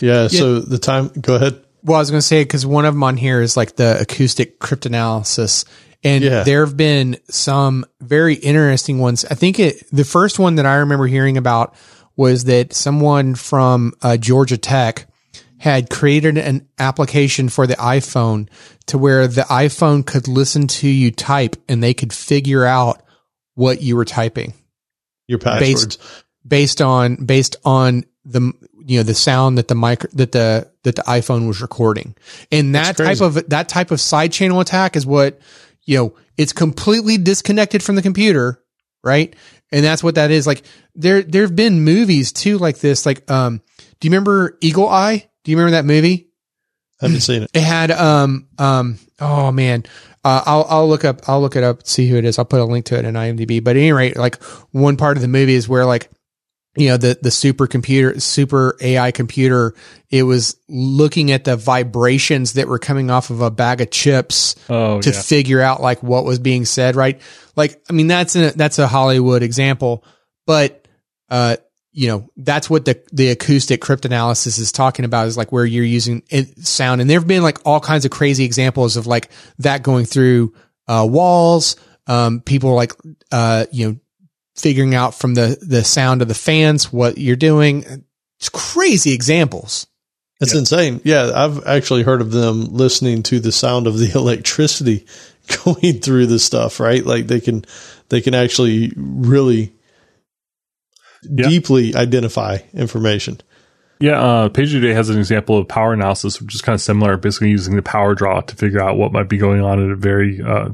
[0.00, 0.22] Yeah.
[0.22, 0.28] yeah.
[0.28, 1.08] So the time.
[1.20, 1.62] Go ahead.
[1.82, 4.00] Well, I was going to say because one of them on here is like the
[4.00, 5.66] acoustic cryptanalysis,
[6.02, 6.42] and yeah.
[6.42, 9.24] there have been some very interesting ones.
[9.24, 11.74] I think it the first one that I remember hearing about
[12.16, 15.06] was that someone from uh, Georgia Tech
[15.64, 18.50] had created an application for the iPhone
[18.84, 23.02] to where the iPhone could listen to you type and they could figure out
[23.54, 24.52] what you were typing
[25.26, 25.96] Your passwords.
[26.46, 28.52] based on based on the
[28.84, 32.14] you know the sound that the mic that the that the iPhone was recording.
[32.52, 35.40] And that type of that type of side channel attack is what
[35.84, 38.62] you know it's completely disconnected from the computer,
[39.02, 39.34] right?
[39.72, 40.46] And that's what that is.
[40.46, 40.62] Like
[40.94, 43.62] there there've been movies too like this like um
[43.98, 45.30] do you remember Eagle Eye?
[45.44, 46.28] Do you remember that movie?
[47.00, 47.50] I haven't seen it.
[47.54, 49.84] It had um um oh man.
[50.24, 52.38] Uh, I'll I'll look up I'll look it up see who it is.
[52.38, 53.62] I'll put a link to it in IMDb.
[53.62, 54.42] But at any rate, like
[54.72, 56.08] one part of the movie is where like
[56.76, 59.74] you know the the supercomputer super AI computer
[60.10, 64.56] it was looking at the vibrations that were coming off of a bag of chips
[64.70, 65.20] Oh, to yeah.
[65.20, 67.20] figure out like what was being said, right?
[67.56, 70.04] Like, I mean, that's a, that's a Hollywood example,
[70.46, 70.86] but,
[71.28, 71.56] uh,
[71.94, 75.84] you know, that's what the, the acoustic cryptanalysis is talking about is like where you're
[75.84, 77.00] using it, sound.
[77.00, 80.52] And there've been like all kinds of crazy examples of like that going through,
[80.88, 81.76] uh, walls,
[82.08, 82.92] um, people like,
[83.30, 83.98] uh, you know,
[84.56, 88.04] figuring out from the, the sound of the fans what you're doing.
[88.40, 89.86] It's crazy examples.
[90.40, 91.00] It's insane.
[91.04, 95.06] Yeah, I've actually heard of them listening to the sound of the electricity
[95.64, 97.04] going through the stuff, right?
[97.04, 97.64] Like they can
[98.08, 99.72] they can actually really
[101.30, 101.48] Yeah.
[101.48, 103.40] deeply identify information.
[104.00, 107.50] Yeah, uh, PagerDuty has an example of power analysis, which is kind of similar, basically
[107.50, 110.42] using the power draw to figure out what might be going on at a very,
[110.42, 110.70] uh,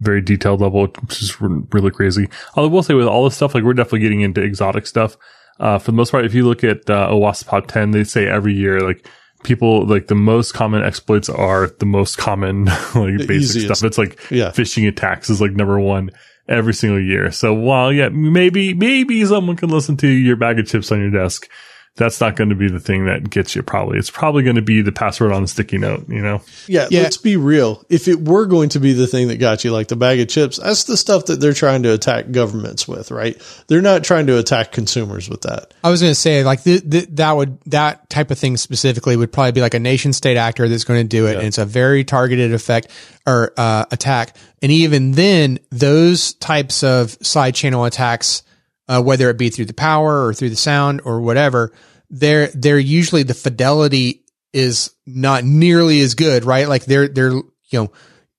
[0.00, 2.28] very detailed level, which is really crazy.
[2.56, 5.16] I will say with all this stuff, like we're definitely getting into exotic stuff.
[5.58, 8.26] Uh, for the most part, if you look at, uh, OWASP Top 10, they say
[8.26, 9.04] every year, like,
[9.42, 12.64] people, like, the most common exploits are the most common,
[12.94, 13.66] like, basic easiest.
[13.66, 13.84] stuff.
[13.86, 14.52] It's like, Yeah.
[14.52, 16.10] phishing attacks is like number one
[16.50, 17.30] every single year.
[17.30, 21.10] So while, yeah, maybe, maybe someone can listen to your bag of chips on your
[21.10, 21.48] desk.
[21.96, 23.98] That's not going to be the thing that gets you probably.
[23.98, 26.40] It's probably going to be the password on the sticky note, you know?
[26.66, 27.02] Yeah, Yeah.
[27.02, 27.84] let's be real.
[27.90, 30.28] If it were going to be the thing that got you, like the bag of
[30.28, 33.36] chips, that's the stuff that they're trying to attack governments with, right?
[33.66, 35.74] They're not trying to attack consumers with that.
[35.84, 39.16] I was going to say like th- th- that would that type of thing specifically
[39.16, 41.58] would probably be like a nation state actor that's going to do it, and it's
[41.58, 42.88] a very targeted effect
[43.26, 44.36] or uh, attack.
[44.62, 48.42] And even then, those types of side channel attacks,
[48.90, 51.72] uh, whether it be through the power or through the sound or whatever,
[52.10, 56.68] they're they're usually the fidelity is not nearly as good, right?
[56.68, 57.92] Like they're they're you know,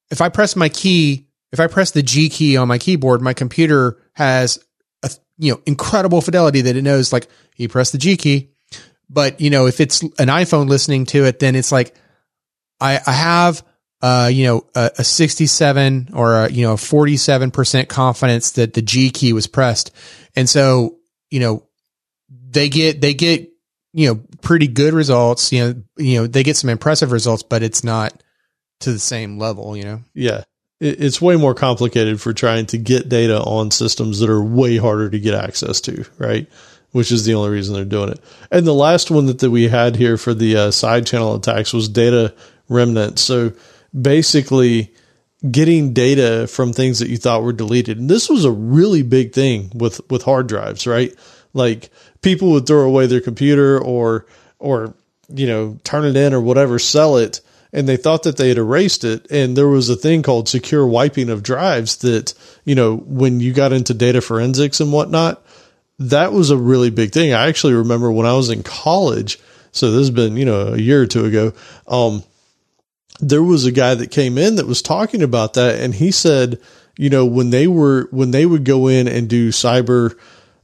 [0.09, 3.33] if I press my key, if I press the G key on my keyboard, my
[3.33, 4.59] computer has
[5.03, 8.49] a you know incredible fidelity that it knows like you press the G key.
[9.09, 11.95] But you know, if it's an iPhone listening to it, then it's like
[12.81, 13.63] I I have
[14.01, 18.81] uh you know a, a 67 or a you know a 47% confidence that the
[18.81, 19.91] G key was pressed.
[20.35, 20.97] And so,
[21.29, 21.67] you know,
[22.29, 23.49] they get they get
[23.93, 27.63] you know pretty good results, you know, you know, they get some impressive results, but
[27.63, 28.21] it's not
[28.81, 30.01] to the same level, you know.
[30.13, 30.43] Yeah.
[30.79, 34.77] It, it's way more complicated for trying to get data on systems that are way
[34.77, 36.47] harder to get access to, right?
[36.91, 38.19] Which is the only reason they're doing it.
[38.51, 41.71] And the last one that, that we had here for the uh, side channel attacks
[41.71, 42.33] was data
[42.67, 43.21] remnants.
[43.21, 43.53] So
[43.99, 44.93] basically,
[45.49, 47.97] getting data from things that you thought were deleted.
[47.97, 51.13] And this was a really big thing with with hard drives, right?
[51.53, 51.89] Like
[52.21, 54.25] people would throw away their computer or
[54.59, 54.93] or
[55.33, 57.41] you know, turn it in or whatever, sell it,
[57.73, 59.29] and they thought that they had erased it.
[59.31, 62.33] And there was a thing called secure wiping of drives that,
[62.65, 65.43] you know, when you got into data forensics and whatnot,
[65.99, 67.33] that was a really big thing.
[67.33, 69.39] I actually remember when I was in college,
[69.71, 71.53] so this has been, you know, a year or two ago,
[71.87, 72.23] um,
[73.21, 76.59] there was a guy that came in that was talking about that and he said,
[76.97, 80.17] you know, when they were when they would go in and do cyber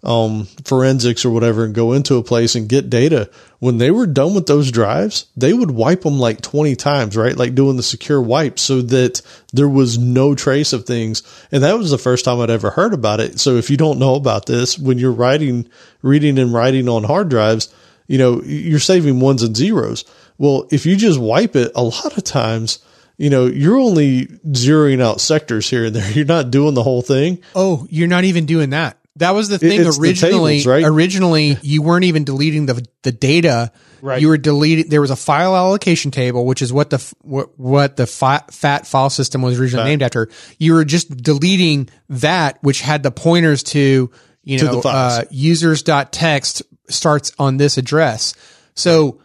[0.04, 3.30] um, forensics or whatever and go into a place and get data,
[3.60, 7.36] when they were done with those drives, they would wipe them like 20 times, right?
[7.36, 9.22] Like doing the secure wipe so that
[9.54, 11.24] there was no trace of things.
[11.52, 13.40] And that was the first time I'd ever heard about it.
[13.40, 15.68] So if you don't know about this, when you're writing,
[16.02, 17.74] reading and writing on hard drives,
[18.08, 20.06] you know, you're saving ones and zeros.
[20.38, 22.80] Well, if you just wipe it, a lot of times,
[23.18, 26.12] you know, you're only zeroing out sectors here and there.
[26.14, 27.40] You're not doing the whole thing.
[27.56, 29.00] Oh, you're not even doing that.
[29.16, 30.60] That was the thing it's the originally.
[30.60, 30.84] tables, right?
[30.84, 33.72] Originally, you weren't even deleting the the data.
[34.00, 34.22] Right.
[34.22, 34.90] You were deleting.
[34.90, 38.86] There was a file allocation table, which is what the what, what the fi- FAT
[38.86, 39.90] file system was originally Fat.
[39.90, 40.30] named after.
[40.60, 44.12] You were just deleting that, which had the pointers to
[44.44, 45.14] you To know the files.
[45.18, 48.36] uh, users.txt starts on this address.
[48.76, 49.20] So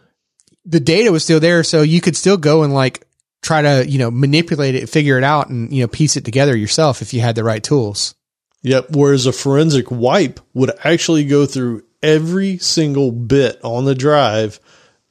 [0.65, 3.05] the data was still there, so you could still go and like
[3.41, 6.55] try to you know manipulate it, figure it out, and you know piece it together
[6.55, 8.15] yourself if you had the right tools.
[8.61, 8.91] Yep.
[8.91, 14.59] Whereas a forensic wipe would actually go through every single bit on the drive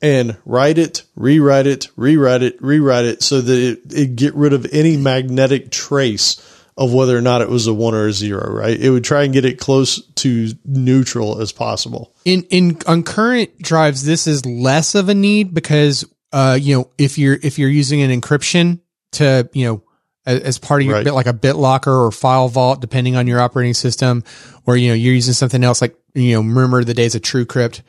[0.00, 4.52] and write it, rewrite it, rewrite it, rewrite it so that it, it get rid
[4.52, 8.50] of any magnetic trace of whether or not it was a one or a zero,
[8.50, 8.78] right?
[8.80, 12.14] It would try and get it close to neutral as possible.
[12.24, 16.90] In in on current drives, this is less of a need because uh you know
[16.96, 18.80] if you're if you're using an encryption
[19.12, 19.82] to you know
[20.24, 21.04] as, as part of your Right.
[21.04, 24.24] bit like a BitLocker or FileVault, depending on your operating system,
[24.64, 27.82] or you know you're using something else like you know remember the days of TrueCrypt,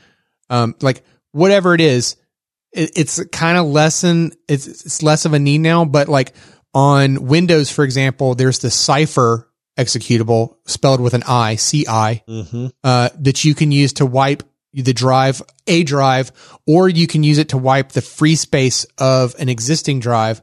[0.49, 2.17] um like whatever it is,
[2.73, 6.33] it, it's kind of lessen it's it's less of a need now, but like
[6.73, 12.67] on Windows, for example, there's the Cipher executable spelled with an I, C I Mm-hmm.
[12.83, 14.43] uh, that you can use to wipe
[14.73, 16.31] the drive, a drive,
[16.65, 20.41] or you can use it to wipe the free space of an existing drive.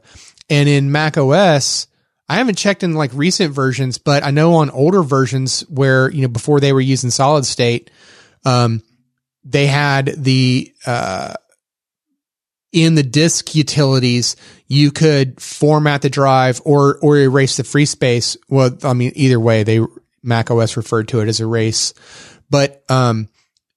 [0.49, 1.87] And in Mac OS,
[2.29, 6.21] I haven't checked in like recent versions, but I know on older versions where, you
[6.21, 7.91] know, before they were using solid state,
[8.45, 8.83] um,
[9.43, 11.33] they had the, uh,
[12.71, 14.35] in the disk utilities,
[14.67, 18.37] you could format the drive or, or erase the free space.
[18.49, 19.81] Well, I mean, either way, they,
[20.23, 21.93] Mac OS referred to it as erase,
[22.49, 23.27] but, um,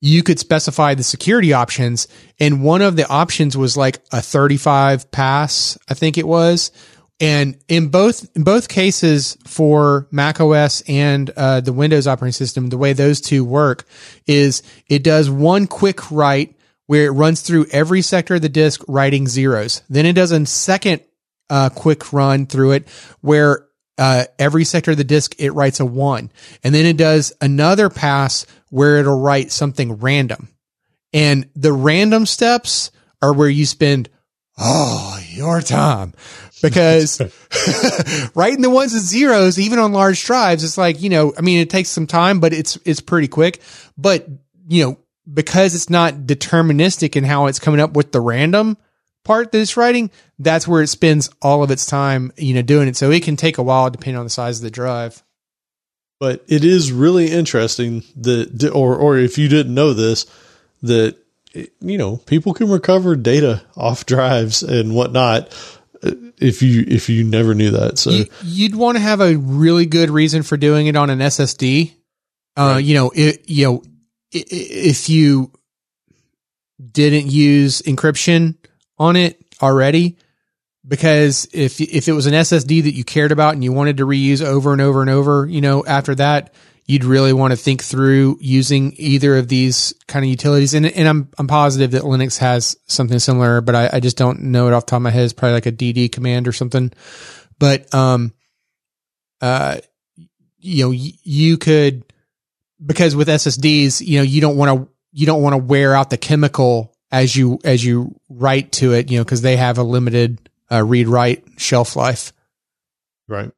[0.01, 2.09] you could specify the security options.
[2.39, 6.73] And one of the options was like a 35 pass, I think it was.
[7.21, 12.69] And in both, in both cases for Mac OS and, uh, the Windows operating system,
[12.69, 13.87] the way those two work
[14.27, 16.55] is it does one quick write
[16.87, 19.83] where it runs through every sector of the disk writing zeros.
[19.89, 21.03] Then it does a second,
[21.51, 22.89] uh, quick run through it
[23.21, 23.67] where
[23.99, 26.31] uh, every sector of the disk, it writes a one.
[26.63, 30.49] And then it does another pass where it'll write something random.
[31.13, 32.91] And the random steps
[33.23, 34.09] are where you spend
[34.57, 36.13] all your time
[36.61, 37.21] because
[38.35, 41.61] writing the ones and zeros, even on large drives, it's like, you know, I mean,
[41.61, 43.61] it takes some time, but it's, it's pretty quick.
[43.97, 44.27] But,
[44.67, 44.99] you know,
[45.33, 48.77] because it's not deterministic in how it's coming up with the random,
[49.25, 52.89] part that it's writing, that's where it spends all of its time, you know, doing
[52.89, 52.97] it.
[52.97, 55.23] So it can take a while depending on the size of the drive.
[56.21, 60.27] But it is really interesting that, or or if you didn't know this,
[60.83, 61.17] that
[61.53, 65.49] you know people can recover data off drives and whatnot.
[66.03, 69.37] uh, If you if you never knew that, so You, you'd want to have a
[69.37, 71.93] really good reason for doing it on an SSD.
[72.57, 73.83] Uh, you know, it, you know,
[74.35, 75.53] if you
[76.91, 78.57] didn't use encryption
[78.99, 80.19] on it already,
[80.87, 84.07] because if if it was an SSD that you cared about and you wanted to
[84.07, 86.55] reuse over and over and over, you know, after that,
[86.87, 90.75] you'd really want to think through using either of these kind of utilities.
[90.75, 94.43] And and I'm I'm positive that Linux has something similar, but I, I just don't
[94.43, 95.25] know it off the top of my head.
[95.25, 96.93] It's probably like a DD command or something.
[97.59, 98.35] But um,
[99.41, 99.79] uh,
[100.59, 102.05] you know, y- you could
[102.85, 106.11] because with SSDs, you know, you don't want to you don't want to wear out
[106.11, 109.83] the chemical as you as you write to it, you know, because they have a
[109.83, 112.33] limited uh, read write shelf life.
[113.29, 113.51] right.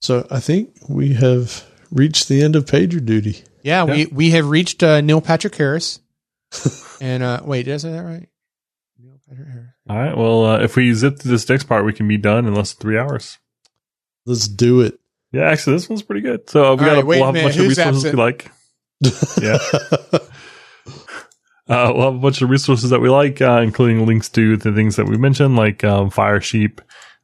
[0.00, 3.42] So I think we have reached the end of PagerDuty.
[3.62, 6.00] Yeah, we we have reached uh, Neil Patrick Harris.
[7.00, 8.28] and uh, wait, did I say that right?
[8.98, 9.70] Neil Patrick Harris.
[9.88, 10.16] All right.
[10.16, 12.74] Well, uh, if we zip through this next part, we can be done in less
[12.74, 13.38] than three hours.
[14.26, 15.00] Let's do it.
[15.32, 16.48] Yeah, actually, this one's pretty good.
[16.48, 17.48] So we All got right, a, we'll a have a minute.
[17.48, 18.50] bunch of resources we like.
[19.42, 19.58] Yeah.
[21.68, 24.72] Uh, we'll have a bunch of resources that we like, uh, including links to the
[24.72, 26.78] things that we mentioned, like um, Firesheep,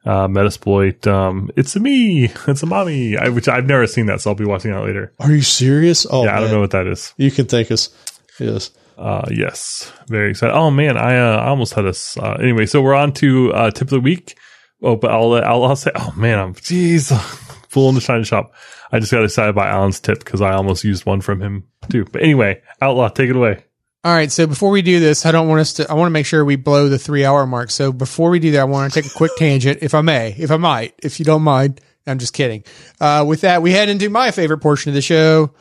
[0.05, 1.07] uh, Metasploit.
[1.07, 4.35] Um, it's a me, it's a mommy, I, which I've never seen that, so I'll
[4.35, 5.13] be watching that later.
[5.19, 6.05] Are you serious?
[6.09, 7.13] Oh, yeah, I don't know what that is.
[7.15, 7.89] You can thank us.
[8.37, 8.71] Yes.
[8.97, 10.53] Uh, yes, very excited.
[10.53, 12.17] Oh man, I, uh, I almost had this.
[12.17, 14.37] Uh, anyway, so we're on to uh, tip of the week.
[14.81, 17.09] Oh, but I'll I'll, I'll say, oh man, I'm jeez,
[17.73, 18.53] full in the shiny shop.
[18.91, 22.05] I just got excited by Alan's tip because I almost used one from him too.
[22.05, 23.65] But anyway, Outlaw, take it away.
[24.03, 24.31] All right.
[24.31, 26.45] So before we do this, I don't want us to, I want to make sure
[26.45, 27.71] we blow the three hour mark.
[27.71, 30.35] So before we do that, I want to take a quick tangent, if I may,
[30.37, 31.81] if I might, if you don't mind.
[32.05, 32.65] I'm just kidding.
[32.99, 35.53] Uh, with that, we head into my favorite portion of the show.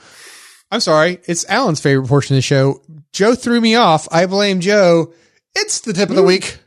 [0.73, 1.21] I'm sorry.
[1.27, 2.83] It's Alan's favorite portion of the show.
[3.13, 4.09] Joe threw me off.
[4.11, 5.15] I blame Joe.
[5.55, 6.59] It's the tip of the week.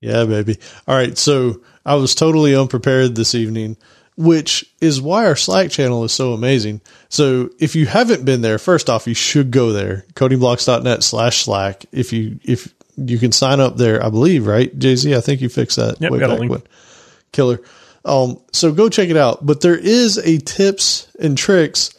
[0.00, 0.58] Yeah, baby.
[0.86, 1.18] All right.
[1.18, 3.76] So I was totally unprepared this evening,
[4.18, 6.80] which is why our Slack channel is so amazing.
[7.08, 11.84] So if you haven't been there, first off, you should go there, codingblocks.net slash Slack.
[11.92, 14.76] If you, if you can sign up there, I believe, right?
[14.76, 16.00] Jay Z, I think you fixed that.
[16.00, 16.50] Yep, way got a link.
[16.50, 16.62] when.
[17.30, 17.60] Killer.
[18.04, 19.46] Um, so go check it out.
[19.46, 21.94] But there is a tips and tricks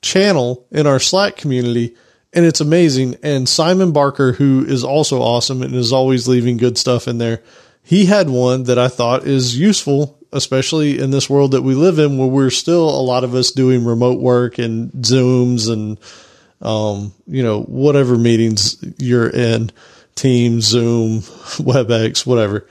[0.00, 1.96] channel in our Slack community,
[2.32, 3.16] and it's amazing.
[3.24, 7.42] And Simon Barker, who is also awesome and is always leaving good stuff in there,
[7.82, 11.98] he had one that I thought is useful, especially in this world that we live
[11.98, 15.98] in, where we're still a lot of us doing remote work and Zooms and
[16.64, 19.70] um, you know, whatever meetings you're in,
[20.14, 22.66] Teams, Zoom, WebEx, whatever.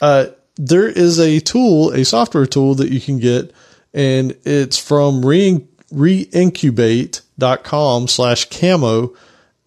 [0.00, 0.26] Uh,
[0.56, 3.52] there is a tool, a software tool that you can get,
[3.94, 9.14] and it's from re- reincubate.com slash camo.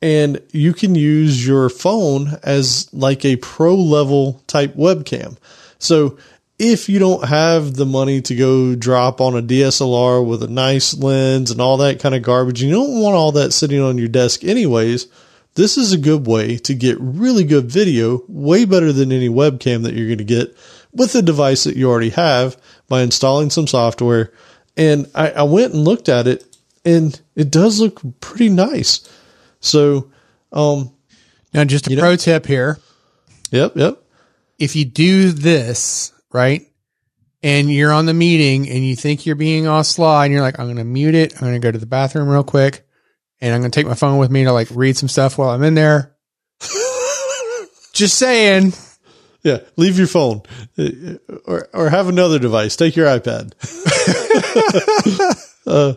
[0.03, 5.37] And you can use your phone as like a pro level type webcam.
[5.77, 6.17] So
[6.63, 10.93] if you don't have the money to go drop on a DSLR with a nice
[10.93, 14.07] lens and all that kind of garbage, you don't want all that sitting on your
[14.07, 15.07] desk anyways.
[15.55, 19.81] This is a good way to get really good video, way better than any webcam
[19.83, 20.55] that you're going to get
[20.93, 22.55] with the device that you already have
[22.87, 24.31] by installing some software.
[24.77, 26.45] And I, I went and looked at it
[26.85, 29.01] and it does look pretty nice.
[29.61, 30.11] So,
[30.53, 30.91] um,
[31.55, 32.77] Now, just a You know- pro tip here.
[33.49, 33.97] yep, yep.
[34.59, 36.65] If you do this, right,
[37.43, 40.59] and you're on the meeting and you think you're being all sly and you're like,
[40.59, 41.33] I'm going to mute it.
[41.35, 42.87] I'm going to go to the bathroom real quick
[43.41, 45.49] and I'm going to take my phone with me to like read some stuff while
[45.49, 46.15] I'm in there.
[47.93, 48.73] Just saying.
[49.43, 50.43] Yeah, leave your phone
[50.77, 52.75] Uh, or or have another device.
[52.75, 53.53] Take your iPad.
[55.65, 55.93] uh,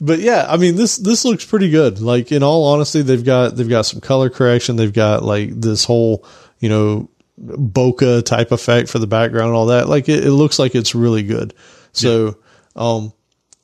[0.00, 2.00] but yeah, I mean this this looks pretty good.
[2.00, 4.74] Like in all honesty, they've got they've got some color correction.
[4.74, 6.26] They've got like this whole
[6.58, 7.08] you know
[7.40, 9.88] bokeh type effect for the background and all that.
[9.88, 11.54] Like it, it looks like it's really good.
[11.92, 12.36] So
[12.76, 13.12] um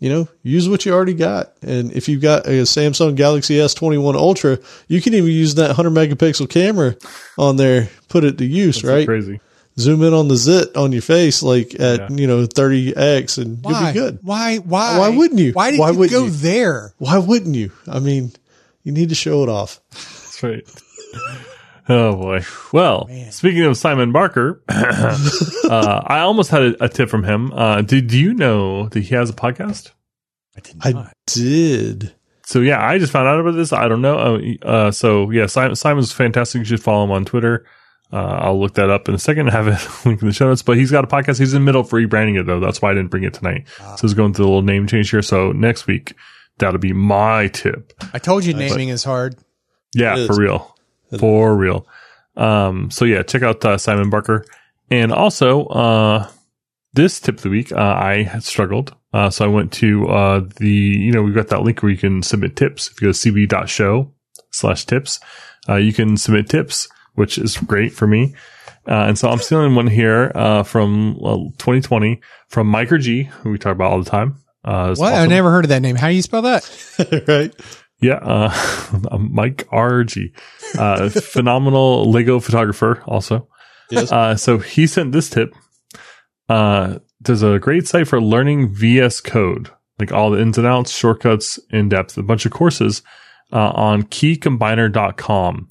[0.01, 1.55] you know, use what you already got.
[1.63, 5.91] And if you've got a Samsung Galaxy S21 Ultra, you can even use that 100
[5.91, 6.97] megapixel camera
[7.39, 9.07] on there, put it to use, That's right?
[9.07, 9.41] Crazy.
[9.79, 12.17] zoom in on the zit on your face like at Yeah.
[12.17, 13.71] you know 30x and Why?
[13.71, 14.57] you'll be good Why?
[14.59, 14.99] Why?
[14.99, 15.53] Why wouldn't you?
[15.53, 16.31] Why did Why you wouldn't go you?
[16.31, 16.93] there?
[16.99, 18.31] why wouldn't you i mean
[18.83, 20.69] you need to show it off That's right.
[21.89, 22.40] Oh boy.
[22.73, 27.52] Well, speaking of Simon Barker, uh, I almost had a, a tip from him.
[27.52, 29.90] Uh, did you know that he has a podcast?
[30.56, 32.15] I did i did
[32.47, 33.73] So yeah, I just found out about this.
[33.73, 34.19] I don't know.
[34.62, 36.61] Uh, uh, so yeah, Simon, Simon's fantastic.
[36.61, 37.66] You should follow him on Twitter.
[38.12, 40.47] Uh, I'll look that up in a second and have it linked in the show
[40.48, 40.62] notes.
[40.62, 41.39] But he's got a podcast.
[41.39, 42.61] He's in the middle of rebranding it though.
[42.61, 43.66] That's why I didn't bring it tonight.
[43.78, 45.23] So he's going through a little name change here.
[45.23, 46.15] So next week,
[46.59, 47.93] that'll be my tip.
[48.12, 49.36] I told you naming is hard.
[49.94, 50.27] Yeah, It is.
[50.28, 50.74] for real.
[51.18, 51.86] For real.
[52.36, 54.44] Um, so yeah, check out uh, Simon Barker.
[54.90, 56.28] And also, uh,
[56.93, 58.94] this tip of the week, uh, I had struggled.
[59.12, 61.98] Uh, so I went to, uh, the, you know, we've got that link where you
[61.98, 62.90] can submit tips.
[62.90, 64.12] If you go to cb.show
[64.51, 65.20] slash tips,
[65.68, 68.35] uh, you can submit tips, which is great for me.
[68.86, 73.51] Uh, and so I'm stealing one here, uh, from well, 2020 from Mike G, who
[73.51, 74.36] we talk about all the time.
[74.64, 75.14] Uh, it's What?
[75.14, 75.97] I never heard of that name.
[75.97, 77.24] How do you spell that?
[77.28, 77.55] right
[78.05, 80.32] Yeah, uh, Mike RG,
[80.78, 83.02] uh, phenomenal Lego photographer.
[83.06, 83.48] Also,
[83.90, 85.55] yes uh, so he sent this tip.
[86.47, 90.94] Uh, there's a great site for learning VS Code, like all the ins and outs,
[90.94, 93.01] shortcuts, in depth, a bunch of courses
[93.55, 95.70] uh, on KeyCombiner.com,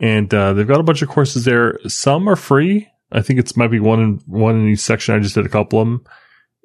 [0.00, 1.78] and uh, they've got a bunch of courses there.
[1.86, 2.88] Some are free.
[3.12, 5.14] I think it's might be one in one in each section.
[5.14, 6.04] I just did a couple of them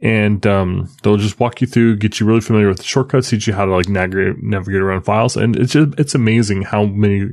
[0.06, 3.48] and um, they'll just walk you through, get you really familiar with the shortcuts, teach
[3.48, 7.32] you how to like navigate navigate around files, and it's just it's amazing how many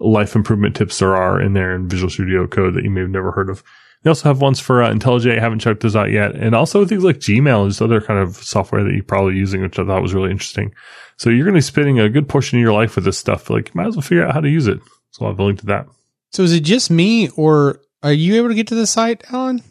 [0.00, 3.10] life improvement tips there are in there in Visual Studio Code that you may have
[3.10, 3.62] never heard of.
[4.02, 5.36] They also have ones for uh, IntelliJ.
[5.36, 8.18] I haven't checked those out yet, and also things like Gmail and just other kind
[8.18, 10.74] of software that you're probably using, which I thought was really interesting.
[11.16, 13.50] So you're going to be spending a good portion of your life with this stuff.
[13.50, 14.80] Like, you might as well figure out how to use it.
[15.10, 15.86] So I'll have a link to that.
[16.32, 19.62] So is it just me, or are you able to get to the site, Alan?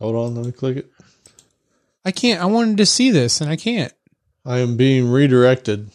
[0.00, 0.90] hold on let me click it
[2.08, 2.40] I can't.
[2.40, 3.92] I wanted to see this, and I can't.
[4.46, 5.90] i am being redirected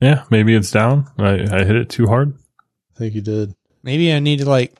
[0.00, 1.06] Yeah, maybe it's down.
[1.18, 2.34] I, I hit it too hard.
[2.94, 3.54] i think you did
[3.84, 4.74] Maybe I need to like.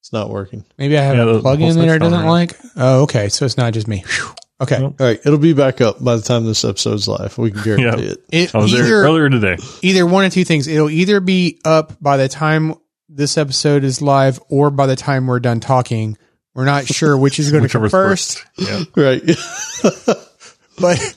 [0.00, 2.20] it's not working Maybe I have Yeah, a the- the plug-in whole that it doesn't
[2.20, 2.28] right?
[2.28, 2.56] like.
[2.76, 3.28] Oh, okay.
[3.28, 4.02] So it's not just me.
[4.06, 4.28] Phew.
[4.60, 4.78] Okay.
[4.78, 4.94] Nope.
[5.00, 8.04] all right it'll be back up by the time this episode's live we can guarantee
[8.04, 8.12] Yeah.
[8.12, 9.56] it It I was there earlier today.
[9.82, 10.68] either one of two things.
[10.68, 12.76] It'll either be up by the time
[13.08, 16.16] this episode is live, or by the time we're done talking.
[16.54, 18.82] We're not sure which is going to come Whichever's first, Yeah.
[18.96, 19.22] right
[20.78, 21.16] but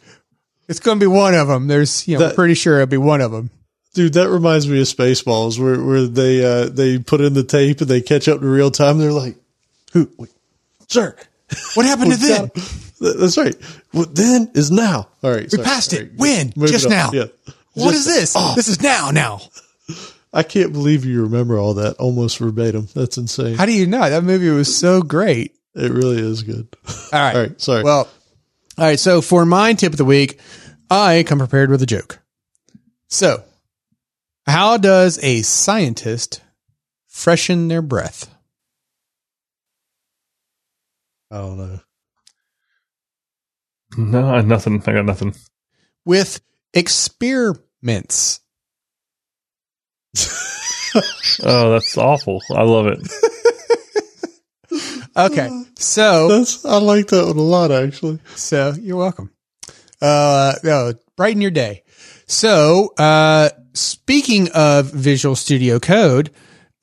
[0.68, 1.68] it's going to be one of them.
[1.68, 3.50] There's, you know, That- we're pretty sure it'll be one of them.
[3.94, 7.80] Dude, that reminds me of Spaceballs, where where they uh, they put in the tape
[7.80, 8.98] and they catch up to real time.
[8.98, 9.38] They're like,
[9.94, 10.32] "Who, wait,
[10.90, 11.16] sir?
[11.76, 12.48] What happened to we then?
[12.48, 12.64] got him."
[13.00, 13.56] Th- That's right.
[13.94, 15.08] What then is now.
[15.24, 16.12] All right, We sorry, passed it.
[16.18, 16.52] When?
[16.58, 17.12] Just now.
[17.14, 17.28] Yeah.
[17.74, 18.34] What Just- is this?
[18.38, 19.12] oh, This is now.
[19.12, 19.40] Now.
[20.36, 22.90] I can't believe you remember all that almost verbatim.
[22.94, 23.56] That's insane.
[23.56, 25.56] How do you know that movie was so great?
[25.76, 26.68] it really is good.
[26.88, 27.34] All right.
[27.36, 27.84] All right, sorry.
[27.84, 28.10] Well,
[28.78, 29.00] all right.
[29.00, 30.40] So for my tip of the week,
[30.90, 32.20] I come prepared with a joke.
[33.08, 33.44] So,
[34.46, 36.42] how does a scientist
[37.08, 38.34] freshen their breath?
[41.32, 41.80] I don't know.
[43.98, 44.82] No, nothing.
[44.86, 45.36] I got nothing.
[46.06, 46.42] With
[46.74, 48.40] experiment.
[50.16, 50.52] Mints.
[51.44, 52.42] Oh, that's awful.
[52.52, 53.00] I love it.
[55.18, 58.20] Okay, so That's I like that one a lot actually.
[58.36, 59.32] So you're welcome.
[60.02, 61.84] Uh, no, brighten your day.
[62.28, 66.32] So, uh, speaking of Visual Studio Code,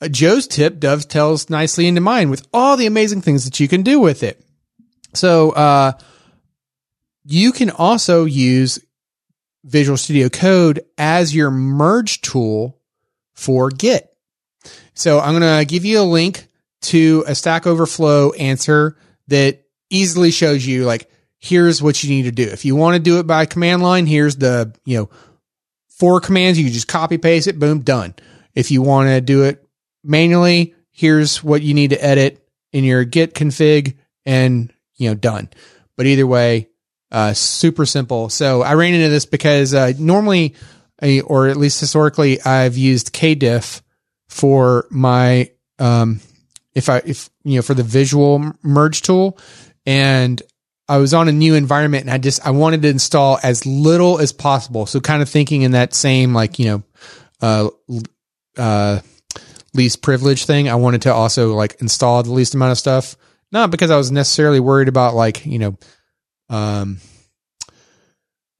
[0.00, 3.82] uh, Joe's tip dovetails nicely into mine with all the amazing things that you can
[3.82, 4.42] do with it.
[5.12, 5.92] So, uh,
[7.24, 8.78] you can also use
[9.64, 12.78] Visual Studio Code as your merge tool
[13.42, 14.08] for Git.
[14.94, 16.46] So I'm going to give you a link
[16.82, 18.96] to a Stack Overflow answer
[19.28, 22.44] that easily shows you like, here's what you need to do.
[22.44, 25.10] If you want to do it by command line, here's the, you know,
[25.88, 26.58] four commands.
[26.58, 28.14] You just copy paste it, boom, done.
[28.54, 29.66] If you want to do it
[30.04, 35.48] manually, here's what you need to edit in your Git config and, you know, done.
[35.96, 36.68] But either way,
[37.10, 38.28] uh, super simple.
[38.28, 40.54] So I ran into this because, uh, normally,
[41.24, 43.82] or at least historically, I've used KDiff
[44.28, 46.20] for my, um,
[46.74, 49.38] if I, if, you know, for the visual merge tool
[49.84, 50.40] and
[50.88, 54.18] I was on a new environment and I just, I wanted to install as little
[54.18, 54.86] as possible.
[54.86, 56.82] So kind of thinking in that same, like, you know,
[57.40, 57.68] uh,
[58.56, 59.00] uh,
[59.74, 60.68] least privilege thing.
[60.68, 63.16] I wanted to also like install the least amount of stuff,
[63.50, 65.78] not because I was necessarily worried about like, you know,
[66.48, 66.98] um,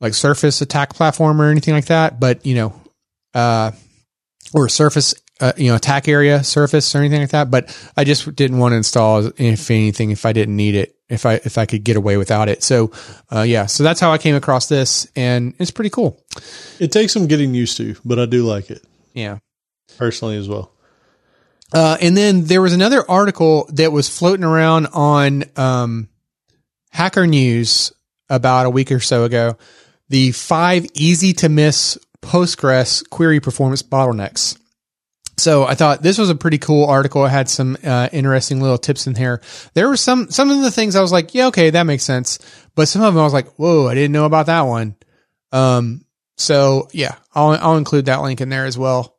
[0.02, 2.74] like surface attack platform or anything like that, but you know,
[3.34, 3.70] uh,
[4.52, 7.50] or surface, uh, you know, attack area surface or anything like that.
[7.50, 11.24] But I just didn't want to install if anything, if I didn't need it, if
[11.24, 12.62] I, if I could get away without it.
[12.62, 12.90] So,
[13.32, 16.22] uh, yeah, so that's how I came across this and it's pretty cool.
[16.78, 18.84] It takes some getting used to, but I do like it
[19.14, 19.38] Yeah.
[19.96, 20.72] personally as well.
[21.72, 26.08] Uh, and then there was another article that was floating around on um,
[26.90, 27.92] Hacker News
[28.28, 29.56] about a week or so ago.
[30.12, 34.58] The five easy to miss Postgres query performance bottlenecks.
[35.38, 37.24] So I thought this was a pretty cool article.
[37.24, 39.40] It had some uh, interesting little tips in here.
[39.72, 42.38] There were some some of the things I was like, yeah, okay, that makes sense.
[42.74, 44.96] But some of them I was like, whoa, I didn't know about that one.
[45.50, 46.04] Um,
[46.36, 49.16] so yeah, I'll I'll include that link in there as well.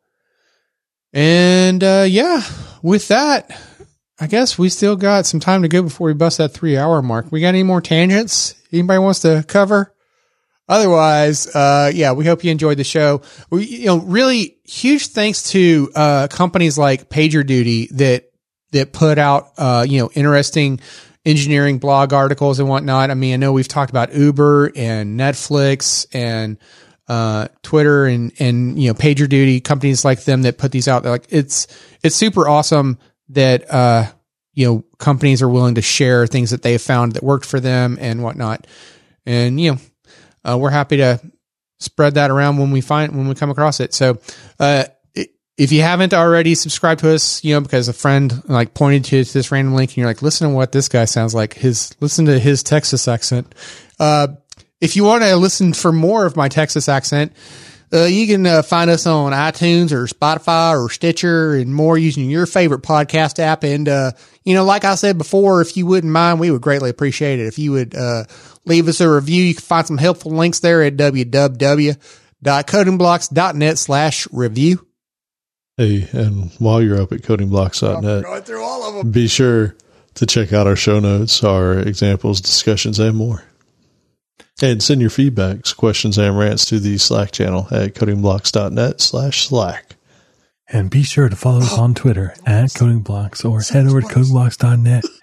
[1.12, 2.44] And uh, yeah,
[2.84, 3.50] with that,
[4.20, 7.02] I guess we still got some time to go before we bust that three hour
[7.02, 7.32] mark.
[7.32, 8.54] We got any more tangents?
[8.72, 9.90] Anybody wants to cover?
[10.70, 13.22] Otherwise, uh, yeah, we hope you enjoyed the show.
[13.50, 18.30] We, you know, really huge thanks to uh, companies like PagerDuty that
[18.72, 20.80] that put out, uh, you know, interesting
[21.26, 23.12] engineering blog articles and whatnot.
[23.12, 26.58] I mean, I know we've talked about Uber and Netflix and
[27.08, 31.04] uh, Twitter and and you know PagerDuty companies like them that put these out.
[31.04, 31.68] They're like it's
[32.04, 32.98] it's super awesome
[33.30, 34.06] that uh,
[34.54, 37.60] you know companies are willing to share things that they have found that worked for
[37.60, 38.66] them and whatnot.
[39.26, 39.78] And you know,
[40.44, 41.20] uh, we're happy to
[41.80, 43.94] spread that around when we find when we come across it.
[43.94, 44.20] So,
[44.60, 44.86] uh,
[45.58, 49.24] if you haven't already subscribed to us, you know, because a friend like pointed to
[49.24, 51.54] this random link and you're like, listen to what this guy sounds like.
[51.54, 53.54] His listen to his Texas accent.
[54.00, 54.30] Uh,
[54.82, 57.34] if you want to listen for more of my Texas accent,
[57.94, 62.30] uh, you can uh, find us on iTunes or Spotify or Stitcher and more using
[62.30, 63.64] your favorite podcast app.
[63.64, 64.14] And, uh,
[64.44, 67.46] you know, like I said before, if you wouldn't mind, we would greatly appreciate it.
[67.46, 68.24] If you would, uh,
[68.66, 74.86] leave us a review, you can find some helpful links there at www.codingblocks.net slash review.
[75.78, 79.12] Hey, and while you're up at codingblocks.net, Going through all of them.
[79.12, 79.76] be sure
[80.16, 83.44] to check out our show notes, our examples, discussions, and more.
[84.62, 89.96] And send your feedbacks, questions, and rants to the Slack channel at codingblocks.net slash Slack.
[90.70, 95.04] And be sure to follow us on Twitter at CodingBlocks or head over to CodingBlocks.net.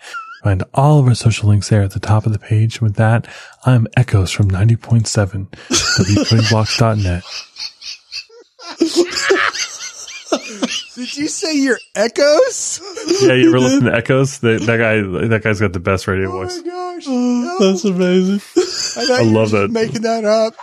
[0.43, 2.81] Find all of our social links there at the top of the page.
[2.81, 3.27] With that,
[3.67, 7.23] I'm Echoes from 90.7 WCodingBlocks.net.
[10.95, 12.81] Did you say your echoes?
[13.23, 14.39] Yeah, you ever listen to Echoes?
[14.41, 16.59] That, that guy, that guy's got the best radio voice.
[16.59, 17.05] Oh my gosh.
[17.07, 18.37] Oh, that's amazing.
[18.37, 19.71] I, thought I love just that.
[19.71, 20.55] Making that up.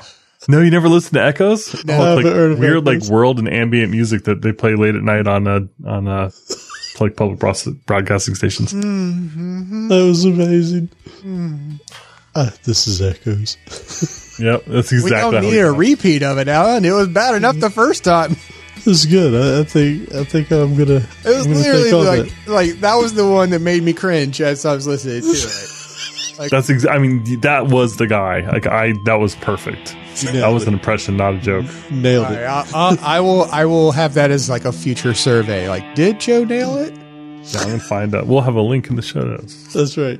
[0.48, 1.84] No, you never listen to Echoes?
[1.86, 1.98] No.
[1.98, 4.54] Oh, I it's like haven't heard of weird, like world and ambient music that they
[4.54, 6.30] play late at night on uh on uh
[7.02, 8.74] like public broadcasting stations.
[8.74, 9.88] Mm-hmm.
[9.90, 10.90] That was amazing.
[12.36, 13.58] Ah, this is Echoes.
[14.40, 15.04] Yep, that's exactly.
[15.04, 16.86] We don't need a repeat of it, Alan.
[16.86, 18.36] It was bad enough the first time.
[18.86, 19.34] This is good.
[19.34, 21.02] I, I think I think I'm gonna.
[21.26, 24.66] It was I'm literally like, like that was the one that made me cringe as
[24.66, 25.77] I was listening to it.
[26.38, 28.42] That's ex- I mean, that was the guy.
[28.50, 29.96] Like I, that was perfect.
[30.34, 30.68] That was it.
[30.70, 31.66] an impression, not a joke.
[31.92, 32.36] nailed All it.
[32.38, 33.44] right, I'll, I'll, I will.
[33.52, 35.70] I will have that as like a future survey.
[35.70, 36.94] Like, did Joe nail it?
[36.96, 38.28] Yeah, I'm gonna find out.
[38.28, 39.74] We'll have a link in the show notes.
[39.74, 40.20] That's right.